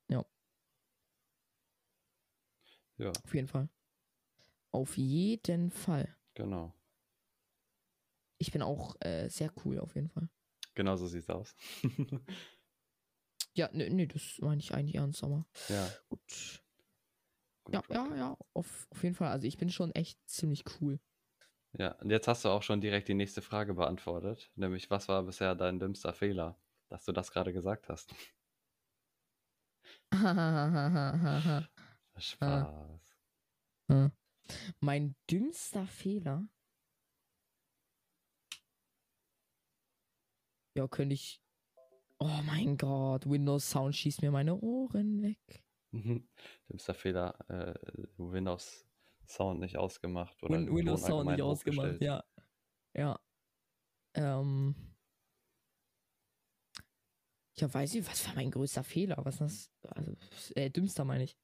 Ja. 0.09 0.25
Ja, 2.99 3.11
Auf 3.11 3.35
jeden 3.35 3.49
Fall. 3.49 3.69
Auf 4.71 4.97
jeden 4.97 5.71
Fall. 5.71 6.15
Genau. 6.39 6.73
Ich 8.39 8.53
bin 8.53 8.63
auch 8.63 8.97
äh, 9.01 9.29
sehr 9.29 9.53
cool, 9.65 9.79
auf 9.79 9.95
jeden 9.95 10.09
Fall. 10.09 10.29
Genau 10.75 10.97
so 10.97 11.07
sieht's 11.09 11.29
aus. 11.29 11.55
Ja, 13.55 13.69
nee, 13.73 13.91
nee, 13.91 14.07
das 14.07 14.39
meine 14.41 14.61
ich 14.61 14.73
eigentlich 14.73 14.95
ernst, 14.95 15.25
aber 15.25 15.45
ja. 15.69 15.89
gut. 16.09 16.63
Gut, 17.65 17.75
Ja, 17.75 17.83
ja, 17.91 18.17
ja, 18.17 18.37
auf, 18.55 18.87
auf 18.91 19.03
jeden 19.03 19.17
Fall. 19.17 19.33
Also 19.33 19.49
ich 19.49 19.59
bin 19.59 19.69
schon 19.69 19.91
echt 19.97 20.21
ziemlich 20.29 20.65
cool. 20.81 21.01
Ja, 21.73 21.93
und 21.97 22.11
jetzt 22.11 22.29
hast 22.29 22.45
du 22.45 22.51
auch 22.51 22.63
schon 22.63 22.81
direkt 22.81 23.09
die 23.09 23.15
nächste 23.15 23.43
Frage 23.43 23.75
beantwortet, 23.75 24.51
nämlich 24.55 24.91
was 24.91 25.09
war 25.09 25.25
bisher 25.25 25.57
dein 25.57 25.81
dümmster 25.81 26.13
Fehler, 26.13 26.57
dass 26.89 27.05
du 27.05 27.13
das 27.13 27.33
gerade 27.33 27.53
gesagt 27.53 27.89
hast? 27.89 28.15
Spaß. 32.19 33.01
Mein 34.81 35.15
dümmster 35.31 35.87
Fehler. 35.87 36.49
Ja, 40.77 40.87
könnte 40.89 41.15
ich. 41.15 41.43
Oh 42.19 42.41
mein 42.47 42.77
Gott, 42.77 43.29
Windows 43.29 43.71
Sound 43.71 43.95
schießt 43.95 44.23
mir 44.23 44.31
meine 44.31 44.57
Ohren 44.57 45.23
weg. 45.23 45.65
Dümmster 46.69 46.95
Fehler, 46.95 47.39
äh, 47.49 47.75
Windows 48.17 48.87
Sound 49.27 49.61
nicht 49.61 49.77
ausgemacht 49.77 50.43
oder 50.43 50.55
Win 50.55 50.75
Windows 50.75 51.03
Sound 51.03 51.31
nicht 51.31 51.43
ausgemacht, 51.43 52.01
ja. 52.01 52.25
Ja. 52.95 53.21
Ähm. 54.15 54.75
Ja, 57.57 57.73
weiß 57.73 57.95
ich, 57.97 58.07
was 58.07 58.27
war 58.27 58.35
mein 58.35 58.51
größter 58.51 58.85
Fehler? 58.85 59.17
Was 59.25 59.41
ist 59.41 59.73
das? 59.83 59.91
Also, 59.91 60.17
äh, 60.55 60.71
dümmster 60.71 61.05
meine 61.05 61.25
ich. 61.25 61.37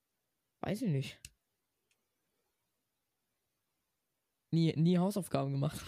Weiß 0.60 0.82
ich 0.82 0.90
nicht. 0.90 1.20
Nie, 4.54 4.72
nie 4.76 4.98
Hausaufgaben 4.98 5.50
gemacht. 5.52 5.80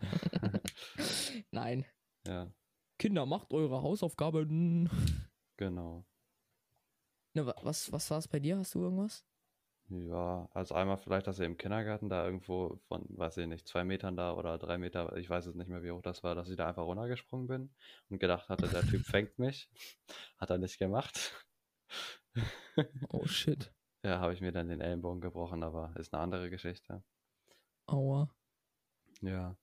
Nein. 1.50 1.84
Ja, 2.26 2.52
Kinder, 2.98 3.26
macht 3.26 3.52
eure 3.52 3.82
Hausaufgaben. 3.82 4.88
genau. 5.56 6.04
Wa- 7.34 7.54
was, 7.62 7.90
was 7.90 8.08
war 8.12 8.18
es 8.18 8.28
bei 8.28 8.38
dir? 8.38 8.58
Hast 8.58 8.74
du 8.76 8.80
irgendwas? 8.82 9.24
Ja, 9.88 10.48
also 10.52 10.74
einmal 10.76 10.98
vielleicht, 10.98 11.26
dass 11.26 11.40
er 11.40 11.46
im 11.46 11.56
Kindergarten 11.56 12.08
da 12.08 12.24
irgendwo 12.24 12.78
von, 12.86 13.04
weiß 13.08 13.38
ich 13.38 13.46
nicht, 13.48 13.66
zwei 13.66 13.82
Metern 13.82 14.16
da 14.16 14.34
oder 14.34 14.56
drei 14.56 14.78
Meter, 14.78 15.16
ich 15.16 15.28
weiß 15.28 15.46
es 15.46 15.54
nicht 15.56 15.68
mehr, 15.68 15.82
wie 15.82 15.90
hoch 15.90 16.02
das 16.02 16.22
war, 16.22 16.34
dass 16.36 16.48
ich 16.48 16.56
da 16.56 16.68
einfach 16.68 16.84
runtergesprungen 16.84 17.48
bin 17.48 17.74
und 18.08 18.18
gedacht 18.20 18.48
hatte, 18.48 18.68
der 18.68 18.82
Typ 18.82 19.04
fängt 19.04 19.38
mich. 19.40 19.68
Hat 20.38 20.50
er 20.50 20.58
nicht 20.58 20.78
gemacht. 20.78 21.44
Oh 23.10 23.26
shit. 23.26 23.72
Ja, 24.04 24.20
habe 24.20 24.32
ich 24.32 24.40
mir 24.40 24.52
dann 24.52 24.68
den 24.68 24.80
Ellenbogen 24.80 25.20
gebrochen, 25.20 25.62
aber 25.62 25.92
ist 25.96 26.14
eine 26.14 26.22
andere 26.22 26.48
Geschichte. 26.50 27.02
Aua. 27.92 28.26
Ja, 29.20 29.56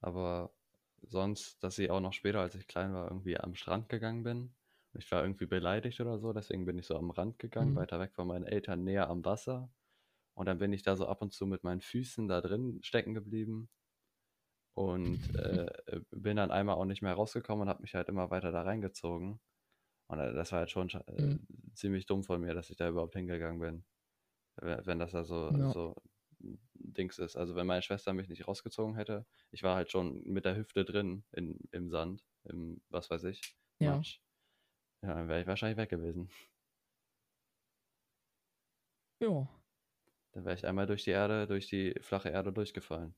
aber 0.00 0.54
sonst, 1.02 1.62
dass 1.64 1.78
ich 1.78 1.90
auch 1.90 2.00
noch 2.00 2.12
später, 2.14 2.40
als 2.40 2.54
ich 2.56 2.68
klein 2.68 2.94
war, 2.94 3.08
irgendwie 3.10 3.38
am 3.38 3.54
Strand 3.56 3.88
gegangen 3.90 4.24
bin. 4.24 4.54
Ich 4.94 5.10
war 5.12 5.22
irgendwie 5.24 5.46
beleidigt 5.46 6.00
oder 6.00 6.18
so, 6.18 6.32
deswegen 6.32 6.66
bin 6.66 6.78
ich 6.78 6.86
so 6.86 6.96
am 6.98 7.10
Rand 7.10 7.38
gegangen, 7.40 7.74
Mhm. 7.74 7.76
weiter 7.76 8.00
weg 8.00 8.14
von 8.14 8.28
meinen 8.28 8.46
Eltern, 8.46 8.84
näher 8.84 9.08
am 9.10 9.24
Wasser. 9.24 9.72
Und 10.34 10.46
dann 10.46 10.58
bin 10.58 10.72
ich 10.74 10.82
da 10.84 10.96
so 10.96 11.06
ab 11.08 11.22
und 11.22 11.32
zu 11.32 11.46
mit 11.46 11.64
meinen 11.64 11.82
Füßen 11.82 12.28
da 12.28 12.40
drin 12.42 12.80
stecken 12.84 13.14
geblieben. 13.14 13.70
Und 14.74 15.28
äh, 15.36 15.66
bin 16.10 16.36
dann 16.36 16.50
einmal 16.50 16.74
auch 16.76 16.84
nicht 16.84 17.00
mehr 17.02 17.14
rausgekommen 17.14 17.62
und 17.62 17.68
habe 17.68 17.82
mich 17.82 17.94
halt 17.94 18.08
immer 18.08 18.30
weiter 18.30 18.50
da 18.52 18.62
reingezogen. 18.62 19.40
Und 20.08 20.18
äh, 20.20 20.32
das 20.34 20.52
war 20.52 20.60
halt 20.60 20.70
schon 20.70 20.90
äh, 20.90 21.02
Mhm. 21.18 21.38
ziemlich 21.74 22.06
dumm 22.06 22.24
von 22.24 22.40
mir, 22.40 22.54
dass 22.54 22.70
ich 22.70 22.76
da 22.76 22.88
überhaupt 22.88 23.14
hingegangen 23.14 23.60
bin. 23.60 23.84
Wenn 24.56 24.98
das 25.00 25.12
da 25.12 25.24
so, 25.24 25.54
Ja. 25.58 25.68
so 25.68 25.96
Dings 26.74 27.18
ist. 27.18 27.36
Also 27.36 27.54
wenn 27.56 27.66
meine 27.66 27.82
Schwester 27.82 28.12
mich 28.12 28.28
nicht 28.28 28.46
rausgezogen 28.48 28.96
hätte, 28.96 29.26
ich 29.50 29.62
war 29.62 29.76
halt 29.76 29.90
schon 29.90 30.22
mit 30.24 30.44
der 30.44 30.56
Hüfte 30.56 30.84
drin 30.84 31.24
in, 31.32 31.58
im 31.72 31.90
Sand, 31.90 32.24
im, 32.44 32.82
was 32.88 33.10
weiß 33.10 33.24
ich, 33.24 33.56
Ja. 33.80 33.96
Matsch. 33.96 34.20
Ja, 35.02 35.14
dann 35.14 35.28
wäre 35.28 35.42
ich 35.42 35.46
wahrscheinlich 35.46 35.78
weg 35.78 35.90
gewesen. 35.90 36.30
Ja. 39.20 39.48
Dann 40.32 40.44
wäre 40.44 40.54
ich 40.54 40.66
einmal 40.66 40.86
durch 40.86 41.04
die 41.04 41.12
Erde, 41.12 41.46
durch 41.46 41.66
die 41.66 41.94
flache 42.02 42.28
Erde 42.28 42.52
durchgefallen. 42.52 43.14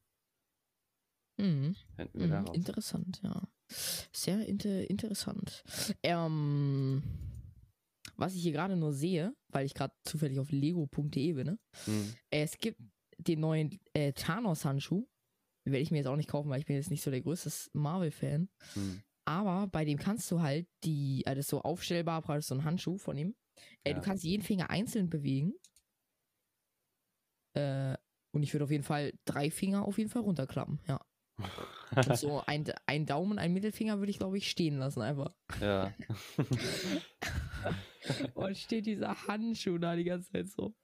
Mhm. 1.39 1.77
Hinten 1.97 2.23
wieder 2.23 2.41
Mhm. 2.41 2.47
raus. 2.47 2.57
Interessant, 2.57 3.21
ja. 3.23 3.49
Sehr 4.13 4.47
inter 4.47 4.89
interessant. 4.89 5.65
Ähm, 6.03 7.03
was 8.17 8.35
ich 8.35 8.43
hier 8.43 8.53
gerade 8.53 8.77
nur 8.77 8.93
sehe, 8.93 9.35
weil 9.49 9.67
ich 9.67 9.75
gerade 9.75 9.95
zufällig 10.05 10.39
auf 10.39 10.51
lego.de 10.51 11.33
bin, 11.33 11.47
ne? 11.47 11.59
Hm. 11.87 12.17
es 12.31 12.59
gibt 12.59 12.81
den 13.19 13.41
neuen 13.41 13.79
äh, 13.95 14.13
Thanos-Handschuh. 14.13 15.07
Werde 15.65 15.79
ich 15.81 15.91
mir 15.91 15.99
jetzt 15.99 16.07
auch 16.07 16.17
nicht 16.17 16.29
kaufen, 16.31 16.49
weil 16.49 16.61
ich 16.61 16.67
bin 16.67 16.77
jetzt 16.77 16.91
nicht 16.91 17.03
so 17.03 17.11
der 17.11 17.21
größte 17.23 17.51
Marvel-Fan. 17.73 18.49
Hm. 18.75 19.03
Aber 19.25 19.67
bei 19.67 19.85
dem 19.85 19.99
kannst 19.99 20.31
du 20.31 20.41
halt 20.41 20.69
die, 20.85 21.23
das 21.27 21.39
ist 21.39 21.49
so 21.49 21.61
aufstellbar, 21.63 22.23
praktisch 22.23 22.47
so 22.47 22.55
ein 22.55 22.65
Handschuh 22.65 22.99
von 22.99 23.19
ihm. 23.19 23.35
Äh, 23.83 23.91
Ja. 23.91 23.95
Du 23.97 24.03
kannst 24.03 24.23
jeden 24.23 24.45
Finger 24.45 24.71
einzeln 24.71 25.11
bewegen. 25.11 25.55
Äh, 27.55 27.97
und 28.33 28.43
ich 28.43 28.53
würde 28.53 28.65
auf 28.65 28.71
jeden 28.71 28.85
Fall 28.85 29.13
drei 29.25 29.51
Finger 29.51 29.85
auf 29.87 29.99
jeden 29.99 30.11
Fall 30.11 30.23
runterklappen, 30.23 30.79
ja. 30.87 31.01
Und 31.97 32.17
so 32.17 32.43
ein, 32.47 32.65
ein 32.87 33.05
Daumen, 33.07 33.39
ein 33.39 33.53
Mittelfinger 33.53 33.99
würde 33.99 34.11
ich, 34.11 34.19
glaube 34.19 34.39
ich, 34.39 34.51
stehen 34.51 34.79
lassen 34.79 35.03
einfach. 35.03 35.35
ja. 35.61 35.93
Und 38.35 38.57
steht 38.57 38.87
dieser 38.87 39.27
Handschuh 39.27 39.79
da 39.79 39.97
die 39.97 40.05
ganze 40.05 40.31
Zeit 40.31 40.49
so. 40.49 40.75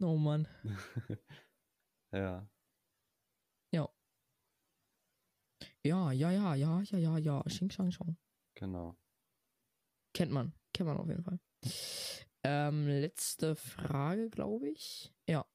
Oh 0.00 0.16
Mann. 0.16 0.46
ja. 2.12 2.46
Ja, 5.86 6.10
ja, 6.10 6.30
ja, 6.30 6.54
ja, 6.54 6.82
ja, 6.82 6.98
ja, 6.98 7.18
ja. 7.18 7.42
Xing, 7.44 7.70
shang, 7.70 7.92
shang. 7.92 8.16
Genau. 8.54 8.96
Kennt 10.12 10.32
man. 10.32 10.52
Kennt 10.72 10.88
man 10.88 10.96
auf 10.96 11.08
jeden 11.08 11.22
Fall. 11.22 11.38
Ähm, 12.42 12.88
letzte 12.88 13.54
Frage, 13.54 14.28
glaube 14.30 14.68
ich. 14.68 15.14
Ja. 15.28 15.46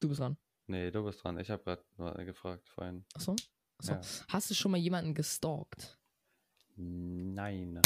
Du 0.00 0.08
bist 0.08 0.20
dran. 0.20 0.36
Nee, 0.66 0.90
du 0.90 1.02
bist 1.04 1.24
dran. 1.24 1.38
Ich 1.38 1.50
habe 1.50 1.62
gerade 1.62 1.84
nur 1.96 2.12
gefragt 2.24 2.68
vorhin. 2.68 3.06
Achso. 3.14 3.34
Achso. 3.78 3.92
Ja. 3.92 4.00
Hast 4.28 4.50
du 4.50 4.54
schon 4.54 4.72
mal 4.72 4.78
jemanden 4.78 5.14
gestalkt? 5.14 5.98
Nein. 6.76 7.80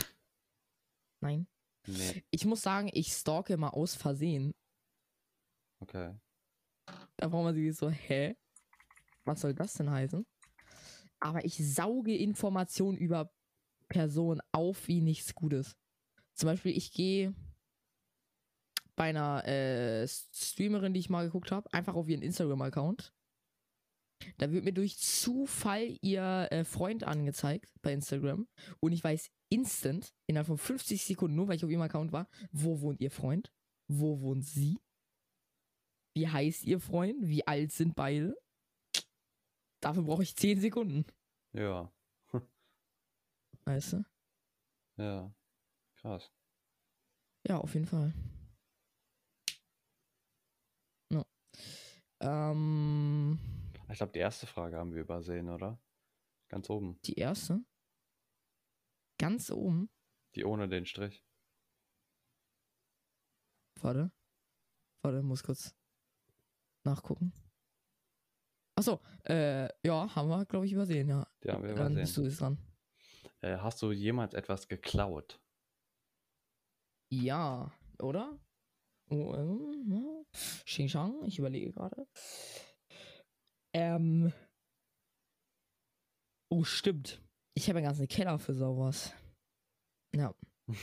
Nein. 1.21 1.47
Nee. 1.89 2.23
Ich 2.31 2.45
muss 2.45 2.63
sagen, 2.63 2.91
ich 2.93 3.13
stalke 3.13 3.55
immer 3.55 3.75
aus 3.75 3.95
Versehen. 3.95 4.55
Okay. 5.81 6.15
Da 7.17 7.29
braucht 7.29 7.45
man 7.45 7.55
sich 7.55 7.75
so, 7.75 7.89
hä? 7.89 8.37
Was 9.25 9.41
soll 9.41 9.55
das 9.55 9.75
denn 9.75 9.91
heißen? 9.91 10.27
Aber 11.21 11.45
ich 11.45 11.57
sauge 11.75 12.17
Informationen 12.17 12.97
über 12.97 13.33
Personen 13.89 14.41
auf 14.53 14.87
wie 14.89 15.01
nichts 15.01 15.35
Gutes. 15.35 15.77
Zum 16.35 16.49
Beispiel, 16.49 16.77
ich 16.77 16.93
gehe 16.93 17.35
bei 18.95 19.05
einer 19.05 19.47
äh, 19.47 20.07
Streamerin, 20.07 20.93
die 20.93 21.01
ich 21.01 21.11
mal 21.11 21.25
geguckt 21.25 21.53
habe, 21.53 21.73
einfach 21.73 21.95
auf 21.95 22.09
ihren 22.09 22.23
Instagram-Account. 22.23 23.13
Da 24.37 24.51
wird 24.51 24.65
mir 24.65 24.73
durch 24.73 24.99
Zufall 24.99 25.97
ihr 26.03 26.49
äh, 26.51 26.65
Freund 26.65 27.05
angezeigt 27.05 27.73
bei 27.83 27.93
Instagram. 27.93 28.49
Und 28.81 28.93
ich 28.93 29.03
weiß 29.03 29.31
instant, 29.51 30.15
innerhalb 30.27 30.47
von 30.47 30.59
50 30.59 31.05
Sekunden, 31.05 31.37
nur 31.37 31.49
weil 31.49 31.57
ich 31.57 31.65
auf 31.65 31.71
ihrem 31.71 31.83
Account 31.83 32.13
war, 32.13 32.29
wo 32.53 32.81
wohnt 32.81 33.01
ihr 33.01 33.11
Freund? 33.11 33.53
Wo 33.89 34.21
wohnt 34.21 34.45
sie? 34.45 34.79
Wie 36.15 36.29
heißt 36.29 36.65
ihr 36.65 36.81
Freund? 36.81 37.17
Wie 37.27 37.47
alt 37.47 37.73
sind 37.73 37.95
beide? 37.95 38.37
Dafür 39.81 40.03
brauche 40.03 40.23
ich 40.23 40.37
10 40.37 40.61
Sekunden. 40.61 41.05
Ja. 41.53 41.93
Weißt 43.65 43.95
du? 43.95 44.05
Ja. 45.01 45.33
Krass. 46.01 46.33
Ja, 47.47 47.59
auf 47.59 47.73
jeden 47.75 47.87
Fall. 47.87 48.13
No. 51.11 51.25
Ähm, 52.21 53.39
Ich 53.91 53.97
glaube, 53.99 54.13
die 54.13 54.19
erste 54.19 54.47
Frage 54.49 54.77
haben 54.77 54.93
wir 54.93 55.03
übersehen, 55.03 55.49
oder? 55.49 55.81
Ganz 56.49 56.69
oben. 56.69 56.99
die 57.05 57.15
erste. 57.15 57.61
Ganz 59.19 59.51
oben. 59.51 59.91
Die 60.35 60.45
ohne 60.45 60.69
den 60.69 60.87
Strich. 60.87 61.25
Warte. 63.81 64.11
Warte, 65.03 65.23
muss 65.23 65.43
kurz 65.43 65.75
nachgucken. 66.85 67.33
Achso, 68.77 69.01
äh, 69.25 69.69
ja, 69.87 70.15
haben 70.15 70.29
wir, 70.29 70.45
glaube 70.47 70.67
ich, 70.67 70.73
übersehen, 70.73 71.09
ja. 71.09 71.27
Die 71.43 71.51
haben 71.51 71.63
wir 71.63 71.75
Dann 71.75 71.93
übersehen. 71.93 72.01
bist 72.03 72.17
du 72.17 72.23
jetzt 72.23 72.41
dran. 72.41 72.59
Äh, 73.41 73.57
hast 73.59 73.83
du 73.83 73.91
jemals 73.93 74.35
etwas 74.35 74.69
geklaut? 74.69 75.41
Ja, 77.11 77.73
oder? 78.01 78.39
Oh, 79.11 79.35
ähm, 79.35 80.27
Shang, 80.65 81.25
ich 81.25 81.39
überlege 81.39 81.73
gerade. 81.73 82.07
Ähm. 83.73 84.33
Oh, 86.51 86.65
stimmt. 86.65 87.21
Ich 87.59 87.69
habe 87.69 87.79
einen 87.79 87.89
ganzen 87.89 88.07
Keller 88.07 88.39
für 88.39 88.55
sowas. 88.55 89.13
Ja. 90.15 90.35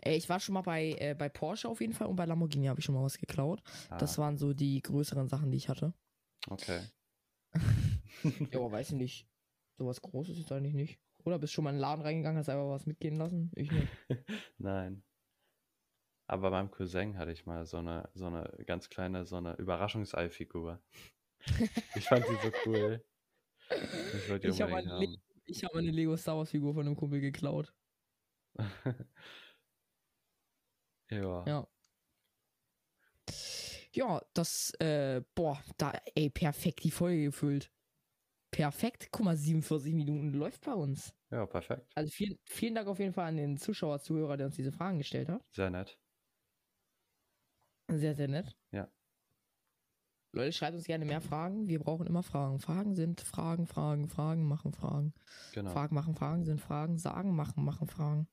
Äh, 0.00 0.14
ich 0.14 0.28
war 0.28 0.38
schon 0.38 0.52
mal 0.54 0.62
bei, 0.62 0.92
äh, 1.00 1.14
bei 1.18 1.28
Porsche 1.28 1.68
auf 1.68 1.80
jeden 1.80 1.92
Fall 1.92 2.06
und 2.06 2.14
bei 2.14 2.24
Lamborghini 2.24 2.66
habe 2.66 2.78
ich 2.78 2.84
schon 2.84 2.94
mal 2.94 3.02
was 3.02 3.18
geklaut. 3.18 3.60
Ah, 3.90 3.98
Das 3.98 4.16
waren 4.16 4.38
so 4.38 4.54
die 4.54 4.80
größeren 4.80 5.28
Sachen, 5.28 5.50
die 5.50 5.56
ich 5.56 5.68
hatte. 5.68 5.92
Okay. 6.48 6.80
Ja, 8.52 8.60
aber 8.60 8.70
weiß 8.70 8.90
ich 8.90 8.96
nicht. 8.96 9.28
Sowas 9.78 10.00
Großes 10.00 10.38
ist 10.38 10.52
eigentlich 10.52 10.74
nicht. 10.74 11.00
Oder 11.24 11.40
bist 11.40 11.52
schon 11.52 11.64
mal 11.64 11.70
in 11.70 11.76
den 11.76 11.80
Laden 11.80 12.02
reingegangen, 12.02 12.38
hast 12.38 12.48
einfach 12.48 12.68
was 12.68 12.86
mitgehen 12.86 13.16
lassen? 13.16 13.50
Ich 13.56 13.72
nicht. 13.72 13.88
Nein. 14.58 15.02
Aber 16.28 16.50
beim 16.52 16.70
Cousin 16.70 17.18
hatte 17.18 17.32
ich 17.32 17.44
mal 17.44 17.66
so 17.66 17.78
eine, 17.78 18.08
so 18.14 18.26
eine 18.26 18.48
ganz 18.66 18.88
kleine, 18.88 19.24
so 19.26 19.36
eine 19.36 19.56
Überraschungseifigur. 19.56 20.80
Ich 21.96 22.04
fand 22.04 22.24
sie 22.24 22.36
so 22.40 22.52
cool. 22.66 23.04
Ich 23.68 24.30
wollte 24.30 24.46
die 24.46 24.54
Ich 24.54 24.62
unbedingt 24.62 24.92
eine, 24.92 25.06
Le 25.06 25.18
ich 25.46 25.64
hab 25.64 25.74
eine 25.74 25.90
Lego 25.90 26.16
Star 26.16 26.36
Wars 26.36 26.50
Figur 26.50 26.74
von 26.74 26.86
einem 26.86 26.96
Kumpel 26.96 27.20
geklaut. 27.20 27.74
ja. 31.10 31.44
Ja. 31.46 31.66
Ja, 33.94 34.22
das, 34.32 34.72
äh, 34.80 35.22
boah, 35.34 35.62
da, 35.76 35.92
ey, 36.14 36.30
perfekt 36.30 36.82
die 36.84 36.90
Folge 36.90 37.24
gefüllt. 37.24 37.70
Perfekt. 38.50 39.08
Guck 39.12 39.24
mal, 39.24 39.36
47 39.36 39.94
Minuten 39.94 40.32
läuft 40.32 40.64
bei 40.64 40.74
uns. 40.74 41.14
Ja, 41.30 41.46
perfekt. 41.46 41.90
Also 41.94 42.10
vielen, 42.10 42.38
vielen 42.44 42.74
Dank 42.74 42.88
auf 42.88 42.98
jeden 42.98 43.12
Fall 43.12 43.28
an 43.28 43.36
den 43.36 43.56
Zuschauer, 43.56 44.00
Zuhörer, 44.00 44.36
der 44.36 44.46
uns 44.46 44.56
diese 44.56 44.72
Fragen 44.72 44.98
gestellt 44.98 45.28
hat. 45.28 45.42
Sehr 45.52 45.70
nett. 45.70 45.98
Sehr, 47.88 48.14
sehr 48.14 48.28
nett. 48.28 48.56
Ja. 50.32 50.40
Leute, 50.40 50.52
schreibt 50.52 50.74
uns 50.74 50.84
gerne 50.84 51.04
mehr 51.04 51.20
Fragen. 51.20 51.68
Wir 51.68 51.78
brauchen 51.78 52.06
immer 52.06 52.22
Fragen. 52.22 52.58
Fragen 52.58 52.94
sind 52.94 53.20
Fragen, 53.20 53.66
Fragen, 53.66 54.08
Fragen, 54.08 54.44
machen 54.44 54.72
Fragen. 54.72 55.12
Genau. 55.52 55.70
Fragen 55.70 55.94
machen 55.94 56.14
Fragen 56.14 56.44
sind 56.44 56.60
Fragen. 56.60 56.98
Sagen, 56.98 57.34
machen, 57.34 57.64
machen 57.64 57.86
Fragen. 57.86 58.28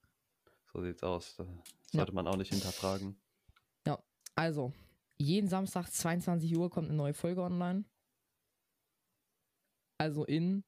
So 0.72 0.82
sieht's 0.82 1.04
aus. 1.04 1.36
Das 1.36 1.47
sollte 1.91 2.14
man 2.14 2.28
auch 2.28 2.38
nicht 2.38 2.54
hinterfragen. 2.54 3.20
Also, 4.39 4.72
jeden 5.18 5.50
Samstag 5.50 5.89
22 5.89 6.56
Uhr 6.56 6.70
kommt 6.70 6.88
eine 6.88 6.95
neue 6.95 7.14
Folge 7.14 7.41
online. 7.41 7.84
Also 9.97 10.24
in 10.24 10.64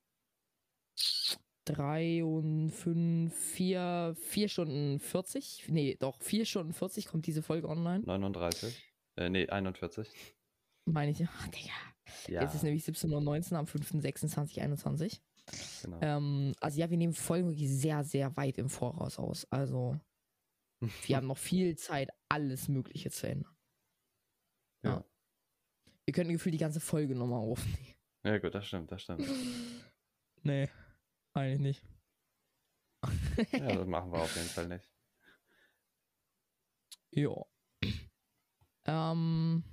drei 1.64 2.22
und 2.22 2.72
fünf, 2.72 3.34
vier, 3.34 4.14
vier 4.20 4.50
Stunden 4.50 5.00
40. 5.00 5.70
Nee, 5.70 5.96
doch, 5.98 6.22
vier 6.22 6.44
Stunden 6.44 6.74
40 6.74 7.06
kommt 7.06 7.28
diese 7.28 7.42
Folge 7.42 7.70
online. 7.70 8.04
39. 8.04 8.94
Äh, 9.16 9.30
nee, 9.30 9.48
41. 9.48 10.10
Meine 10.86 11.12
ich. 11.12 11.24
Ach, 11.26 11.48
Digga. 11.50 11.72
Ja, 12.28 12.42
Jetzt 12.44 12.56
ist 12.56 12.64
nämlich 12.64 12.84
17.19 12.84 13.52
Uhr 13.54 13.60
am 13.60 13.66
5.26.21. 13.66 15.22
genau. 15.82 16.00
Ähm, 16.02 16.54
also 16.60 16.80
ja, 16.80 16.90
wir 16.90 16.98
nehmen 16.98 17.14
Folgen 17.14 17.50
wirklich 17.50 17.70
sehr, 17.70 18.04
sehr 18.04 18.36
weit 18.38 18.58
im 18.58 18.70
Voraus 18.70 19.18
aus. 19.18 19.46
Also 19.52 20.00
wir 21.06 21.16
haben 21.18 21.28
noch 21.28 21.38
viel 21.38 21.76
Zeit, 21.78 22.10
alles 22.30 22.68
Mögliche 22.68 23.10
zu 23.12 23.28
ändern. 23.28 23.56
ja. 24.84 25.04
Wir 26.08 26.14
könnten 26.14 26.34
gefühlt 26.34 26.56
die 26.56 26.60
ganze 26.60 26.80
Folge 26.82 27.16
nochmal 27.16 27.40
aufnehmen. 27.40 27.96
ja, 28.26 28.38
gut, 28.40 28.54
das 28.56 28.68
stimmt, 28.68 28.92
das 28.92 29.02
stimmt. 29.04 29.24
Nee, 30.44 30.68
eigentlich 31.34 31.60
nicht. 31.60 31.86
Ja, 33.52 33.76
das 33.76 33.88
machen 33.88 34.12
wir 34.12 34.20
auf 34.22 34.36
jeden 34.36 34.48
Fall 34.50 34.68
nicht. 34.68 34.90
Ja. 37.14 37.46
Ähm. 38.86 39.64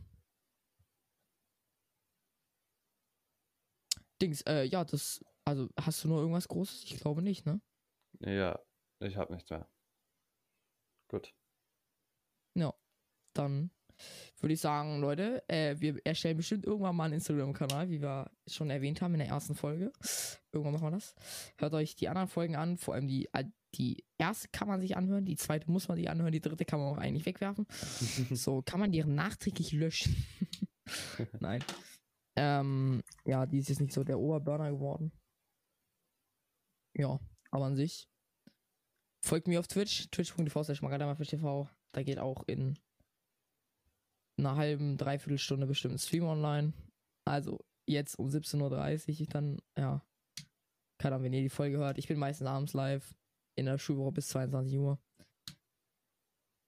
Dings, 4.21 4.43
äh, 4.43 4.65
ja, 4.65 4.85
das, 4.85 5.25
also 5.45 5.69
hast 5.81 6.05
du 6.05 6.09
noch 6.09 6.19
irgendwas 6.19 6.49
Großes? 6.49 6.85
Ich 6.85 6.99
glaube 6.99 7.23
nicht, 7.23 7.47
ne? 7.47 7.61
Ja, 8.21 8.59
ich 9.01 9.17
habe 9.17 9.33
nichts 9.33 9.51
mehr. 9.51 9.69
Gut. 11.09 11.33
Dann 13.39 13.71
würde 14.41 14.55
ich 14.55 14.61
sagen, 14.61 15.01
Leute, 15.01 15.49
äh, 15.49 15.77
wir 15.79 16.05
erstellen 16.05 16.37
bestimmt 16.37 16.65
irgendwann 16.65 16.97
mal 16.97 17.05
einen 17.05 17.15
Instagram-Kanal, 17.15 17.89
wie 17.89 18.03
wir 18.03 18.31
schon 18.49 18.71
erwähnt 18.71 19.01
haben 19.01 19.15
in 19.15 19.21
der 19.21 19.29
ersten 19.29 19.55
Folge. 19.55 19.93
Irgendwann 20.53 20.75
machen 20.75 20.87
wir 20.87 20.91
das. 20.91 21.15
Hört 21.57 21.75
euch 21.75 21.95
die 21.95 22.09
anderen 22.09 22.29
Folgen 22.29 22.57
an, 22.57 22.79
vor 22.79 22.95
allem 22.95 23.07
die, 23.07 23.29
äh, 23.33 23.45
die 23.75 24.05
erste 24.19 24.49
kann 24.49 24.67
man 24.67 24.81
sich 24.81 24.97
anhören, 24.97 25.25
die 25.25 25.37
zweite 25.37 25.71
muss 25.71 25.89
man 25.89 25.97
sich 25.97 26.11
anhören, 26.11 26.33
die 26.33 26.41
dritte 26.41 26.65
kann 26.65 26.81
man 26.81 26.95
auch 26.95 26.99
eigentlich 26.99 27.27
wegwerfen. 27.27 27.67
So, 28.37 28.63
kann 28.63 28.81
man 28.81 28.91
die 28.91 29.05
nachträglich 29.05 29.73
löschen? 29.73 30.17
Nein. 31.41 31.63
Ähm, 32.39 33.03
ja, 33.25 33.47
die 33.47 33.59
ist 33.59 33.69
jetzt 33.69 33.81
nicht 33.81 33.93
so 33.93 34.05
der 34.05 34.19
Oberburner 34.19 34.71
geworden. 34.71 35.13
Ja, 36.95 37.19
aber 37.51 37.67
an 37.67 37.75
sich. 37.75 38.09
Folgt 39.25 39.49
mir 39.49 39.59
auf 39.59 39.67
Twitch, 39.67 40.09
twitch.tv 40.11 40.63
slash 40.63 40.81
TV. 41.29 41.69
Da 41.93 42.03
geht 42.03 42.19
auch 42.19 42.45
in 42.47 42.79
einer 44.39 44.55
halben, 44.57 44.97
dreiviertel 44.97 45.39
Stunde 45.39 45.67
bestimmt 45.67 45.95
ein 45.95 45.99
Stream 45.99 46.25
online. 46.25 46.73
Also 47.25 47.65
jetzt 47.87 48.19
um 48.19 48.29
17.30 48.29 49.21
Uhr 49.21 49.27
dann, 49.27 49.59
ja. 49.77 50.05
Keine 50.99 51.17
Ahnung, 51.17 51.27
wenn 51.27 51.33
ihr 51.33 51.43
die 51.43 51.49
Folge 51.49 51.79
hört. 51.79 51.99
Ich 51.99 52.09
bin 52.09 52.19
meistens 52.19 52.47
abends 52.47 52.73
live 52.73 53.15
in 53.57 53.67
der 53.67 53.79
Schulwoche 53.79 54.13
bis 54.13 54.29
22 54.29 54.79
Uhr. 54.79 54.99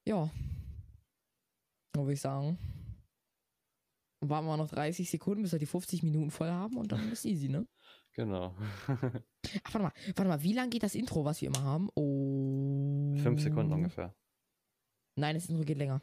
Ja. 0.06 0.30
Würde 1.94 2.12
ich 2.12 2.20
sagen, 2.20 2.58
warten 4.20 4.46
wir 4.46 4.56
noch 4.56 4.68
30 4.68 5.10
Sekunden, 5.10 5.42
bis 5.42 5.52
wir 5.52 5.58
die 5.58 5.66
50 5.66 6.02
Minuten 6.02 6.30
voll 6.30 6.48
haben 6.48 6.76
und 6.76 6.92
dann 6.92 7.10
ist 7.12 7.24
easy, 7.24 7.48
ne? 7.48 7.66
Genau. 8.12 8.54
Ach, 8.88 9.74
warte 9.74 9.78
mal, 9.78 9.92
warte 10.16 10.28
mal, 10.28 10.42
wie 10.42 10.52
lang 10.52 10.70
geht 10.70 10.82
das 10.82 10.94
Intro, 10.94 11.24
was 11.24 11.40
wir 11.40 11.48
immer 11.48 11.62
haben? 11.62 11.88
Oh. 11.94 13.16
Fünf 13.22 13.40
Sekunden 13.40 13.72
ungefähr. 13.72 14.14
Nein, 15.16 15.34
das 15.34 15.48
Intro 15.48 15.64
geht 15.64 15.78
länger. 15.78 16.00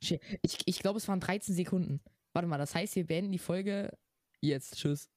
Ich, 0.00 0.62
ich 0.64 0.78
glaube, 0.78 0.98
es 0.98 1.08
waren 1.08 1.20
13 1.20 1.54
Sekunden. 1.54 2.00
Warte 2.32 2.48
mal, 2.48 2.58
das 2.58 2.74
heißt, 2.74 2.96
wir 2.96 3.06
beenden 3.06 3.32
die 3.32 3.38
Folge 3.38 3.96
jetzt. 4.40 4.76
Tschüss. 4.76 5.10